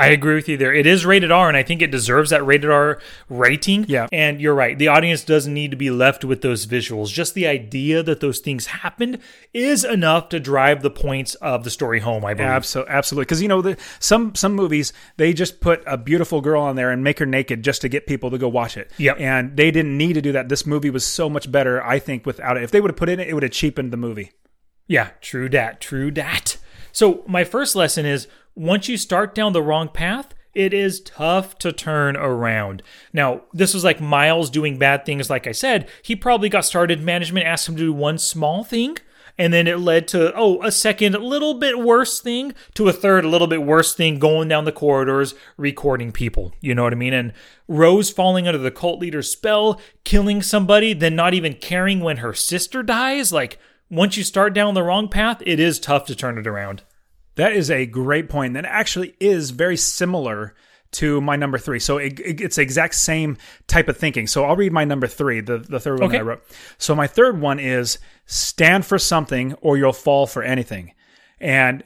I 0.00 0.08
agree 0.08 0.34
with 0.34 0.48
you 0.48 0.56
there. 0.56 0.72
It 0.72 0.86
is 0.86 1.04
rated 1.06 1.30
R, 1.30 1.48
and 1.48 1.56
I 1.56 1.62
think 1.62 1.82
it 1.82 1.90
deserves 1.90 2.30
that 2.30 2.44
rated 2.44 2.70
R 2.70 3.00
rating. 3.28 3.84
Yeah. 3.88 4.08
And 4.12 4.40
you're 4.40 4.54
right. 4.54 4.78
The 4.78 4.88
audience 4.88 5.24
doesn't 5.24 5.52
need 5.52 5.70
to 5.70 5.76
be 5.76 5.90
left 5.90 6.24
with 6.24 6.42
those 6.42 6.66
visuals. 6.66 7.12
Just 7.12 7.34
the 7.34 7.46
idea 7.46 8.02
that 8.02 8.20
those 8.20 8.40
things 8.40 8.66
happened 8.66 9.18
is 9.52 9.84
enough 9.84 10.28
to 10.30 10.40
drive 10.40 10.82
the 10.82 10.90
points 10.90 11.34
of 11.36 11.64
the 11.64 11.70
story 11.70 12.00
home, 12.00 12.24
I 12.24 12.34
believe. 12.34 12.50
Absolutely, 12.50 12.92
absolutely. 12.92 13.24
Because 13.24 13.42
you 13.42 13.48
know, 13.48 13.62
the, 13.62 13.76
some 13.98 14.34
some 14.34 14.54
movies 14.54 14.92
they 15.16 15.32
just 15.32 15.60
put 15.60 15.82
a 15.86 15.96
beautiful 15.96 16.40
girl 16.40 16.62
on 16.62 16.76
there 16.76 16.90
and 16.90 17.04
make 17.04 17.18
her 17.18 17.26
naked 17.26 17.62
just 17.62 17.80
to 17.82 17.88
get 17.88 18.06
people 18.06 18.30
to 18.30 18.38
go 18.38 18.48
watch 18.48 18.76
it. 18.76 18.90
Yeah. 18.96 19.14
And 19.14 19.56
they 19.56 19.70
didn't 19.70 19.96
need 19.96 20.14
to 20.14 20.22
do 20.22 20.32
that. 20.32 20.48
This 20.48 20.66
movie 20.66 20.90
was 20.90 21.04
so 21.04 21.28
much 21.28 21.50
better, 21.50 21.82
I 21.84 21.98
think, 21.98 22.26
without 22.26 22.56
it. 22.56 22.62
If 22.62 22.70
they 22.70 22.80
would 22.80 22.90
have 22.90 22.96
put 22.96 23.08
it 23.08 23.14
in 23.14 23.20
it, 23.20 23.28
it 23.28 23.34
would 23.34 23.42
have 23.42 23.52
cheapened 23.52 23.92
the 23.92 23.96
movie. 23.96 24.32
Yeah, 24.86 25.10
true 25.20 25.48
dat, 25.48 25.80
true 25.80 26.10
dat. 26.10 26.56
So, 26.92 27.22
my 27.26 27.44
first 27.44 27.76
lesson 27.76 28.04
is 28.04 28.26
once 28.60 28.88
you 28.90 28.98
start 28.98 29.34
down 29.34 29.54
the 29.54 29.62
wrong 29.62 29.88
path, 29.88 30.34
it 30.52 30.74
is 30.74 31.00
tough 31.00 31.56
to 31.56 31.72
turn 31.72 32.14
around. 32.14 32.82
Now, 33.10 33.40
this 33.54 33.72
was 33.72 33.84
like 33.84 34.02
Miles 34.02 34.50
doing 34.50 34.76
bad 34.76 35.06
things, 35.06 35.30
like 35.30 35.46
I 35.46 35.52
said. 35.52 35.88
He 36.02 36.14
probably 36.14 36.50
got 36.50 36.66
started, 36.66 37.00
management 37.00 37.46
asked 37.46 37.70
him 37.70 37.76
to 37.76 37.82
do 37.82 37.92
one 37.94 38.18
small 38.18 38.62
thing, 38.62 38.98
and 39.38 39.50
then 39.50 39.66
it 39.66 39.78
led 39.78 40.06
to, 40.08 40.34
oh, 40.36 40.62
a 40.62 40.70
second, 40.70 41.14
little 41.14 41.54
bit 41.54 41.78
worse 41.78 42.20
thing, 42.20 42.52
to 42.74 42.86
a 42.86 42.92
third, 42.92 43.24
a 43.24 43.30
little 43.30 43.46
bit 43.46 43.62
worse 43.62 43.94
thing, 43.94 44.18
going 44.18 44.48
down 44.48 44.66
the 44.66 44.72
corridors, 44.72 45.34
recording 45.56 46.12
people. 46.12 46.52
You 46.60 46.74
know 46.74 46.82
what 46.82 46.92
I 46.92 46.96
mean? 46.96 47.14
And 47.14 47.32
Rose 47.66 48.10
falling 48.10 48.46
under 48.46 48.58
the 48.58 48.70
cult 48.70 49.00
leader's 49.00 49.32
spell, 49.32 49.80
killing 50.04 50.42
somebody, 50.42 50.92
then 50.92 51.16
not 51.16 51.32
even 51.32 51.54
caring 51.54 52.00
when 52.00 52.18
her 52.18 52.34
sister 52.34 52.82
dies. 52.82 53.32
Like, 53.32 53.58
once 53.88 54.18
you 54.18 54.22
start 54.22 54.52
down 54.52 54.74
the 54.74 54.82
wrong 54.82 55.08
path, 55.08 55.42
it 55.46 55.58
is 55.58 55.80
tough 55.80 56.04
to 56.04 56.14
turn 56.14 56.36
it 56.36 56.46
around. 56.46 56.82
That 57.36 57.52
is 57.52 57.70
a 57.70 57.86
great 57.86 58.28
point. 58.28 58.54
That 58.54 58.64
actually 58.64 59.14
is 59.20 59.50
very 59.50 59.76
similar 59.76 60.54
to 60.92 61.20
my 61.20 61.36
number 61.36 61.56
three. 61.56 61.78
So 61.78 61.98
it, 61.98 62.18
it- 62.18 62.40
it's 62.40 62.56
the 62.56 62.62
exact 62.62 62.94
same 62.96 63.36
type 63.68 63.88
of 63.88 63.96
thinking. 63.96 64.26
So 64.26 64.44
I'll 64.44 64.56
read 64.56 64.72
my 64.72 64.84
number 64.84 65.06
three, 65.06 65.40
the, 65.40 65.58
the 65.58 65.78
third 65.78 66.00
one 66.00 66.08
Okay. 66.08 66.16
that 66.18 66.24
I 66.24 66.26
wrote. 66.26 66.42
So 66.78 66.94
my 66.96 67.06
third 67.06 67.40
one 67.40 67.60
is 67.60 67.98
stand 68.26 68.84
for 68.84 68.98
something 68.98 69.54
or 69.60 69.76
you'll 69.78 69.92
fall 69.92 70.26
for 70.26 70.42
anything. 70.42 70.92
And 71.38 71.84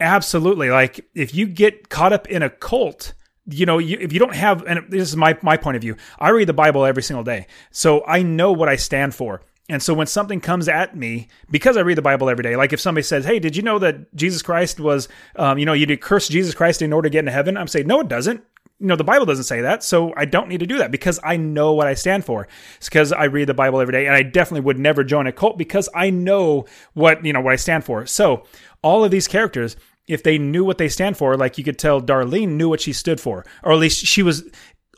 absolutely, 0.00 0.70
like 0.70 1.06
if 1.14 1.34
you 1.34 1.46
get 1.46 1.88
caught 1.88 2.12
up 2.12 2.26
in 2.28 2.42
a 2.42 2.50
cult, 2.50 3.12
you 3.48 3.66
know, 3.66 3.78
you, 3.78 3.98
if 4.00 4.12
you 4.12 4.18
don't 4.18 4.34
have, 4.34 4.64
and 4.66 4.90
this 4.90 5.02
is 5.08 5.16
my, 5.16 5.38
my 5.42 5.56
point 5.56 5.76
of 5.76 5.82
view, 5.82 5.96
I 6.18 6.30
read 6.30 6.48
the 6.48 6.52
Bible 6.52 6.84
every 6.84 7.02
single 7.02 7.24
day. 7.24 7.46
So 7.70 8.04
I 8.06 8.22
know 8.22 8.52
what 8.52 8.68
I 8.68 8.76
stand 8.76 9.14
for. 9.14 9.42
And 9.68 9.82
so 9.82 9.94
when 9.94 10.06
something 10.06 10.40
comes 10.40 10.68
at 10.68 10.96
me, 10.96 11.28
because 11.50 11.76
I 11.76 11.80
read 11.80 11.98
the 11.98 12.02
Bible 12.02 12.30
every 12.30 12.44
day, 12.44 12.54
like 12.54 12.72
if 12.72 12.80
somebody 12.80 13.02
says, 13.02 13.24
"Hey, 13.24 13.38
did 13.38 13.56
you 13.56 13.62
know 13.62 13.78
that 13.80 14.14
Jesus 14.14 14.42
Christ 14.42 14.78
was, 14.78 15.08
um, 15.36 15.58
you 15.58 15.66
know, 15.66 15.72
you 15.72 15.96
curse 15.96 16.28
Jesus 16.28 16.54
Christ 16.54 16.82
in 16.82 16.92
order 16.92 17.08
to 17.08 17.12
get 17.12 17.20
into 17.20 17.32
heaven?" 17.32 17.56
I'm 17.56 17.66
saying, 17.66 17.86
"No, 17.86 18.00
it 18.00 18.08
doesn't." 18.08 18.42
You 18.78 18.88
know, 18.88 18.96
the 18.96 19.04
Bible 19.04 19.24
doesn't 19.24 19.44
say 19.44 19.62
that, 19.62 19.82
so 19.82 20.12
I 20.16 20.26
don't 20.26 20.48
need 20.48 20.60
to 20.60 20.66
do 20.66 20.78
that 20.78 20.90
because 20.90 21.18
I 21.24 21.36
know 21.38 21.72
what 21.72 21.86
I 21.86 21.94
stand 21.94 22.24
for. 22.24 22.46
It's 22.76 22.88
because 22.88 23.10
I 23.10 23.24
read 23.24 23.48
the 23.48 23.54
Bible 23.54 23.80
every 23.80 23.92
day, 23.92 24.06
and 24.06 24.14
I 24.14 24.22
definitely 24.22 24.60
would 24.60 24.78
never 24.78 25.02
join 25.02 25.26
a 25.26 25.32
cult 25.32 25.56
because 25.58 25.88
I 25.94 26.10
know 26.10 26.66
what 26.94 27.24
you 27.24 27.32
know 27.32 27.40
what 27.40 27.54
I 27.54 27.56
stand 27.56 27.84
for. 27.84 28.06
So 28.06 28.44
all 28.82 29.02
of 29.02 29.10
these 29.10 29.26
characters, 29.26 29.76
if 30.06 30.22
they 30.22 30.38
knew 30.38 30.64
what 30.64 30.78
they 30.78 30.88
stand 30.88 31.16
for, 31.16 31.36
like 31.36 31.58
you 31.58 31.64
could 31.64 31.78
tell 31.78 32.00
Darlene 32.00 32.50
knew 32.50 32.68
what 32.68 32.82
she 32.82 32.92
stood 32.92 33.20
for, 33.20 33.44
or 33.64 33.72
at 33.72 33.78
least 33.78 34.06
she 34.06 34.22
was 34.22 34.44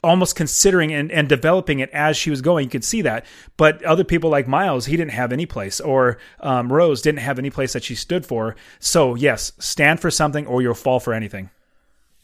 almost 0.03 0.37
considering 0.37 0.93
and, 0.93 1.11
and 1.11 1.29
developing 1.29 1.81
it 1.81 1.91
as 1.91 2.17
she 2.17 2.31
was 2.31 2.41
going. 2.41 2.65
You 2.65 2.71
could 2.71 2.85
see 2.85 3.03
that. 3.03 3.27
But 3.57 3.83
other 3.85 4.05
people 4.05 4.31
like 4.31 4.47
Miles, 4.47 4.87
he 4.87 4.97
didn't 4.97 5.13
have 5.13 5.33
any 5.33 5.47
place, 5.47 5.81
or 5.81 6.19
um, 6.41 6.73
Rose 6.73 7.03
didn't 7.03 7.21
have 7.21 7.39
any 7.39 7.51
place 7.51 7.73
that 7.73 7.85
she 7.85 7.95
stood 7.95 8.25
for. 8.25 8.57
So, 8.79 9.15
yes, 9.15 9.53
stand 9.59 10.01
for 10.01 10.11
something 10.11 10.47
or 10.47 10.63
you'll 10.63 10.75
fall 10.75 11.01
for 11.01 11.13
anything. 11.13 11.51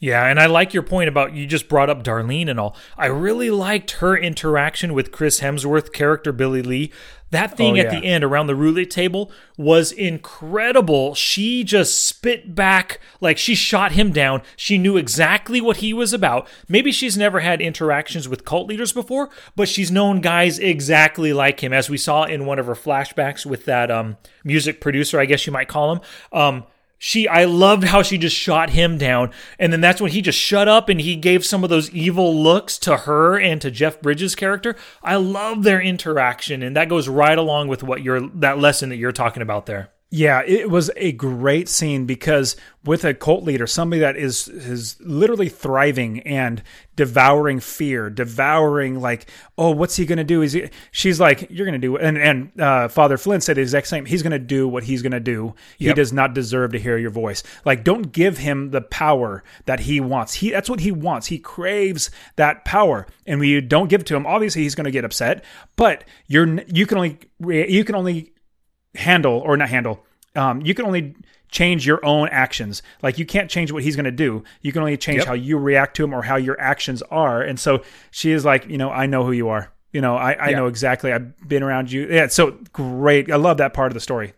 Yeah, 0.05 0.27
and 0.27 0.39
I 0.39 0.45
like 0.45 0.71
your 0.71 0.83
point 0.83 1.09
about 1.09 1.33
you 1.33 1.47
just 1.47 1.67
brought 1.67 1.89
up 1.89 2.03
Darlene 2.03 2.47
and 2.47 2.59
all. 2.59 2.75
I 2.95 3.07
really 3.07 3.49
liked 3.49 3.89
her 3.93 4.15
interaction 4.15 4.93
with 4.93 5.11
Chris 5.11 5.39
Hemsworth 5.39 5.93
character 5.93 6.31
Billy 6.31 6.61
Lee. 6.61 6.91
That 7.31 7.57
thing 7.57 7.75
Oh, 7.75 7.81
at 7.81 7.91
yeah. 7.91 7.99
the 7.99 8.05
end 8.05 8.23
around 8.23 8.45
the 8.45 8.55
roulette 8.55 8.91
table 8.91 9.31
was 9.57 9.91
incredible. 9.91 11.15
She 11.15 11.63
just 11.63 12.05
spit 12.05 12.53
back 12.53 12.99
like 13.19 13.39
she 13.39 13.55
shot 13.55 13.93
him 13.93 14.11
down. 14.11 14.43
She 14.55 14.77
knew 14.77 14.95
exactly 14.95 15.59
what 15.59 15.77
he 15.77 15.91
was 15.91 16.13
about. 16.13 16.47
Maybe 16.69 16.91
she's 16.91 17.17
never 17.17 17.39
had 17.39 17.59
interactions 17.59 18.29
with 18.29 18.45
cult 18.45 18.67
leaders 18.67 18.93
before, 18.93 19.31
but 19.55 19.67
she's 19.67 19.89
known 19.89 20.21
guys 20.21 20.59
exactly 20.59 21.33
like 21.33 21.63
him, 21.63 21.73
as 21.73 21.89
we 21.89 21.97
saw 21.97 22.25
in 22.25 22.45
one 22.45 22.59
of 22.59 22.67
her 22.67 22.75
flashbacks 22.75 23.43
with 23.43 23.65
that 23.65 23.89
um, 23.89 24.17
music 24.43 24.79
producer, 24.81 25.19
I 25.19 25.25
guess 25.25 25.47
you 25.47 25.51
might 25.51 25.67
call 25.67 25.93
him. 25.93 26.01
Um, 26.31 26.63
she 26.97 27.27
I 27.27 27.45
loved 27.45 27.85
how 27.85 28.01
she 28.01 28.17
just 28.17 28.35
shot 28.35 28.71
him 28.71 28.97
down 28.97 29.31
and 29.59 29.71
then 29.73 29.81
that's 29.81 30.01
when 30.01 30.11
he 30.11 30.21
just 30.21 30.39
shut 30.39 30.67
up 30.67 30.89
and 30.89 30.99
he 31.01 31.15
gave 31.15 31.45
some 31.45 31.63
of 31.63 31.69
those 31.69 31.89
evil 31.91 32.35
looks 32.35 32.77
to 32.79 32.97
her 32.97 33.39
and 33.39 33.61
to 33.61 33.71
Jeff 33.71 34.01
Bridges 34.01 34.35
character. 34.35 34.75
I 35.03 35.15
love 35.15 35.63
their 35.63 35.81
interaction 35.81 36.63
and 36.63 36.75
that 36.75 36.89
goes 36.89 37.07
right 37.07 37.37
along 37.37 37.67
with 37.67 37.83
what 37.83 38.03
you're 38.03 38.27
that 38.35 38.59
lesson 38.59 38.89
that 38.89 38.97
you're 38.97 39.11
talking 39.11 39.41
about 39.41 39.65
there. 39.65 39.89
Yeah, 40.15 40.43
it 40.47 40.69
was 40.69 40.89
a 40.95 41.11
great 41.11 41.67
scene 41.67 42.05
because 42.05 42.55
with 42.85 43.03
a 43.03 43.13
cult 43.13 43.43
leader, 43.43 43.67
somebody 43.67 43.99
that 43.99 44.15
is 44.15 44.47
is 44.47 44.95
literally 45.01 45.49
thriving 45.49 46.21
and 46.21 46.63
devouring 46.95 47.59
fear, 47.59 48.09
devouring 48.09 49.01
like, 49.01 49.29
oh, 49.57 49.71
what's 49.71 49.97
he 49.97 50.05
gonna 50.05 50.23
do? 50.23 50.41
Is 50.41 50.53
he, 50.53 50.69
she's 50.91 51.19
like, 51.19 51.47
you're 51.49 51.65
gonna 51.65 51.79
do, 51.79 51.97
and 51.97 52.17
and 52.17 52.61
uh, 52.61 52.87
Father 52.87 53.17
Flynn 53.17 53.41
said 53.41 53.57
the 53.57 53.61
exact 53.61 53.87
same. 53.87 54.05
He's 54.05 54.23
gonna 54.23 54.39
do 54.39 54.69
what 54.69 54.85
he's 54.85 55.01
gonna 55.01 55.19
do. 55.19 55.53
He 55.77 55.87
Yep. 55.87 55.97
does 55.97 56.13
not 56.13 56.33
deserve 56.33 56.71
to 56.71 56.79
hear 56.79 56.97
your 56.97 57.11
voice. 57.11 57.43
Like, 57.65 57.83
don't 57.83 58.13
give 58.13 58.37
him 58.37 58.71
the 58.71 58.79
power 58.79 59.43
that 59.65 59.81
he 59.81 59.99
wants. 59.99 60.35
He 60.35 60.51
that's 60.51 60.69
what 60.69 60.79
he 60.79 60.93
wants. 60.93 61.27
He 61.27 61.39
craves 61.39 62.09
that 62.37 62.63
power, 62.63 63.05
and 63.27 63.37
we 63.41 63.59
don't 63.59 63.89
give 63.89 63.99
it 63.99 64.07
to 64.07 64.15
him, 64.15 64.25
obviously 64.25 64.61
he's 64.63 64.75
gonna 64.75 64.91
get 64.91 65.03
upset. 65.03 65.43
But 65.75 66.05
you're 66.27 66.61
you 66.67 66.85
can 66.85 66.99
only 66.99 67.19
you 67.41 67.83
can 67.83 67.95
only 67.95 68.31
handle 68.95 69.39
or 69.39 69.57
not 69.57 69.69
handle 69.69 70.03
um, 70.35 70.61
you 70.61 70.73
can 70.73 70.85
only 70.85 71.15
change 71.49 71.85
your 71.87 72.03
own 72.05 72.27
actions 72.29 72.81
like 73.01 73.17
you 73.17 73.25
can't 73.25 73.49
change 73.49 73.71
what 73.71 73.83
he's 73.83 73.95
going 73.95 74.05
to 74.05 74.11
do 74.11 74.43
you 74.61 74.71
can 74.71 74.81
only 74.81 74.97
change 74.97 75.19
Yep. 75.19 75.27
how 75.27 75.33
you 75.33 75.57
react 75.57 75.95
to 75.97 76.03
him 76.03 76.13
or 76.13 76.23
how 76.23 76.35
your 76.35 76.59
actions 76.59 77.01
are 77.03 77.41
and 77.41 77.59
so 77.59 77.81
she 78.11 78.31
is 78.31 78.43
like 78.43 78.67
you 78.67 78.77
know 78.77 78.89
i 78.91 79.05
know 79.05 79.23
who 79.25 79.31
you 79.31 79.47
are 79.49 79.71
you 79.93 80.01
know 80.01 80.15
i, 80.17 80.33
I 80.33 80.49
Yeah. 80.49 80.57
know 80.57 80.65
exactly 80.67 81.13
i've 81.13 81.47
been 81.47 81.63
around 81.63 81.91
you 81.91 82.07
yeah 82.09 82.27
so 82.27 82.57
great 82.73 83.31
i 83.31 83.35
love 83.37 83.57
that 83.57 83.73
part 83.73 83.91
of 83.91 83.93
the 83.93 83.99
story 84.01 84.33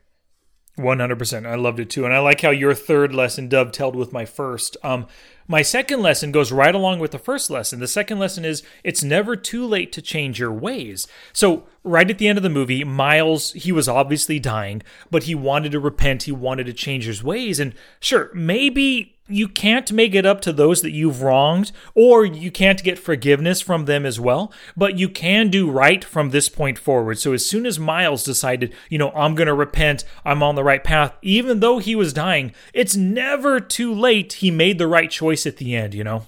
100%. 0.77 1.47
I 1.47 1.55
loved 1.55 1.79
it 1.79 1.89
too. 1.89 2.05
And 2.05 2.13
I 2.13 2.19
like 2.19 2.41
how 2.41 2.51
your 2.51 2.75
third 2.75 3.11
lesson 3.13 3.47
dovetailed 3.49 3.95
with 3.95 4.13
my 4.13 4.25
first. 4.25 4.77
Um, 4.83 5.07
my 5.47 5.61
second 5.61 6.01
lesson 6.01 6.31
goes 6.31 6.51
right 6.51 6.75
along 6.75 6.99
with 6.99 7.11
the 7.11 7.19
first 7.19 7.49
lesson. 7.49 7.79
The 7.79 7.87
second 7.87 8.19
lesson 8.19 8.43
is 8.45 8.63
it's 8.83 9.03
never 9.03 9.35
too 9.35 9.65
late 9.65 9.91
to 9.93 10.01
change 10.01 10.39
your 10.39 10.51
ways. 10.51 11.07
So, 11.33 11.63
right 11.83 12.09
at 12.09 12.17
the 12.17 12.27
end 12.27 12.37
of 12.37 12.43
the 12.43 12.49
movie, 12.49 12.83
Miles, 12.83 13.53
he 13.53 13.71
was 13.71 13.87
obviously 13.87 14.39
dying, 14.39 14.83
but 15.09 15.23
he 15.23 15.35
wanted 15.35 15.71
to 15.71 15.79
repent. 15.79 16.23
He 16.23 16.31
wanted 16.31 16.65
to 16.65 16.73
change 16.73 17.05
his 17.05 17.23
ways. 17.23 17.59
And 17.59 17.73
sure, 17.99 18.29
maybe 18.33 19.16
you 19.27 19.47
can't 19.47 19.91
make 19.91 20.15
it 20.15 20.25
up 20.25 20.41
to 20.41 20.53
those 20.53 20.81
that 20.81 20.91
you've 20.91 21.21
wronged, 21.21 21.71
or 21.93 22.25
you 22.25 22.51
can't 22.51 22.83
get 22.83 22.99
forgiveness 22.99 23.61
from 23.61 23.85
them 23.85 24.05
as 24.05 24.19
well, 24.19 24.51
but 24.75 24.97
you 24.97 25.09
can 25.09 25.49
do 25.49 25.69
right 25.69 26.03
from 26.03 26.29
this 26.29 26.49
point 26.49 26.77
forward. 26.77 27.19
So 27.19 27.33
as 27.33 27.47
soon 27.47 27.65
as 27.65 27.79
Miles 27.79 28.23
decided, 28.23 28.73
you 28.89 28.97
know, 28.97 29.11
I'm 29.11 29.35
going 29.35 29.47
to 29.47 29.53
repent, 29.53 30.03
I'm 30.23 30.43
on 30.43 30.55
the 30.55 30.63
right 30.63 30.83
path, 30.83 31.13
even 31.21 31.59
though 31.59 31.79
he 31.79 31.95
was 31.95 32.13
dying, 32.13 32.53
it's 32.73 32.95
never 32.95 33.59
too 33.59 33.93
late. 33.93 34.33
He 34.33 34.51
made 34.51 34.77
the 34.77 34.87
right 34.87 35.09
choice 35.09 35.45
at 35.45 35.57
the 35.57 35.75
end, 35.75 35.93
you 35.93 36.03
know? 36.03 36.23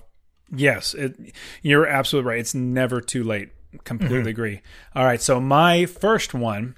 Yes, 0.54 0.94
it, 0.94 1.16
you're 1.62 1.88
absolutely 1.88 2.30
right. 2.30 2.40
It's 2.40 2.56
never 2.56 3.02
too 3.02 3.24
late. 3.24 3.50
Completely 3.84 4.18
mm-hmm. 4.18 4.28
agree. 4.30 4.62
All 4.96 5.06
right, 5.06 5.22
so 5.22 5.40
my 5.40 5.86
first 5.86 6.34
one 6.34 6.76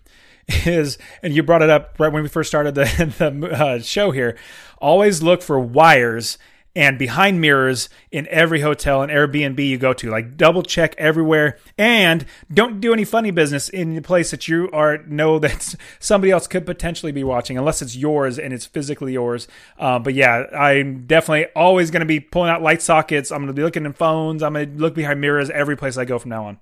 is, 0.66 0.98
and 1.22 1.34
you 1.34 1.44
brought 1.44 1.62
it 1.62 1.70
up 1.70 1.96
right 2.00 2.12
when 2.12 2.24
we 2.24 2.30
first 2.30 2.50
started 2.50 2.76
the 2.76 2.84
the 3.18 3.50
uh, 3.52 3.80
show 3.80 4.12
here. 4.12 4.38
Always 4.80 5.22
look 5.22 5.42
for 5.42 5.60
wires 5.60 6.38
and 6.76 6.98
behind 6.98 7.42
mirrors 7.42 7.90
in 8.12 8.28
every 8.30 8.62
hotel 8.62 9.02
and 9.02 9.12
Airbnb 9.12 9.66
you 9.66 9.78
go 9.78 9.94
to. 9.94 10.10
Like 10.10 10.38
double 10.38 10.64
check 10.64 10.96
everywhere, 10.98 11.58
and 11.78 12.26
don't 12.52 12.80
do 12.80 12.94
any 12.94 13.04
funny 13.04 13.32
business 13.32 13.70
in 13.70 13.96
the 13.96 14.02
place 14.02 14.32
that 14.32 14.48
you 14.48 14.70
are 14.72 15.00
know 15.00 15.40
that 15.40 15.76
somebody 16.00 16.32
else 16.32 16.48
could 16.48 16.66
potentially 16.66 17.12
be 17.12 17.24
watching, 17.24 17.58
unless 17.58 17.82
it's 17.82 17.96
yours 17.96 18.40
and 18.40 18.54
it's 18.54 18.66
physically 18.66 19.14
yours. 19.14 19.48
Uh, 19.78 20.00
but 20.00 20.14
yeah, 20.14 20.46
I'm 20.54 21.06
definitely 21.06 21.48
always 21.56 21.92
going 21.92 22.02
to 22.02 22.06
be 22.06 22.20
pulling 22.20 22.50
out 22.50 22.62
light 22.62 22.82
sockets. 22.82 23.32
I'm 23.32 23.40
going 23.40 23.48
to 23.48 23.54
be 23.54 23.64
looking 23.64 23.86
in 23.86 23.94
phones. 23.94 24.44
I'm 24.44 24.54
going 24.54 24.74
to 24.74 24.82
look 24.82 24.96
behind 24.96 25.22
mirrors 25.22 25.50
every 25.50 25.76
place 25.76 25.98
I 25.98 26.06
go 26.06 26.20
from 26.20 26.30
now 26.30 26.46
on. 26.46 26.60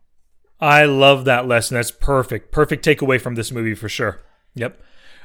I 0.59 0.85
love 0.85 1.25
that 1.25 1.47
lesson. 1.47 1.75
That's 1.75 1.91
perfect. 1.91 2.51
Perfect 2.51 2.85
takeaway 2.85 3.19
from 3.19 3.35
this 3.35 3.51
movie 3.51 3.75
for 3.75 3.89
sure. 3.89 4.19
Yep. 4.55 4.81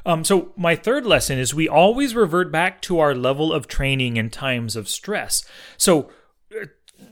Um, 0.06 0.22
so 0.22 0.52
my 0.56 0.76
third 0.76 1.06
lesson 1.06 1.38
is 1.38 1.54
we 1.54 1.68
always 1.68 2.14
revert 2.14 2.52
back 2.52 2.82
to 2.82 3.00
our 3.00 3.14
level 3.14 3.52
of 3.52 3.66
training 3.66 4.16
in 4.16 4.30
times 4.30 4.76
of 4.76 4.88
stress. 4.88 5.44
So 5.76 6.10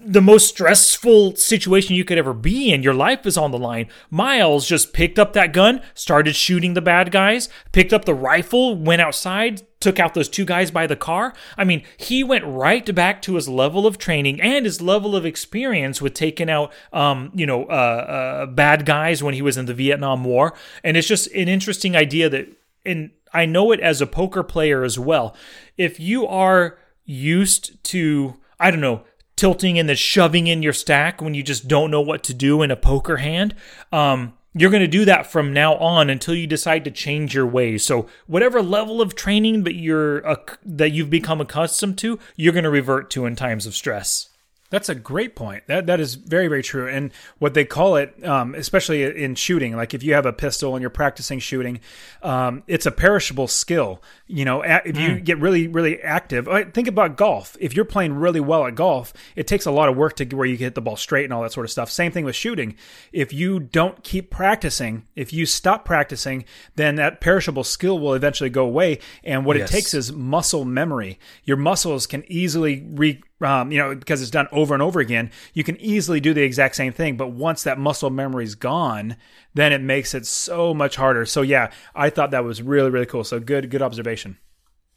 the 0.04 0.20
most 0.20 0.48
stressful 0.48 1.36
situation 1.36 1.94
you 1.94 2.04
could 2.04 2.18
ever 2.18 2.34
be 2.34 2.72
in, 2.72 2.82
your 2.82 2.94
life 2.94 3.26
is 3.26 3.36
on 3.36 3.50
the 3.50 3.58
line. 3.58 3.88
Miles 4.10 4.66
just 4.66 4.92
picked 4.92 5.18
up 5.18 5.32
that 5.32 5.52
gun, 5.52 5.80
started 5.94 6.36
shooting 6.36 6.74
the 6.74 6.80
bad 6.80 7.10
guys, 7.10 7.48
picked 7.72 7.92
up 7.92 8.04
the 8.04 8.14
rifle, 8.14 8.76
went 8.76 9.02
outside, 9.02 9.62
took 9.80 9.98
out 9.98 10.14
those 10.14 10.28
two 10.28 10.44
guys 10.44 10.70
by 10.70 10.86
the 10.86 10.96
car. 10.96 11.34
I 11.56 11.64
mean, 11.64 11.82
he 11.96 12.22
went 12.22 12.44
right 12.44 12.94
back 12.94 13.20
to 13.22 13.34
his 13.34 13.48
level 13.48 13.86
of 13.86 13.98
training 13.98 14.40
and 14.40 14.64
his 14.64 14.80
level 14.80 15.16
of 15.16 15.26
experience 15.26 16.00
with 16.00 16.14
taking 16.14 16.48
out, 16.48 16.72
um, 16.92 17.30
you 17.34 17.46
know, 17.46 17.64
uh, 17.64 17.66
uh, 17.66 18.46
bad 18.46 18.86
guys 18.86 19.22
when 19.22 19.34
he 19.34 19.42
was 19.42 19.56
in 19.56 19.66
the 19.66 19.74
Vietnam 19.74 20.24
War. 20.24 20.54
And 20.84 20.96
it's 20.96 21.08
just 21.08 21.26
an 21.32 21.48
interesting 21.48 21.96
idea 21.96 22.28
that, 22.28 22.48
and 22.84 23.10
I 23.32 23.46
know 23.46 23.72
it 23.72 23.80
as 23.80 24.00
a 24.00 24.06
poker 24.06 24.42
player 24.42 24.84
as 24.84 24.98
well. 24.98 25.34
If 25.76 25.98
you 25.98 26.26
are 26.26 26.78
used 27.04 27.82
to, 27.84 28.34
I 28.60 28.70
don't 28.70 28.80
know, 28.80 29.04
tilting 29.42 29.76
and 29.76 29.88
the 29.88 29.96
shoving 29.96 30.46
in 30.46 30.62
your 30.62 30.72
stack 30.72 31.20
when 31.20 31.34
you 31.34 31.42
just 31.42 31.66
don't 31.66 31.90
know 31.90 32.00
what 32.00 32.22
to 32.22 32.32
do 32.32 32.62
in 32.62 32.70
a 32.70 32.76
poker 32.76 33.16
hand, 33.16 33.56
um, 33.90 34.34
you're 34.54 34.70
going 34.70 34.84
to 34.84 34.86
do 34.86 35.04
that 35.04 35.26
from 35.26 35.52
now 35.52 35.74
on 35.78 36.08
until 36.08 36.32
you 36.32 36.46
decide 36.46 36.84
to 36.84 36.92
change 36.92 37.34
your 37.34 37.44
ways. 37.44 37.84
So 37.84 38.06
whatever 38.28 38.62
level 38.62 39.02
of 39.02 39.16
training 39.16 39.64
that 39.64 39.74
you're 39.74 40.24
uh, 40.24 40.36
that 40.64 40.90
you've 40.90 41.10
become 41.10 41.40
accustomed 41.40 41.98
to, 41.98 42.20
you're 42.36 42.52
going 42.52 42.62
to 42.62 42.70
revert 42.70 43.10
to 43.10 43.26
in 43.26 43.34
times 43.34 43.66
of 43.66 43.74
stress. 43.74 44.28
That's 44.72 44.88
a 44.88 44.94
great 44.94 45.36
point. 45.36 45.64
That 45.68 45.86
that 45.86 46.00
is 46.00 46.14
very 46.16 46.48
very 46.48 46.62
true. 46.62 46.88
And 46.88 47.12
what 47.38 47.54
they 47.54 47.64
call 47.64 47.94
it, 47.96 48.12
um, 48.26 48.54
especially 48.56 49.04
in 49.22 49.34
shooting, 49.36 49.76
like 49.76 49.92
if 49.94 50.02
you 50.02 50.14
have 50.14 50.26
a 50.26 50.32
pistol 50.32 50.74
and 50.74 50.80
you're 50.80 50.90
practicing 50.90 51.38
shooting, 51.38 51.78
um, 52.22 52.62
it's 52.66 52.86
a 52.86 52.90
perishable 52.90 53.46
skill. 53.48 54.02
You 54.26 54.46
know, 54.46 54.62
if 54.62 54.96
you 54.98 55.20
get 55.20 55.38
really 55.38 55.68
really 55.68 56.00
active, 56.00 56.48
think 56.72 56.88
about 56.88 57.16
golf. 57.16 57.54
If 57.60 57.76
you're 57.76 57.84
playing 57.84 58.14
really 58.14 58.40
well 58.40 58.66
at 58.66 58.74
golf, 58.74 59.12
it 59.36 59.46
takes 59.46 59.66
a 59.66 59.70
lot 59.70 59.90
of 59.90 59.96
work 59.96 60.16
to 60.16 60.24
where 60.34 60.46
you 60.46 60.56
hit 60.56 60.74
the 60.74 60.80
ball 60.80 60.96
straight 60.96 61.24
and 61.24 61.32
all 61.34 61.42
that 61.42 61.52
sort 61.52 61.66
of 61.66 61.70
stuff. 61.70 61.90
Same 61.90 62.10
thing 62.10 62.24
with 62.24 62.34
shooting. 62.34 62.74
If 63.12 63.32
you 63.32 63.60
don't 63.60 64.02
keep 64.02 64.30
practicing, 64.30 65.06
if 65.14 65.34
you 65.34 65.44
stop 65.44 65.84
practicing, 65.84 66.44
then 66.76 66.94
that 66.94 67.20
perishable 67.20 67.64
skill 67.64 67.98
will 67.98 68.14
eventually 68.14 68.48
go 68.48 68.64
away. 68.64 69.00
And 69.22 69.44
what 69.44 69.58
Yes. 69.58 69.68
it 69.68 69.72
takes 69.74 69.92
is 69.92 70.12
muscle 70.12 70.64
memory. 70.64 71.18
Your 71.44 71.58
muscles 71.58 72.06
can 72.06 72.24
easily 72.26 72.86
re 72.88 73.20
um, 73.42 73.72
you 73.72 73.78
know, 73.78 73.94
because 73.94 74.22
it's 74.22 74.30
done 74.30 74.48
over 74.52 74.74
and 74.74 74.82
over 74.82 75.00
again, 75.00 75.30
you 75.54 75.64
can 75.64 75.80
easily 75.80 76.20
do 76.20 76.34
the 76.34 76.42
exact 76.42 76.76
same 76.76 76.92
thing. 76.92 77.16
But 77.16 77.28
once 77.28 77.62
that 77.62 77.78
muscle 77.78 78.10
memory 78.10 78.44
is 78.44 78.54
gone, 78.54 79.16
then 79.54 79.72
it 79.72 79.80
makes 79.80 80.14
it 80.14 80.26
so 80.26 80.72
much 80.74 80.96
harder. 80.96 81.26
So 81.26 81.42
yeah, 81.42 81.70
I 81.94 82.10
thought 82.10 82.30
that 82.30 82.44
was 82.44 82.62
really, 82.62 82.90
really 82.90 83.06
cool. 83.06 83.24
So 83.24 83.40
good, 83.40 83.70
good 83.70 83.82
observation. 83.82 84.38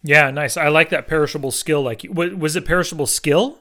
Yeah, 0.04 0.30
nice. 0.30 0.56
I 0.56 0.68
like 0.68 0.90
that 0.90 1.08
perishable 1.08 1.52
skill. 1.52 1.82
Like, 1.82 2.06
was 2.10 2.56
it 2.56 2.66
perishable 2.66 3.08
skill? 3.08 3.58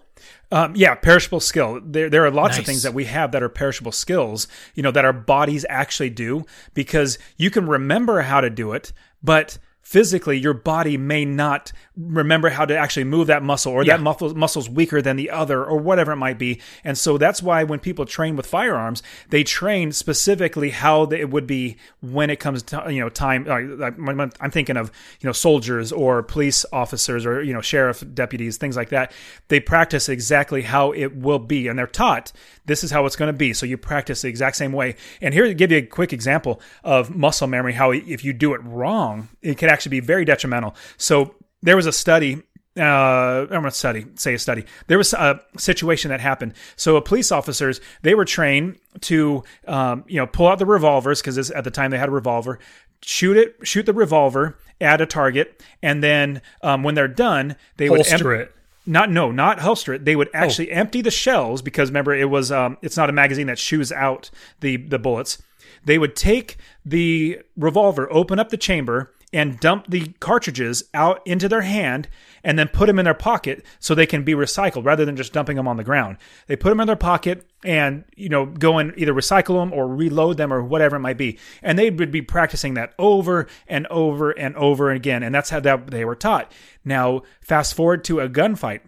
Um, 0.52 0.76
yeah, 0.76 0.94
perishable 0.94 1.40
skill. 1.40 1.80
There, 1.82 2.10
there 2.10 2.24
are 2.24 2.30
lots 2.30 2.58
of 2.58 2.66
things 2.66 2.82
that 2.82 2.94
we 2.94 3.06
have 3.06 3.32
that 3.32 3.42
are 3.42 3.48
perishable 3.48 3.92
skills, 3.92 4.46
you 4.74 4.82
know, 4.82 4.90
that 4.90 5.04
our 5.04 5.12
bodies 5.12 5.64
actually 5.68 6.10
do 6.10 6.44
because 6.74 7.18
you 7.36 7.50
can 7.50 7.66
remember 7.66 8.20
how 8.20 8.40
to 8.40 8.50
do 8.50 8.72
it, 8.72 8.92
but 9.22 9.58
physically 9.84 10.36
your 10.38 10.54
body 10.54 10.96
may 10.96 11.24
not 11.24 11.70
remember 11.96 12.48
how 12.48 12.64
to 12.64 12.76
actually 12.76 13.04
move 13.04 13.26
that 13.28 13.42
muscle 13.42 13.70
or 13.70 13.84
Yeah. 13.84 13.96
that 13.96 14.02
muscle 14.02 14.34
muscle's 14.34 14.68
weaker 14.68 15.00
than 15.00 15.16
the 15.16 15.30
other 15.30 15.62
or 15.62 15.78
whatever 15.78 16.12
it 16.12 16.16
might 16.16 16.38
be. 16.38 16.60
And 16.82 16.98
so 16.98 17.18
that's 17.18 17.42
why 17.42 17.62
when 17.62 17.78
people 17.78 18.04
train 18.06 18.34
with 18.34 18.46
firearms, 18.46 19.02
they 19.28 19.44
train 19.44 19.92
specifically 19.92 20.70
how 20.70 21.04
it 21.04 21.30
would 21.30 21.46
be 21.46 21.76
when 22.00 22.30
it 22.30 22.40
comes 22.40 22.62
to, 22.64 22.84
you 22.88 23.00
know, 23.00 23.10
time. 23.10 23.46
Uh, 23.48 23.60
like, 23.76 23.94
I'm 23.98 24.32
I'm 24.40 24.50
thinking 24.50 24.76
of, 24.76 24.90
you 25.20 25.26
know, 25.28 25.32
soldiers 25.32 25.92
or 25.92 26.22
police 26.22 26.64
officers 26.72 27.26
or, 27.26 27.42
you 27.42 27.52
know, 27.52 27.60
sheriff 27.60 28.02
deputies, 28.14 28.56
things 28.56 28.76
like 28.76 28.88
that. 28.88 29.12
They 29.48 29.60
practice 29.60 30.08
exactly 30.08 30.62
how 30.62 30.92
it 30.92 31.14
will 31.14 31.38
be 31.38 31.68
and 31.68 31.78
they're 31.78 31.86
taught 31.86 32.32
this 32.66 32.84
is 32.84 32.90
how 32.90 33.04
it's 33.06 33.16
going 33.16 33.28
to 33.28 33.36
be. 33.36 33.52
So 33.52 33.66
you 33.66 33.76
practice 33.76 34.22
the 34.22 34.28
exact 34.28 34.56
same 34.56 34.72
way. 34.72 34.96
And 35.20 35.34
here 35.34 35.44
to 35.44 35.54
give 35.54 35.70
you 35.70 35.78
a 35.78 35.82
quick 35.82 36.12
example 36.12 36.60
of 36.82 37.14
muscle 37.14 37.46
memory, 37.46 37.74
how 37.74 37.90
if 37.92 38.24
you 38.24 38.32
do 38.32 38.54
it 38.54 38.62
wrong, 38.64 39.28
it 39.42 39.58
can 39.58 39.68
actually 39.68 39.90
be 39.90 40.00
very 40.00 40.24
detrimental. 40.24 40.74
So 40.96 41.34
there 41.62 41.76
was 41.76 41.86
a 41.86 41.92
study. 41.92 42.42
Uh, 42.76 43.42
I'm 43.42 43.48
going 43.48 43.64
to 43.64 43.70
study, 43.70 44.04
say 44.16 44.34
a 44.34 44.38
study. 44.38 44.64
There 44.88 44.98
was 44.98 45.12
a 45.12 45.40
situation 45.56 46.10
that 46.10 46.20
happened. 46.20 46.54
So, 46.74 47.00
police 47.00 47.30
officers 47.30 47.80
they 48.02 48.16
were 48.16 48.24
trained 48.24 48.80
to, 49.02 49.44
um, 49.68 50.04
you 50.08 50.16
know, 50.16 50.26
pull 50.26 50.48
out 50.48 50.58
the 50.58 50.66
revolvers 50.66 51.20
because 51.20 51.52
at 51.52 51.62
the 51.62 51.70
time 51.70 51.92
they 51.92 51.98
had 51.98 52.08
a 52.08 52.12
revolver, 52.12 52.58
shoot 53.00 53.36
it, 53.36 53.56
shoot 53.62 53.86
the 53.86 53.92
revolver 53.92 54.58
at 54.80 55.00
a 55.00 55.06
target, 55.06 55.62
and 55.82 56.02
then 56.02 56.42
um, 56.62 56.82
when 56.82 56.96
they're 56.96 57.06
done, 57.06 57.54
they 57.76 57.88
would 57.88 58.04
Holster 58.04 58.34
it. 58.34 58.54
Not 58.86 59.10
no, 59.10 59.30
not 59.30 59.60
holster 59.60 59.94
it. 59.94 60.04
They 60.04 60.16
would 60.16 60.28
actually 60.34 60.70
empty 60.70 61.00
the 61.00 61.10
shells 61.10 61.62
because 61.62 61.90
remember 61.90 62.14
it 62.14 62.28
was 62.30 62.52
um, 62.52 62.78
it's 62.82 62.96
not 62.96 63.08
a 63.08 63.12
magazine 63.12 63.46
that 63.46 63.58
shoots 63.58 63.92
out 63.92 64.30
the 64.60 64.76
the 64.76 64.98
bullets. 64.98 65.42
They 65.84 65.98
would 65.98 66.16
take 66.16 66.56
the 66.84 67.40
revolver, 67.56 68.10
open 68.10 68.38
up 68.38 68.48
the 68.48 68.56
chamber, 68.56 69.12
and 69.32 69.60
dump 69.60 69.86
the 69.88 70.14
cartridges 70.20 70.84
out 70.94 71.20
into 71.26 71.48
their 71.48 71.62
hand, 71.62 72.08
and 72.44 72.58
then 72.58 72.68
put 72.68 72.86
them 72.86 72.98
in 72.98 73.04
their 73.04 73.14
pocket 73.14 73.64
so 73.80 73.94
they 73.94 74.06
can 74.06 74.22
be 74.22 74.34
recycled 74.34 74.84
rather 74.84 75.04
than 75.04 75.16
just 75.16 75.32
dumping 75.32 75.56
them 75.56 75.66
on 75.66 75.76
the 75.76 75.84
ground. 75.84 76.18
They 76.46 76.56
put 76.56 76.68
them 76.68 76.80
in 76.80 76.86
their 76.86 76.94
pocket 76.94 77.46
and 77.64 78.04
you 78.14 78.28
know 78.28 78.46
go 78.46 78.78
and 78.78 78.92
either 78.96 79.14
recycle 79.14 79.60
them 79.60 79.72
or 79.72 79.88
reload 79.88 80.36
them 80.36 80.52
or 80.52 80.62
whatever 80.62 80.96
it 80.96 81.00
might 81.00 81.16
be. 81.16 81.38
And 81.62 81.78
they 81.78 81.90
would 81.90 82.12
be 82.12 82.22
practicing 82.22 82.74
that 82.74 82.94
over 82.98 83.48
and 83.66 83.86
over 83.88 84.30
and 84.30 84.54
over 84.56 84.90
again, 84.90 85.22
and 85.22 85.34
that's 85.34 85.50
how 85.50 85.60
that 85.60 85.90
they 85.90 86.04
were 86.04 86.14
taught. 86.14 86.52
Now 86.84 87.22
fast 87.40 87.74
forward 87.74 88.04
to 88.04 88.20
a 88.20 88.28
gunfight 88.28 88.80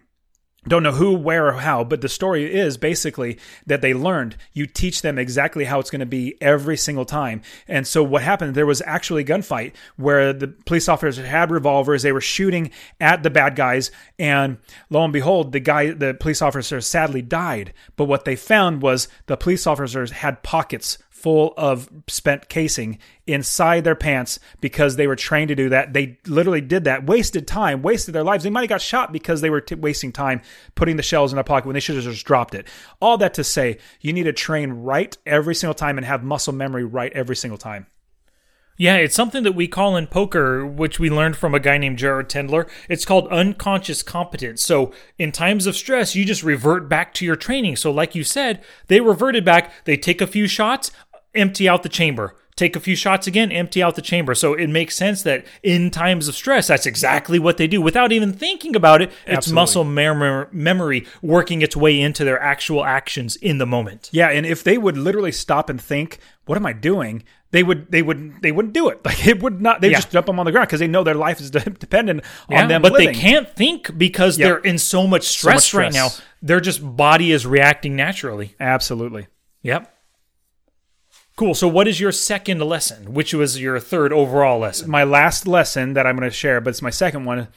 don't 0.67 0.83
know 0.83 0.91
who, 0.91 1.13
where, 1.13 1.47
or 1.47 1.53
how, 1.53 1.83
but 1.83 2.01
the 2.01 2.09
story 2.09 2.53
is 2.53 2.77
basically 2.77 3.37
that 3.65 3.81
they 3.81 3.93
learned. 3.93 4.35
You 4.53 4.65
teach 4.65 5.01
them 5.01 5.17
exactly 5.17 5.65
how 5.65 5.79
it's 5.79 5.89
going 5.89 5.99
to 5.99 6.05
be 6.05 6.35
every 6.41 6.77
single 6.77 7.05
time. 7.05 7.41
And 7.67 7.87
so 7.87 8.03
what 8.03 8.21
happened, 8.21 8.55
there 8.55 8.65
was 8.65 8.81
actually 8.85 9.23
a 9.23 9.25
gunfight 9.25 9.73
where 9.95 10.33
the 10.33 10.47
police 10.47 10.87
officers 10.89 11.25
had 11.25 11.51
revolvers. 11.51 12.03
They 12.03 12.11
were 12.11 12.21
shooting 12.21 12.71
at 12.99 13.23
the 13.23 13.29
bad 13.29 13.55
guys. 13.55 13.91
And 14.19 14.57
lo 14.89 15.03
and 15.03 15.13
behold, 15.13 15.51
the 15.51 15.59
guy, 15.59 15.91
the 15.91 16.13
police 16.13 16.41
officer 16.41 16.81
sadly 16.81 17.21
died. 17.21 17.73
But 17.95 18.05
what 18.05 18.25
they 18.25 18.35
found 18.35 18.81
was 18.81 19.07
the 19.27 19.37
police 19.37 19.67
officers 19.67 20.11
had 20.11 20.43
pockets 20.43 20.97
full 21.17 21.53
of 21.57 21.89
spent 22.07 22.47
casing 22.47 22.99
inside 23.25 23.83
their 23.83 23.95
pants 23.95 24.39
because 24.61 24.95
they 24.95 25.07
were 25.07 25.15
trained 25.15 25.49
to 25.49 25.55
do 25.55 25.69
that. 25.69 25.93
They 25.93 26.19
literally 26.27 26.61
did 26.61 26.83
that, 26.83 27.05
wasted 27.05 27.47
time, 27.47 27.81
wasted 27.81 28.13
their 28.13 28.23
lives. 28.23 28.43
They 28.43 28.51
might 28.51 28.61
have 28.61 28.69
got 28.69 28.81
shot 28.81 29.11
because 29.11 29.41
they 29.41 29.49
were 29.49 29.61
t- 29.61 29.75
wasting 29.75 30.11
time 30.11 30.41
putting 30.75 30.95
the 30.95 31.03
shells 31.03 31.31
in 31.31 31.35
their 31.37 31.43
pocket 31.43 31.65
when 31.65 31.73
they 31.73 31.79
should 31.79 31.95
have 31.95 32.03
just 32.05 32.25
dropped 32.25 32.53
it. 32.53 32.67
All 33.01 33.17
that 33.17 33.33
to 33.33 33.43
say, 33.43 33.79
you 33.99 34.13
need 34.13 34.23
to 34.23 34.33
train 34.33 34.71
right 34.71 35.17
every 35.25 35.55
single 35.55 35.73
time 35.73 35.97
and 35.97 36.05
have 36.05 36.23
muscle 36.23 36.53
memory 36.53 36.85
right 36.85 37.11
every 37.13 37.35
single 37.35 37.57
time. 37.57 37.87
Yeah, 38.79 38.97
it's 38.97 39.15
something 39.15 39.41
that 39.41 39.55
we 39.55 39.67
call 39.67 39.97
in 39.97 40.05
poker, 40.05 40.63
which 40.63 40.99
we 40.99 41.09
learned 41.09 41.35
from 41.35 41.55
a 41.55 41.59
guy 41.59 41.79
named 41.79 41.97
Jared 41.97 42.29
Tendler. 42.29 42.69
It's 42.87 43.05
called 43.05 43.27
unconscious 43.29 44.03
competence. 44.03 44.63
So, 44.63 44.93
in 45.17 45.31
times 45.31 45.65
of 45.65 45.75
stress, 45.75 46.13
you 46.13 46.23
just 46.23 46.43
revert 46.43 46.87
back 46.87 47.11
to 47.15 47.25
your 47.25 47.35
training. 47.35 47.77
So, 47.77 47.89
like 47.89 48.13
you 48.13 48.23
said, 48.23 48.63
they 48.85 49.01
reverted 49.01 49.43
back. 49.43 49.71
They 49.85 49.97
take 49.97 50.21
a 50.21 50.27
few 50.27 50.45
shots, 50.47 50.91
empty 51.37 51.69
out 51.69 51.83
the 51.83 51.89
chamber. 51.89 52.35
Take 52.55 52.75
a 52.75 52.79
few 52.79 52.95
shots 52.95 53.27
again, 53.27 53.51
empty 53.51 53.83
out 53.83 53.95
the 53.95 54.01
chamber. 54.01 54.33
So, 54.33 54.55
it 54.55 54.65
makes 54.67 54.95
sense 54.97 55.21
that 55.21 55.45
in 55.61 55.91
times 55.91 56.27
of 56.27 56.33
stress, 56.33 56.65
that's 56.67 56.87
exactly 56.87 57.37
what 57.37 57.57
they 57.57 57.67
do 57.67 57.79
without 57.83 58.11
even 58.11 58.33
thinking 58.33 58.75
about 58.75 58.99
it. 59.03 59.09
It's 59.27 59.37
Absolutely. 59.47 59.61
muscle 59.61 59.83
mem- 59.83 60.47
memory 60.51 61.05
working 61.21 61.61
its 61.61 61.75
way 61.77 62.01
into 62.01 62.23
their 62.23 62.41
actual 62.41 62.83
actions 62.83 63.35
in 63.35 63.59
the 63.59 63.67
moment. 63.67 64.09
Yeah, 64.11 64.29
and 64.29 64.43
if 64.43 64.63
they 64.63 64.79
would 64.79 64.97
literally 64.97 65.31
stop 65.31 65.69
and 65.69 65.79
think, 65.79 66.17
"What 66.45 66.57
am 66.57 66.65
I 66.65 66.73
doing?" 66.73 67.23
They 67.51 67.61
would, 67.63 67.91
they 67.91 68.01
would, 68.01 68.41
they 68.41 68.51
wouldn't 68.51 68.73
do 68.73 68.89
it. 68.89 68.99
Like 69.05 69.25
it 69.27 69.41
would 69.43 69.61
not. 69.61 69.79
They 69.81 69.89
Yeah. 69.91 69.97
just 69.97 70.11
dump 70.11 70.25
them 70.25 70.39
on 70.39 70.45
the 70.47 70.51
ground 70.51 70.67
because 70.67 70.79
they 70.81 70.87
know 70.87 71.03
their 71.03 71.13
life 71.15 71.39
is 71.39 71.51
de- 71.51 71.59
dependent 71.79 72.23
Yeah, 72.49 72.63
on 72.63 72.67
them. 72.69 72.81
but 72.81 72.91
living. 72.91 73.07
they 73.09 73.13
can't 73.13 73.47
think 73.55 73.95
because 73.99 74.37
Yep. 74.39 74.45
they're 74.47 74.57
in 74.71 74.79
so 74.79 75.05
much 75.05 75.27
stress, 75.27 75.75
right 75.75 75.93
now. 75.93 76.09
Their 76.41 76.59
just 76.59 76.81
body 76.97 77.31
is 77.31 77.45
reacting 77.45 77.95
naturally. 77.95 78.55
Absolutely. 78.59 79.27
Yep. 79.61 79.93
Cool. 81.37 81.53
So, 81.53 81.67
what 81.67 81.87
is 81.87 81.99
your 81.99 82.11
second 82.11 82.61
lesson? 82.61 83.13
Which 83.13 83.31
was 83.31 83.61
your 83.61 83.79
third 83.79 84.11
overall 84.11 84.57
lesson? 84.57 84.89
my 84.89 85.03
last 85.03 85.47
lesson 85.47 85.93
that 85.93 86.07
I'm 86.07 86.17
going 86.17 86.27
to 86.27 86.35
share, 86.35 86.59
but 86.59 86.71
it's 86.71 86.81
my 86.81 86.89
second 86.89 87.25
one. 87.25 87.49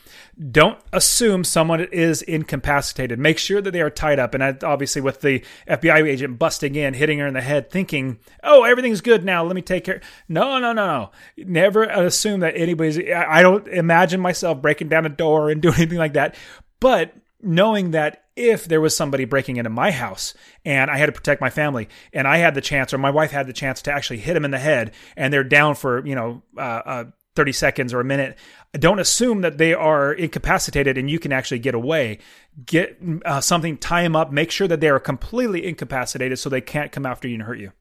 Don't 0.50 0.78
assume 0.92 1.44
someone 1.44 1.80
is 1.80 2.20
incapacitated. 2.20 3.18
Make 3.18 3.38
sure 3.38 3.62
that 3.62 3.70
they 3.70 3.80
are 3.80 3.88
tied 3.88 4.18
up. 4.18 4.34
And 4.34 4.44
I, 4.44 4.54
obviously, 4.62 5.00
with 5.00 5.22
the 5.22 5.42
FBI 5.66 6.06
agent 6.06 6.38
busting 6.38 6.74
in, 6.74 6.92
hitting 6.92 7.20
her 7.20 7.26
in 7.26 7.32
the 7.32 7.40
head, 7.40 7.70
thinking, 7.70 8.18
"Oh, 8.44 8.64
everything's 8.64 9.00
good 9.00 9.24
now. 9.24 9.44
Let 9.44 9.56
me 9.56 9.62
take 9.62 9.84
care." 9.84 10.02
No, 10.28 10.58
no, 10.58 10.74
no, 10.74 10.86
no. 10.86 11.10
Never 11.38 11.84
assume 11.84 12.40
that 12.40 12.58
anybody's. 12.58 12.98
I 12.98 13.38
I 13.38 13.42
don't 13.42 13.66
imagine 13.66 14.20
myself 14.20 14.60
breaking 14.60 14.90
down 14.90 15.06
a 15.06 15.08
door 15.08 15.48
and 15.48 15.62
doing 15.62 15.76
anything 15.76 15.96
like 15.96 16.12
that. 16.12 16.34
But 16.80 17.14
knowing 17.42 17.92
that 17.92 18.24
if 18.36 18.64
there 18.66 18.80
was 18.80 18.96
somebody 18.96 19.24
breaking 19.24 19.56
into 19.56 19.70
my 19.70 19.90
house 19.90 20.34
and 20.64 20.90
I 20.90 20.98
had 20.98 21.06
to 21.06 21.12
protect 21.12 21.40
my 21.40 21.50
family 21.50 21.88
and 22.12 22.26
I 22.26 22.38
had 22.38 22.54
the 22.54 22.60
chance 22.60 22.94
or 22.94 22.98
my 22.98 23.10
wife 23.10 23.30
had 23.30 23.46
the 23.46 23.52
chance 23.52 23.82
to 23.82 23.92
actually 23.92 24.18
hit 24.18 24.36
him 24.36 24.44
in 24.44 24.50
the 24.50 24.58
head 24.58 24.92
and 25.16 25.32
they're 25.32 25.44
down 25.44 25.74
for, 25.74 26.06
you 26.06 26.14
know, 26.14 26.42
uh, 26.56 26.60
uh, 26.60 27.04
30 27.36 27.52
seconds 27.52 27.94
or 27.94 28.00
a 28.00 28.04
minute, 28.04 28.36
don't 28.72 28.98
assume 28.98 29.40
that 29.42 29.58
they 29.58 29.72
are 29.72 30.12
incapacitated 30.12 30.98
and 30.98 31.10
you 31.10 31.18
can 31.18 31.32
actually 31.32 31.58
get 31.58 31.74
away. 31.74 32.18
Get 32.64 32.98
uh, 33.24 33.40
something, 33.40 33.78
tie 33.78 34.02
them 34.02 34.16
up, 34.16 34.32
make 34.32 34.50
sure 34.50 34.68
that 34.68 34.80
they 34.80 34.88
are 34.88 35.00
completely 35.00 35.66
incapacitated 35.66 36.38
so 36.38 36.48
they 36.48 36.60
can't 36.60 36.92
come 36.92 37.06
after 37.06 37.28
you 37.28 37.34
and 37.34 37.44
hurt 37.44 37.58
you. 37.58 37.72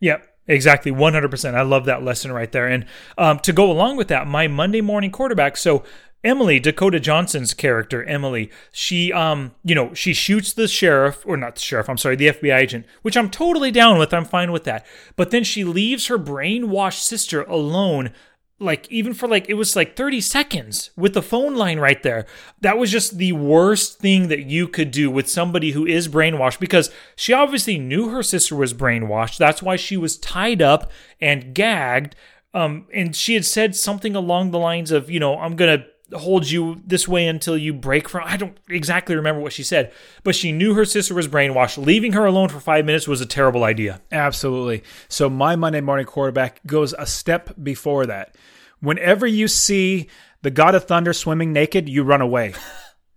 Yep. 0.00 0.26
Exactly, 0.46 0.90
100%. 0.90 1.54
I 1.54 1.62
love 1.62 1.84
that 1.84 2.02
lesson 2.02 2.32
right 2.32 2.50
there. 2.50 2.66
And 2.66 2.86
um, 3.16 3.38
to 3.40 3.52
go 3.52 3.70
along 3.70 3.96
with 3.96 4.08
that, 4.08 4.26
my 4.26 4.48
Monday 4.48 4.80
morning 4.80 5.12
quarterback. 5.12 5.56
So, 5.56 5.84
Emily, 6.22 6.60
Dakota 6.60 7.00
Johnson's 7.00 7.54
character, 7.54 8.04
Emily, 8.04 8.50
she, 8.70 9.12
um, 9.12 9.52
you 9.64 9.74
know, 9.74 9.94
she 9.94 10.12
shoots 10.12 10.52
the 10.52 10.68
sheriff, 10.68 11.22
or 11.24 11.36
not 11.36 11.54
the 11.54 11.60
sheriff, 11.60 11.88
I'm 11.88 11.96
sorry, 11.96 12.16
the 12.16 12.28
FBI 12.28 12.58
agent, 12.58 12.86
which 13.02 13.16
I'm 13.16 13.30
totally 13.30 13.70
down 13.70 13.98
with. 13.98 14.12
I'm 14.12 14.26
fine 14.26 14.52
with 14.52 14.64
that. 14.64 14.84
But 15.16 15.30
then 15.30 15.44
she 15.44 15.64
leaves 15.64 16.08
her 16.08 16.18
brainwashed 16.18 17.00
sister 17.00 17.42
alone 17.44 18.12
like 18.60 18.86
even 18.92 19.14
for 19.14 19.26
like 19.26 19.48
it 19.48 19.54
was 19.54 19.74
like 19.74 19.96
30 19.96 20.20
seconds 20.20 20.90
with 20.94 21.14
the 21.14 21.22
phone 21.22 21.56
line 21.56 21.80
right 21.80 22.02
there 22.02 22.26
that 22.60 22.76
was 22.76 22.92
just 22.92 23.16
the 23.16 23.32
worst 23.32 23.98
thing 23.98 24.28
that 24.28 24.44
you 24.44 24.68
could 24.68 24.90
do 24.90 25.10
with 25.10 25.28
somebody 25.28 25.70
who 25.70 25.86
is 25.86 26.08
brainwashed 26.08 26.60
because 26.60 26.90
she 27.16 27.32
obviously 27.32 27.78
knew 27.78 28.10
her 28.10 28.22
sister 28.22 28.54
was 28.54 28.74
brainwashed 28.74 29.38
that's 29.38 29.62
why 29.62 29.76
she 29.76 29.96
was 29.96 30.18
tied 30.18 30.60
up 30.60 30.92
and 31.20 31.54
gagged 31.54 32.14
um 32.52 32.86
and 32.92 33.16
she 33.16 33.32
had 33.32 33.46
said 33.46 33.74
something 33.74 34.14
along 34.14 34.50
the 34.50 34.58
lines 34.58 34.90
of 34.90 35.10
you 35.10 35.18
know 35.18 35.38
i'm 35.38 35.56
gonna 35.56 35.86
hold 36.14 36.50
you 36.50 36.80
this 36.86 37.06
way 37.06 37.26
until 37.26 37.56
you 37.56 37.72
break 37.72 38.08
from 38.08 38.22
i 38.26 38.36
don't 38.36 38.58
exactly 38.68 39.14
remember 39.14 39.40
what 39.40 39.52
she 39.52 39.62
said 39.62 39.92
but 40.24 40.34
she 40.34 40.50
knew 40.52 40.74
her 40.74 40.84
sister 40.84 41.14
was 41.14 41.28
brainwashed 41.28 41.84
leaving 41.84 42.12
her 42.12 42.24
alone 42.24 42.48
for 42.48 42.60
five 42.60 42.84
minutes 42.84 43.06
was 43.06 43.20
a 43.20 43.26
terrible 43.26 43.64
idea 43.64 44.00
Absolutely. 44.12 44.82
So 45.08 45.28
my 45.30 45.56
Monday 45.56 45.80
morning 45.80 46.06
quarterback 46.06 46.60
goes 46.66 46.94
a 46.98 47.06
step 47.06 47.50
before 47.62 48.06
that. 48.06 48.34
Whenever 48.80 49.26
you 49.26 49.48
see 49.48 50.08
the 50.42 50.50
God 50.50 50.74
of 50.74 50.84
Thunder 50.84 51.12
swimming 51.12 51.52
naked, 51.52 51.88
you 51.88 52.02
run 52.02 52.20
away. 52.20 52.54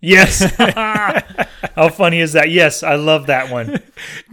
Yes 0.03 0.39
how 1.75 1.87
funny 1.89 2.19
is 2.19 2.33
that 2.33 2.49
yes 2.51 2.83
i 2.83 2.95
love 2.95 3.27
that 3.27 3.49
one 3.49 3.79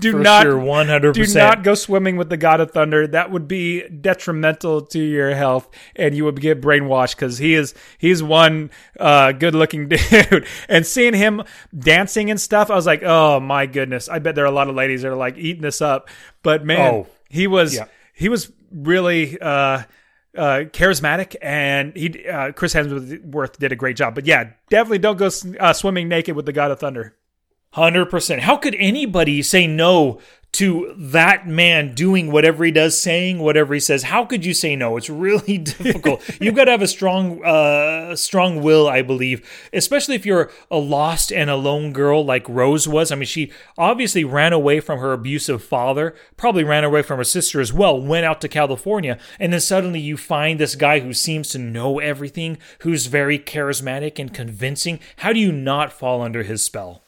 Do 0.01 0.13
For 0.13 0.19
not 0.19 0.43
sure, 0.43 0.55
100%. 0.57 1.13
Do 1.15 1.27
not 1.39 1.63
go 1.63 1.75
swimming 1.75 2.17
with 2.17 2.29
the 2.31 2.37
God 2.39 2.61
of 2.61 2.71
Thunder. 2.71 3.07
That 3.07 3.31
would 3.31 3.47
be 3.47 3.87
detrimental 3.89 4.81
to 4.87 4.99
your 4.99 5.35
health, 5.35 5.69
and 5.95 6.15
you 6.17 6.25
would 6.25 6.41
get 6.41 6.61
brainwashed 6.63 7.15
because 7.17 7.37
he 7.39 7.55
is 7.55 7.75
he's 7.99 8.23
one 8.23 8.71
uh, 8.99 9.33
good 9.33 9.55
looking 9.55 9.89
dude. 9.89 10.47
and 10.69 10.87
seeing 10.87 11.15
him 11.15 11.43
dancing 11.79 12.31
and 12.31 12.41
stuff, 12.41 12.71
I 12.71 12.75
was 12.75 12.87
like, 12.87 13.03
oh 13.05 13.39
my 13.41 13.67
goodness! 13.67 14.09
I 14.09 14.19
bet 14.19 14.35
there 14.35 14.45
are 14.45 14.49
a 14.49 14.51
lot 14.51 14.69
of 14.69 14.75
ladies 14.75 15.03
that 15.03 15.09
are 15.13 15.17
like 15.17 15.37
eating 15.37 15.63
this 15.63 15.81
up. 15.83 16.09
But 16.43 16.65
man, 16.65 16.95
Oh. 16.95 17.07
he 17.29 17.47
was 17.47 17.75
Yeah. 17.75 17.85
he 18.15 18.29
was 18.31 18.51
really. 18.73 19.39
Uh, 19.41 19.83
uh, 20.37 20.65
charismatic, 20.73 21.37
and 21.43 21.95
he 21.97 22.27
uh, 22.29 22.53
Chris 22.53 22.75
Hemsworth 22.75 23.59
did 23.59 23.73
a 23.73 23.77
great 23.77 23.97
job. 23.97 24.15
But 24.15 24.27
yeah, 24.27 24.51
definitely 24.69 24.99
don't 24.99 25.19
go 25.19 25.31
uh, 25.59 25.73
swimming 25.73 26.09
naked 26.09 26.37
with 26.37 26.47
the 26.47 26.53
God 26.53 26.71
of 26.71 26.81
Thunder. 26.81 27.17
100%. 27.75 28.41
How 28.41 28.57
could 28.57 28.75
anybody 28.77 29.43
say 29.43 29.67
no 29.69 30.21
to 30.53 30.95
that 30.99 31.47
man 31.47 31.95
doing 31.95 32.33
whatever 32.33 32.65
he 32.65 32.71
does, 32.73 33.01
saying 33.01 33.39
whatever 33.39 33.73
he 33.73 33.81
says? 33.81 34.05
How 34.05 34.25
could 34.25 34.45
you 34.45 34.53
say 34.53 34.75
no? 34.75 34.97
It's 34.97 35.09
really 35.09 35.59
difficult. 35.59 36.23
You've 36.41 36.57
got 36.57 36.65
to 36.65 36.73
have 36.73 36.83
a 36.83 36.89
strong, 36.89 37.43
uh, 37.45 38.17
strong 38.17 38.63
will, 38.63 38.89
I 38.89 39.03
believe, 39.03 39.49
especially 39.73 40.17
if 40.17 40.27
you're 40.27 40.51
a 40.71 40.77
lost 40.77 41.33
and 41.33 41.49
alone 41.49 41.93
girl 41.93 42.25
like 42.25 42.49
Rose 42.49 42.89
was. 42.89 43.13
I 43.13 43.15
mean, 43.15 43.27
she 43.27 43.53
obviously 43.79 44.25
ran 44.25 44.53
away 44.53 44.81
from 44.81 44.99
her 44.99 45.13
abusive 45.13 45.63
father, 45.63 46.17
probably 46.37 46.65
ran 46.65 46.85
away 46.85 47.03
from 47.03 47.19
her 47.19 47.25
sister 47.25 47.61
as 47.61 47.73
well, 47.73 48.01
went 48.01 48.27
out 48.27 48.41
to 48.41 48.49
California, 48.49 49.19
and 49.39 49.53
then 49.53 49.61
suddenly 49.61 50.01
you 50.01 50.17
find 50.17 50.59
this 50.59 50.75
guy 50.75 51.01
who 51.01 51.13
seems 51.13 51.51
to 51.51 51.59
know 51.59 52.01
everything, 52.01 52.59
who's 52.81 53.07
very 53.07 53.39
charismatic 53.39 54.19
and 54.19 54.35
convincing. 54.35 54.99
How 55.19 55.33
do 55.33 55.39
you 55.39 55.53
not 55.53 55.93
fall 55.93 56.23
under 56.23 56.43
his 56.43 56.65
spell? 56.65 57.03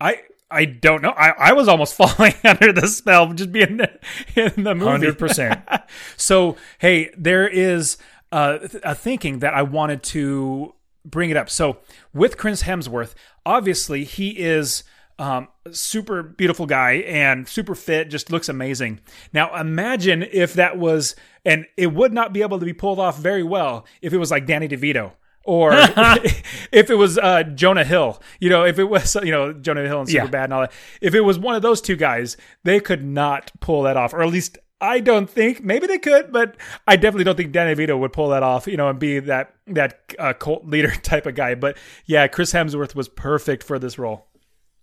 I 0.00 0.22
I 0.52 0.66
don't 0.66 1.02
know. 1.02 1.10
I, 1.10 1.30
I 1.30 1.52
was 1.52 1.68
almost 1.68 1.94
falling 1.96 2.34
under 2.44 2.72
the 2.72 2.86
spell 2.88 3.24
of 3.24 3.36
just 3.36 3.52
being 3.52 3.80
in 4.36 4.64
the 4.64 4.74
movie. 4.74 5.06
100%. 5.06 5.82
so, 6.16 6.56
hey, 6.78 7.10
there 7.16 7.48
is 7.48 7.96
uh, 8.30 8.58
a 8.82 8.94
thinking 8.94 9.40
that 9.40 9.54
I 9.54 9.62
wanted 9.62 10.02
to 10.04 10.74
bring 11.04 11.30
it 11.30 11.36
up. 11.36 11.50
So, 11.50 11.78
with 12.14 12.36
Chris 12.36 12.62
Hemsworth, 12.62 13.14
obviously 13.44 14.04
he 14.04 14.30
is 14.38 14.84
um, 15.18 15.48
super 15.70 16.22
beautiful 16.22 16.66
guy 16.66 16.92
and 17.06 17.48
super 17.48 17.74
fit, 17.74 18.08
just 18.08 18.30
looks 18.30 18.48
amazing. 18.48 19.00
Now, 19.32 19.58
imagine 19.58 20.22
if 20.22 20.54
that 20.54 20.78
was, 20.78 21.14
and 21.44 21.66
it 21.76 21.92
would 21.92 22.12
not 22.12 22.32
be 22.32 22.42
able 22.42 22.58
to 22.58 22.64
be 22.64 22.72
pulled 22.72 22.98
off 22.98 23.18
very 23.18 23.42
well 23.42 23.86
if 24.00 24.12
it 24.12 24.18
was 24.18 24.30
like 24.30 24.46
Danny 24.46 24.68
DeVito 24.68 25.12
or 25.44 25.70
if 26.72 26.90
it 26.90 26.94
was 26.96 27.18
uh, 27.18 27.42
Jonah 27.42 27.84
Hill, 27.84 28.20
you 28.40 28.48
know, 28.50 28.64
if 28.64 28.78
it 28.78 28.84
was 28.84 29.14
you 29.22 29.30
know 29.30 29.52
Jonah 29.52 29.86
Hill 29.86 30.00
and 30.00 30.08
Super 30.08 30.24
Yeah. 30.24 30.30
Bad 30.30 30.44
and 30.44 30.52
all 30.54 30.60
that, 30.62 30.72
if 31.00 31.14
it 31.14 31.20
was 31.22 31.38
one 31.38 31.54
of 31.54 31.62
those 31.62 31.80
two 31.80 31.96
guys, 31.96 32.36
they 32.64 32.80
could 32.80 33.04
not 33.04 33.52
pull 33.60 33.82
that 33.82 33.96
off, 33.96 34.12
or 34.14 34.22
at 34.22 34.28
least 34.30 34.58
I 34.80 34.98
don't 34.98 35.30
think. 35.30 35.62
Maybe 35.62 35.86
they 35.86 35.98
could, 35.98 36.32
but 36.32 36.56
I 36.88 36.96
definitely 36.96 37.24
don't 37.24 37.36
think 37.36 37.52
Danny 37.52 37.72
Vito 37.74 37.96
would 37.96 38.12
pull 38.12 38.30
that 38.30 38.42
off, 38.42 38.66
you 38.66 38.76
know, 38.76 38.88
and 38.88 38.98
be 38.98 39.20
that 39.20 39.54
that 39.68 40.00
uh, 40.18 40.32
cult 40.32 40.66
leader 40.66 40.90
type 40.90 41.26
of 41.26 41.34
guy. 41.34 41.54
But 41.54 41.76
yeah, 42.06 42.26
Chris 42.26 42.52
Hemsworth 42.52 42.94
was 42.94 43.08
perfect 43.08 43.62
for 43.62 43.78
this 43.78 43.98
role. 43.98 44.26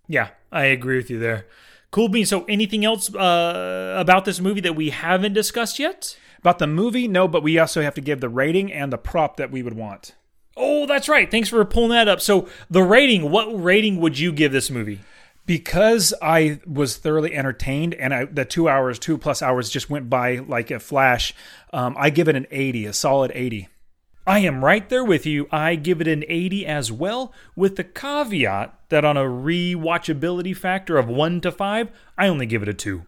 Yeah, 0.08 0.30
I 0.52 0.66
agree 0.66 0.96
with 0.98 1.10
you 1.10 1.20
there. 1.20 1.46
Cool 1.92 2.08
bean. 2.08 2.26
So, 2.26 2.46
anything 2.46 2.86
else 2.86 3.14
uh, 3.14 3.96
about 3.98 4.26
this 4.26 4.40
movie 4.40 4.62
that 4.62 4.76
we 4.76 4.92
haven't 4.92 5.34
discussed 5.34 5.80
yet? 5.80 6.18
About 6.40 6.60
the 6.60 6.68
movie, 6.68 7.08
no, 7.08 7.28
but 7.28 7.44
we 7.44 7.60
also 7.60 7.82
have 7.82 7.96
to 7.96 8.02
give 8.02 8.22
the 8.22 8.30
rating 8.30 8.72
and 8.72 8.94
the 8.94 8.98
prop 8.98 9.38
that 9.38 9.52
we 9.52 9.62
would 9.62 9.74
want. 9.74 10.16
Oh, 10.60 10.86
that's 10.86 11.10
right. 11.10 11.32
Thanks 11.32 11.50
for 11.50 11.64
pulling 11.66 11.92
that 11.92 12.08
up. 12.08 12.22
So, 12.22 12.48
the 12.70 12.84
rating, 12.84 13.32
what 13.32 13.46
rating 13.46 14.00
would 14.02 14.20
you 14.20 14.32
give 14.32 14.52
this 14.52 14.70
movie? 14.70 15.00
because 15.50 16.14
I 16.22 16.60
was 16.68 16.98
thoroughly 16.98 17.34
entertained 17.34 17.96
and 17.96 18.14
I, 18.14 18.26
the 18.26 18.46
two 18.46 18.70
hours, 18.70 19.00
two 19.00 19.18
plus 19.18 19.42
hours 19.42 19.72
just 19.72 19.90
went 19.90 20.08
by 20.08 20.38
like 20.38 20.70
a 20.70 20.80
flash. 20.80 21.34
Um, 21.74 21.96
I 21.98 22.12
give 22.12 22.28
it 22.28 22.36
an 22.36 22.46
80, 22.52 22.86
a 22.86 22.94
solid 22.94 23.32
80. 23.34 23.68
I 24.28 24.40
am 24.42 24.64
right 24.64 24.88
there 24.88 25.04
with 25.04 25.26
you. 25.26 25.48
I 25.52 25.74
give 25.74 26.02
it 26.02 26.08
an 26.08 26.24
80 26.28 26.68
as 26.68 26.92
well, 26.92 27.34
with 27.56 27.78
the 27.78 27.84
caveat 27.84 28.76
that 28.90 29.04
on 29.04 29.18
a 29.18 29.24
rewatchability 29.24 30.56
factor 30.56 31.00
of 31.00 31.08
1 31.08 31.42
to 31.42 31.52
5, 31.52 31.90
I 32.16 32.28
only 32.28 32.46
give 32.46 32.62
it 32.62 32.70
a 32.70 32.74
2. 32.76 33.02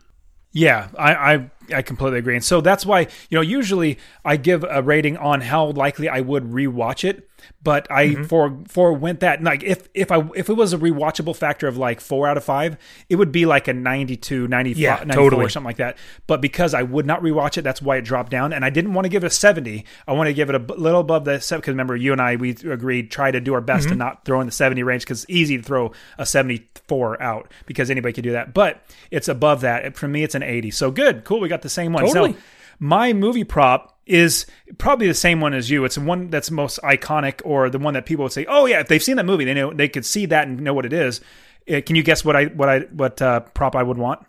Yeah, 0.52 0.88
I, 0.98 1.14
I 1.14 1.52
I 1.74 1.82
completely 1.82 2.20
agree. 2.20 2.36
And 2.36 2.44
so 2.44 2.62
that's 2.62 2.86
why, 2.86 3.02
you 3.30 3.38
know, 3.38 3.42
usually 3.42 3.98
I 4.26 4.38
give 4.38 4.64
a 4.70 4.82
rating 4.82 5.18
on 5.18 5.42
how 5.42 5.68
likely 5.72 6.10
I 6.10 6.22
would 6.22 6.44
rewatch 6.46 7.04
it, 7.04 7.28
but 7.64 7.90
I 7.92 8.08
Mm-hmm. 8.10 8.24
for 8.24 8.60
forewent 8.68 9.20
that. 9.22 9.42
Like 9.44 9.64
if 9.64 9.88
if 9.94 10.12
I 10.12 10.28
if 10.36 10.50
it 10.50 10.54
was 10.54 10.74
a 10.74 10.78
rewatchable 10.78 11.36
factor 11.36 11.68
of 11.68 11.78
like 11.78 12.00
4 12.02 12.28
out 12.28 12.38
of 12.38 12.44
5, 12.44 12.78
it 13.10 13.16
would 13.16 13.32
be 13.32 13.46
like 13.46 13.68
a 13.68 13.74
92, 13.74 14.48
95, 14.48 14.78
Yeah, 14.80 14.96
94 15.06 15.16
totally. 15.16 15.46
or 15.46 15.50
something 15.50 15.66
like 15.68 15.78
that. 15.78 15.98
But 16.28 16.42
because 16.42 16.74
I 16.74 16.84
would 16.84 17.06
not 17.06 17.22
rewatch 17.22 17.58
it, 17.58 17.62
that's 17.64 17.82
why 17.82 17.98
it 17.98 18.02
dropped 18.04 18.32
down 18.32 18.54
and 18.54 18.64
I 18.66 18.70
didn't 18.70 18.94
want 18.94 19.06
to 19.06 19.10
give 19.10 19.24
it 19.24 19.28
a 19.28 19.30
70. 19.32 19.86
I 20.08 20.14
want 20.14 20.28
to 20.28 20.34
give 20.34 20.50
it 20.50 20.56
a 20.56 20.74
little 20.74 21.02
above 21.02 21.26
the 21.26 21.40
7 21.40 21.62
cuz 21.62 21.70
remember 21.72 21.96
you 21.96 22.12
and 22.12 22.22
I 22.22 22.36
we 22.36 22.52
agreed 22.52 23.10
try 23.12 23.32
to 23.32 23.40
do 23.40 23.54
our 23.54 23.62
best 23.62 23.86
Mm-hmm. 23.88 23.94
to 23.94 23.98
not 23.98 24.26
throw 24.26 24.40
in 24.42 24.46
the 24.48 24.52
70 24.52 24.84
range 24.84 25.06
cuz 25.06 25.24
it's 25.24 25.30
easy 25.32 25.58
to 25.58 25.64
throw 25.64 25.92
a 26.18 26.26
74 26.26 27.22
out 27.22 27.52
because 27.66 27.90
anybody 27.90 28.14
could 28.14 28.24
do 28.24 28.32
that. 28.34 28.54
But 28.54 28.84
it's 29.10 29.28
above 29.28 29.62
that. 29.62 29.96
For 29.96 30.08
me 30.08 30.24
it's 30.24 30.36
an 30.36 30.44
80. 30.44 30.72
So 30.72 30.92
good. 30.92 31.24
Cool. 31.24 31.40
We 31.40 31.48
got 31.50 31.61
the 31.62 31.70
same 31.70 31.94
one. 31.94 32.06
Totally. 32.06 32.34
So 32.34 32.40
my 32.80 33.14
movie 33.14 33.44
prop 33.44 34.00
is 34.06 34.46
probably 34.78 35.08
the 35.08 35.14
same 35.14 35.40
one 35.40 35.54
as 35.54 35.70
you. 35.70 35.86
It's 35.86 35.96
the 35.96 36.02
one 36.02 36.30
that's 36.30 36.52
most 36.52 36.80
iconic, 36.84 37.42
or 37.46 37.70
the 37.70 37.80
one 37.80 37.94
that 37.94 38.06
people 38.06 38.24
would 38.24 38.32
say, 38.32 38.46
"Oh 38.48 38.66
yeah, 38.66 38.80
if 38.80 38.88
they've 38.88 39.02
seen 39.04 39.18
that 39.18 39.26
movie, 39.26 39.46
they 39.46 39.54
know 39.54 39.72
they 39.74 39.88
could 39.88 40.06
see 40.06 40.26
that 40.28 40.48
and 40.48 40.60
know 40.62 40.74
what 40.74 40.86
it 40.86 40.94
is." 40.94 41.22
Uh, 41.72 41.82
Can 41.86 41.96
you 41.96 42.04
guess 42.04 42.26
what 42.26 42.36
I 42.36 42.46
what 42.46 42.70
I 42.70 42.80
what 42.80 43.22
uh, 43.22 43.42
prop 43.42 43.76
I 43.76 43.84
would 43.84 43.98
want? 43.98 44.26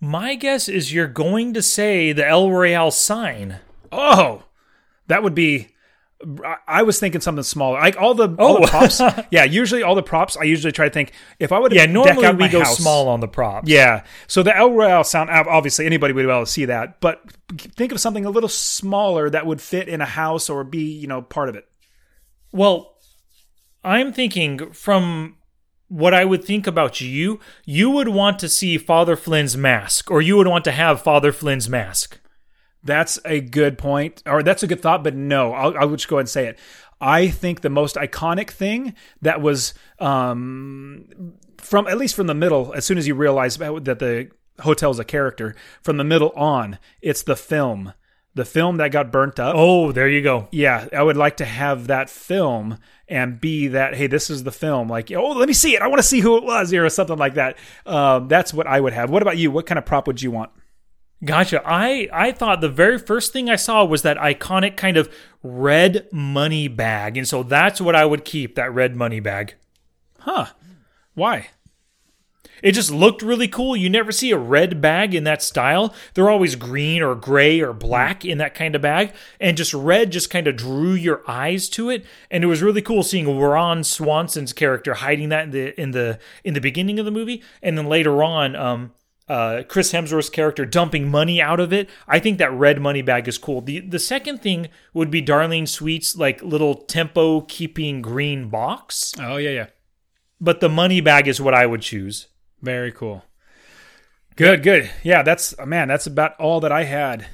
My 0.00 0.34
guess 0.34 0.68
is 0.68 0.92
you're 0.92 1.06
going 1.06 1.54
to 1.54 1.62
say 1.62 2.12
the 2.12 2.26
El 2.26 2.50
Royale 2.50 2.90
sign. 2.90 3.58
Oh, 3.92 4.44
that 5.06 5.22
would 5.22 5.34
be. 5.34 5.68
I- 6.44 6.56
I 6.66 6.82
was 6.82 6.98
thinking 6.98 7.20
something 7.20 7.42
smaller, 7.42 7.78
like 7.80 7.96
all 8.00 8.14
the 8.14 8.28
all 8.38 8.56
Oh. 8.58 8.60
the 8.60 8.66
props. 8.68 9.00
yeah, 9.30 9.44
usually 9.44 9.82
all 9.82 9.94
the 9.94 10.02
props. 10.02 10.36
I 10.36 10.44
usually 10.44 10.72
try 10.72 10.88
to 10.88 10.92
think 10.92 11.12
if 11.38 11.52
I 11.52 11.58
would. 11.58 11.72
Yeah, 11.72 11.86
normally 11.86 12.32
we 12.36 12.48
go 12.48 12.60
house- 12.60 12.76
small 12.78 13.08
on 13.08 13.20
the 13.20 13.28
props. 13.28 13.68
Yeah. 13.68 14.04
So 14.26 14.42
the 14.42 14.56
El 14.56 14.72
Royale 14.72 15.04
sound, 15.04 15.30
obviously 15.30 15.86
anybody 15.86 16.12
would 16.14 16.24
be 16.26 16.30
able 16.30 16.44
to 16.44 16.50
see 16.50 16.64
that, 16.66 17.00
but 17.00 17.22
think 17.76 17.92
of 17.92 18.00
something 18.00 18.24
a 18.24 18.30
little 18.30 18.48
smaller 18.48 19.28
that 19.30 19.46
would 19.46 19.60
fit 19.60 19.88
in 19.88 20.00
a 20.00 20.06
house 20.06 20.48
or 20.48 20.64
be, 20.64 20.82
you 20.84 21.06
know, 21.06 21.22
part 21.22 21.48
of 21.48 21.56
it. 21.56 21.66
Well, 22.52 22.96
I'm 23.82 24.12
thinking 24.12 24.72
from 24.72 25.36
what 25.88 26.14
I 26.14 26.24
would 26.24 26.42
think 26.44 26.66
about 26.66 27.00
you, 27.00 27.38
you 27.64 27.90
would 27.90 28.08
want 28.08 28.38
to 28.38 28.48
see 28.48 28.78
Father 28.78 29.16
Flynn's 29.16 29.56
mask, 29.56 30.10
or 30.10 30.22
you 30.22 30.36
would 30.36 30.46
want 30.48 30.64
to 30.64 30.72
have 30.72 31.02
Father 31.02 31.30
Flynn's 31.32 31.68
mask. 31.68 32.18
That's 32.84 33.18
a 33.24 33.40
good 33.40 33.78
point, 33.78 34.22
or 34.26 34.42
that's 34.42 34.62
a 34.62 34.66
good 34.66 34.82
thought, 34.82 35.02
but 35.02 35.14
no, 35.14 35.52
I'll, 35.52 35.76
I'll 35.78 35.90
just 35.90 36.06
go 36.06 36.16
ahead 36.16 36.22
and 36.24 36.28
say 36.28 36.46
it. 36.46 36.58
I 37.00 37.28
think 37.28 37.62
the 37.62 37.70
most 37.70 37.96
iconic 37.96 38.50
thing 38.50 38.94
that 39.22 39.40
was 39.40 39.74
um, 39.98 41.06
from 41.58 41.86
at 41.86 41.98
least 41.98 42.14
from 42.14 42.26
the 42.26 42.34
middle, 42.34 42.72
as 42.74 42.84
soon 42.84 42.98
as 42.98 43.06
you 43.08 43.14
realize 43.14 43.56
that 43.56 43.98
the 43.98 44.30
hotel's 44.60 44.98
a 44.98 45.04
character, 45.04 45.54
from 45.82 45.96
the 45.96 46.04
middle 46.04 46.30
on, 46.36 46.78
it's 47.00 47.22
the 47.22 47.36
film. 47.36 47.92
The 48.34 48.44
film 48.44 48.78
that 48.78 48.90
got 48.90 49.12
burnt 49.12 49.38
up. 49.38 49.54
Oh, 49.56 49.92
there 49.92 50.08
you 50.08 50.20
go. 50.20 50.48
yeah, 50.50 50.88
I 50.92 51.02
would 51.02 51.16
like 51.16 51.36
to 51.36 51.44
have 51.44 51.86
that 51.86 52.10
film 52.10 52.78
and 53.08 53.40
be 53.40 53.68
that, 53.68 53.94
hey, 53.94 54.08
this 54.08 54.28
is 54.28 54.42
the 54.42 54.50
film. 54.50 54.88
Like, 54.88 55.12
oh, 55.12 55.30
let 55.32 55.46
me 55.46 55.54
see 55.54 55.76
it. 55.76 55.82
I 55.82 55.86
want 55.86 56.00
to 56.00 56.06
see 56.06 56.18
who 56.18 56.36
it 56.36 56.42
was 56.42 56.70
here 56.70 56.84
or 56.84 56.90
something 56.90 57.16
like 57.16 57.34
that. 57.34 57.56
Um, 57.86 58.26
that's 58.26 58.52
what 58.52 58.66
I 58.66 58.80
would 58.80 58.92
have. 58.92 59.08
What 59.08 59.22
about 59.22 59.36
you? 59.36 59.52
What 59.52 59.66
kind 59.66 59.78
of 59.78 59.86
prop 59.86 60.08
would 60.08 60.20
you 60.20 60.32
want? 60.32 60.50
Gotcha. 61.22 61.62
I 61.64 62.08
I 62.12 62.32
thought 62.32 62.60
the 62.60 62.68
very 62.68 62.98
first 62.98 63.32
thing 63.32 63.48
I 63.48 63.56
saw 63.56 63.84
was 63.84 64.02
that 64.02 64.16
iconic 64.18 64.76
kind 64.76 64.96
of 64.96 65.12
red 65.42 66.08
money 66.12 66.68
bag, 66.68 67.16
and 67.16 67.26
so 67.26 67.42
that's 67.42 67.80
what 67.80 67.94
I 67.94 68.04
would 68.04 68.24
keep. 68.24 68.54
That 68.54 68.72
red 68.72 68.96
money 68.96 69.20
bag. 69.20 69.54
Huh. 70.20 70.46
Why? 71.14 71.48
It 72.62 72.72
just 72.72 72.90
looked 72.90 73.20
really 73.20 73.48
cool. 73.48 73.76
You 73.76 73.90
never 73.90 74.10
see 74.10 74.30
a 74.30 74.38
red 74.38 74.80
bag 74.80 75.14
in 75.14 75.24
that 75.24 75.42
style. 75.42 75.94
They're 76.14 76.30
always 76.30 76.56
green 76.56 77.02
or 77.02 77.14
gray 77.14 77.60
or 77.60 77.74
black 77.74 78.24
in 78.24 78.38
that 78.38 78.54
kind 78.54 78.74
of 78.74 78.80
bag. 78.80 79.12
And 79.38 79.56
just 79.56 79.74
red 79.74 80.10
just 80.12 80.30
kind 80.30 80.46
of 80.46 80.56
drew 80.56 80.92
your 80.94 81.22
eyes 81.28 81.68
to 81.70 81.90
it. 81.90 82.06
And 82.30 82.42
it 82.42 82.46
was 82.46 82.62
really 82.62 82.80
cool 82.80 83.02
seeing 83.02 83.38
Ron 83.38 83.84
Swanson's 83.84 84.54
character 84.54 84.94
hiding 84.94 85.28
that 85.28 85.44
in 85.44 85.50
the 85.50 85.80
in 85.80 85.90
the 85.90 86.18
in 86.42 86.54
the 86.54 86.60
beginning 86.60 86.98
of 86.98 87.04
the 87.04 87.10
movie. 87.10 87.42
And 87.62 87.76
then 87.76 87.86
later 87.86 88.22
on, 88.22 88.56
um 88.56 88.92
uh, 89.28 89.62
Chris 89.68 89.92
Hemsworth's 89.92 90.30
character 90.30 90.64
dumping 90.66 91.08
money 91.08 91.40
out 91.40 91.60
of 91.60 91.72
it. 91.72 91.88
I 92.06 92.18
think 92.18 92.38
that 92.38 92.52
red 92.52 92.80
money 92.80 93.02
bag 93.02 93.26
is 93.28 93.38
cool. 93.38 93.60
The 93.60 93.80
the 93.80 93.98
second 93.98 94.42
thing 94.42 94.68
would 94.92 95.10
be 95.10 95.22
Darlene 95.22 95.68
Sweet's 95.68 96.16
like 96.16 96.42
little 96.42 96.74
tempo 96.74 97.42
keeping 97.42 98.02
green 98.02 98.48
box. 98.48 99.14
Oh, 99.18 99.36
yeah, 99.36 99.50
yeah. 99.50 99.66
But 100.40 100.60
the 100.60 100.68
money 100.68 101.00
bag 101.00 101.26
is 101.26 101.40
what 101.40 101.54
I 101.54 101.64
would 101.64 101.80
choose. 101.80 102.26
Very 102.60 102.92
cool. 102.92 103.24
Good, 104.36 104.62
good. 104.62 104.90
Yeah, 105.02 105.22
that's, 105.22 105.54
man, 105.64 105.88
that's 105.88 106.06
about 106.06 106.38
all 106.40 106.60
that 106.60 106.72
I 106.72 106.84
had. 106.84 107.26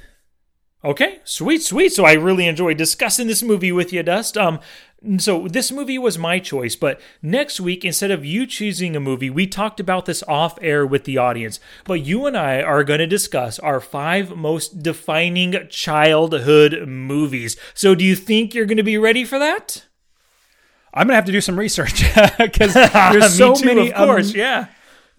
Okay, 0.83 1.19
sweet, 1.23 1.61
sweet. 1.61 1.93
So 1.93 2.05
I 2.05 2.13
really 2.13 2.47
enjoyed 2.47 2.77
discussing 2.77 3.27
this 3.27 3.43
movie 3.43 3.71
with 3.71 3.93
you, 3.93 4.01
Dust. 4.01 4.35
Um, 4.35 4.59
so 5.17 5.47
this 5.47 5.71
movie 5.71 5.99
was 5.99 6.17
my 6.17 6.39
choice, 6.39 6.75
but 6.75 6.99
next 7.21 7.59
week, 7.59 7.85
instead 7.85 8.09
of 8.09 8.25
you 8.25 8.47
choosing 8.47 8.95
a 8.95 8.99
movie, 8.99 9.29
we 9.29 9.45
talked 9.45 9.79
about 9.79 10.05
this 10.05 10.23
off 10.27 10.57
air 10.61 10.85
with 10.85 11.05
the 11.05 11.17
audience. 11.17 11.59
But 11.85 12.05
you 12.05 12.25
and 12.25 12.35
I 12.35 12.61
are 12.61 12.83
going 12.83 12.99
to 12.99 13.07
discuss 13.07 13.59
our 13.59 13.79
five 13.79 14.35
most 14.35 14.81
defining 14.81 15.67
childhood 15.69 16.87
movies. 16.87 17.57
So 17.75 17.93
do 17.93 18.03
you 18.03 18.15
think 18.15 18.55
you're 18.55 18.65
going 18.65 18.77
to 18.77 18.83
be 18.83 18.97
ready 18.97 19.23
for 19.23 19.37
that? 19.37 19.85
I'm 20.93 21.07
going 21.07 21.13
to 21.13 21.15
have 21.15 21.25
to 21.25 21.31
do 21.31 21.41
some 21.41 21.57
research 21.57 22.03
because 22.37 22.73
there's 22.73 23.33
so 23.37 23.53
too, 23.53 23.65
many, 23.65 23.93
of 23.93 24.07
course, 24.07 24.31
um, 24.31 24.37
yeah. 24.39 24.67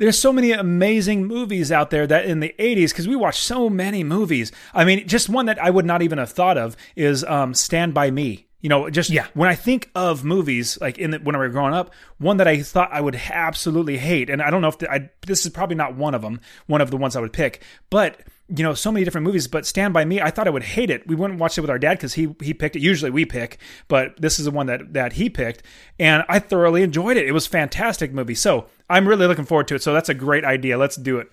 There's 0.03 0.19
so 0.19 0.33
many 0.33 0.53
amazing 0.53 1.27
movies 1.27 1.71
out 1.73 1.91
there 1.91 2.07
that 2.07 2.25
in 2.27 2.41
the 2.41 2.55
80s 2.59 2.91
because 2.91 3.07
we 3.09 3.17
watched 3.17 3.43
so 3.43 3.71
many 3.71 4.03
movies 4.05 4.51
i 4.75 4.85
mean 4.85 5.07
just 5.07 5.29
one 5.29 5.47
that 5.47 5.63
i 5.63 5.71
would 5.71 5.87
not 5.87 6.03
even 6.03 6.19
have 6.19 6.31
thought 6.31 6.59
of 6.59 6.77
is 6.97 7.25
um, 7.25 7.55
stand 7.55 7.95
by 7.95 8.11
me 8.11 8.47
You 8.63 8.69
know, 8.69 8.91
just 8.91 9.11
Yeah. 9.11 9.27
when 9.35 9.49
I 9.51 9.57
think 9.57 9.91
of 9.95 10.23
movies 10.25 10.79
like 10.81 10.97
in 10.97 11.11
the, 11.11 11.19
when 11.19 11.35
I 11.35 11.39
was 11.39 11.51
growing 11.51 11.75
up, 11.75 11.91
one 12.19 12.37
that 12.39 12.47
I 12.47 12.63
thought 12.63 12.91
I 12.93 13.01
would 13.01 13.17
absolutely 13.31 13.99
hate, 13.99 14.31
and 14.31 14.41
I 14.41 14.51
don't 14.51 14.63
know 14.63 14.69
if 14.69 14.79
the, 14.79 14.87
I, 14.89 15.11
this 15.27 15.45
is 15.45 15.51
probably 15.51 15.75
not 15.75 15.97
one 15.97 16.15
of 16.15 16.23
them, 16.23 16.39
one 16.69 16.81
of 16.81 16.91
the 16.93 16.97
ones 16.97 17.17
I 17.17 17.21
would 17.21 17.33
pick, 17.33 17.63
but 17.91 18.21
you 18.55 18.63
know, 18.63 18.75
so 18.75 18.93
many 18.93 19.05
different 19.05 19.27
movies. 19.27 19.49
But 19.49 19.67
Stand 19.67 19.93
by 19.95 20.05
Me, 20.05 20.21
I 20.21 20.31
thought 20.31 20.47
I 20.47 20.51
would 20.51 20.63
hate 20.63 20.91
it. 20.91 21.07
We 21.09 21.17
wouldn't 21.17 21.41
watch 21.41 21.57
it 21.59 21.63
with 21.63 21.71
our 21.71 21.79
dad 21.79 21.95
because 21.99 22.15
he 22.15 22.37
he 22.41 22.55
picked 22.55 22.77
it. 22.77 22.83
Usually 22.83 23.11
we 23.11 23.25
pick, 23.25 23.59
but 23.89 24.15
this 24.21 24.39
is 24.39 24.45
the 24.45 24.51
one 24.53 24.67
that 24.67 24.93
that 24.93 25.15
he 25.15 25.29
picked, 25.31 25.63
and 25.99 26.23
I 26.29 26.39
thoroughly 26.39 26.83
enjoyed 26.83 27.17
it. 27.17 27.27
It 27.27 27.33
was 27.33 27.47
a 27.47 27.51
fantastic 27.51 28.13
movie. 28.13 28.37
So 28.37 28.67
I'm 28.93 29.09
really 29.09 29.27
looking 29.27 29.47
forward 29.47 29.69
to 29.69 29.77
it. 29.77 29.83
So 29.83 29.95
that's 29.95 30.11
a 30.11 30.15
great 30.15 30.45
idea. 30.45 30.77
Let's 30.77 30.97
do 30.97 31.19
it. 31.19 31.29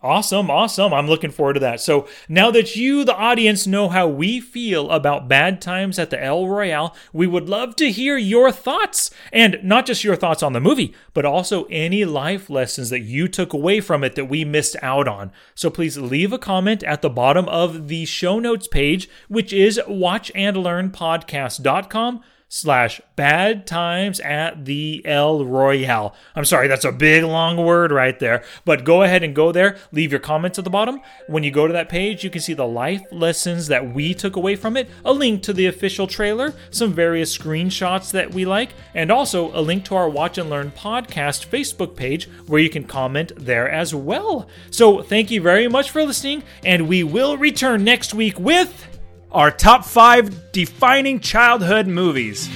Awesome, 0.00 0.50
awesome. 0.50 0.92
I'm 0.92 1.06
looking 1.06 1.30
forward 1.30 1.52
to 1.54 1.60
that. 1.60 1.80
So 1.80 2.08
now 2.28 2.50
that 2.50 2.74
you, 2.74 3.04
the 3.04 3.14
audience, 3.14 3.68
know 3.68 3.88
how 3.88 4.08
we 4.08 4.40
feel 4.40 4.90
about 4.90 5.28
bad 5.28 5.60
times 5.60 5.96
at 5.96 6.10
the 6.10 6.20
El 6.20 6.48
Royale, 6.48 6.96
we 7.12 7.28
would 7.28 7.48
love 7.48 7.76
to 7.76 7.92
hear 7.92 8.16
your 8.16 8.50
thoughts. 8.50 9.12
And 9.32 9.60
not 9.62 9.86
just 9.86 10.02
your 10.02 10.16
thoughts 10.16 10.42
on 10.42 10.54
the 10.54 10.60
movie, 10.60 10.92
but 11.14 11.24
also 11.24 11.66
any 11.70 12.04
life 12.04 12.50
lessons 12.50 12.90
that 12.90 13.02
you 13.02 13.28
took 13.28 13.52
away 13.52 13.80
from 13.80 14.02
it 14.02 14.16
that 14.16 14.24
we 14.24 14.44
missed 14.44 14.74
out 14.82 15.06
on. 15.06 15.30
So 15.54 15.70
please 15.70 15.96
leave 15.98 16.32
a 16.32 16.38
comment 16.38 16.82
at 16.82 17.00
the 17.00 17.10
bottom 17.10 17.48
of 17.48 17.86
the 17.86 18.04
show 18.04 18.40
notes 18.40 18.66
page, 18.66 19.08
which 19.28 19.52
is 19.52 19.80
watchandlearnpodcast.com 19.86 22.22
slash 22.54 23.00
bad 23.16 23.66
times 23.66 24.20
at 24.20 24.66
the 24.66 25.00
El 25.06 25.46
Royale. 25.46 26.14
I'm 26.36 26.44
sorry, 26.44 26.68
that's 26.68 26.84
a 26.84 26.92
big 26.92 27.24
long 27.24 27.56
word 27.56 27.90
right 27.90 28.18
there. 28.20 28.44
But 28.66 28.84
go 28.84 29.02
ahead 29.02 29.22
and 29.22 29.34
go 29.34 29.52
there. 29.52 29.78
Leave 29.90 30.10
your 30.10 30.20
comments 30.20 30.58
at 30.58 30.64
the 30.64 30.70
bottom. 30.70 31.00
When 31.28 31.44
you 31.44 31.50
go 31.50 31.66
to 31.66 31.72
that 31.72 31.88
page, 31.88 32.22
you 32.22 32.28
can 32.28 32.42
see 32.42 32.52
the 32.52 32.66
life 32.66 33.00
lessons 33.10 33.68
that 33.68 33.94
we 33.94 34.12
took 34.12 34.36
away 34.36 34.54
from 34.54 34.76
it, 34.76 34.90
a 35.02 35.14
link 35.14 35.42
to 35.44 35.54
the 35.54 35.64
official 35.64 36.06
trailer, 36.06 36.52
some 36.70 36.92
various 36.92 37.36
screenshots 37.36 38.12
that 38.12 38.34
we 38.34 38.44
like, 38.44 38.74
and 38.94 39.10
also 39.10 39.50
a 39.58 39.62
link 39.62 39.86
to 39.86 39.94
our 39.94 40.10
Watch 40.10 40.36
and 40.36 40.50
Learn 40.50 40.72
podcast 40.72 41.46
Facebook 41.46 41.96
page 41.96 42.28
where 42.48 42.60
you 42.60 42.68
can 42.68 42.84
comment 42.84 43.32
there 43.34 43.66
as 43.66 43.94
well. 43.94 44.46
So 44.70 45.00
thank 45.00 45.30
you 45.30 45.40
very 45.40 45.68
much 45.68 45.90
for 45.90 46.04
listening, 46.04 46.42
and 46.66 46.86
we 46.86 47.02
will 47.02 47.38
return 47.38 47.82
next 47.82 48.12
week 48.12 48.38
with 48.38 48.91
Our 49.32 49.50
top 49.50 49.86
five 49.86 50.52
defining 50.52 51.18
childhood 51.18 51.86
movies. 51.86 52.50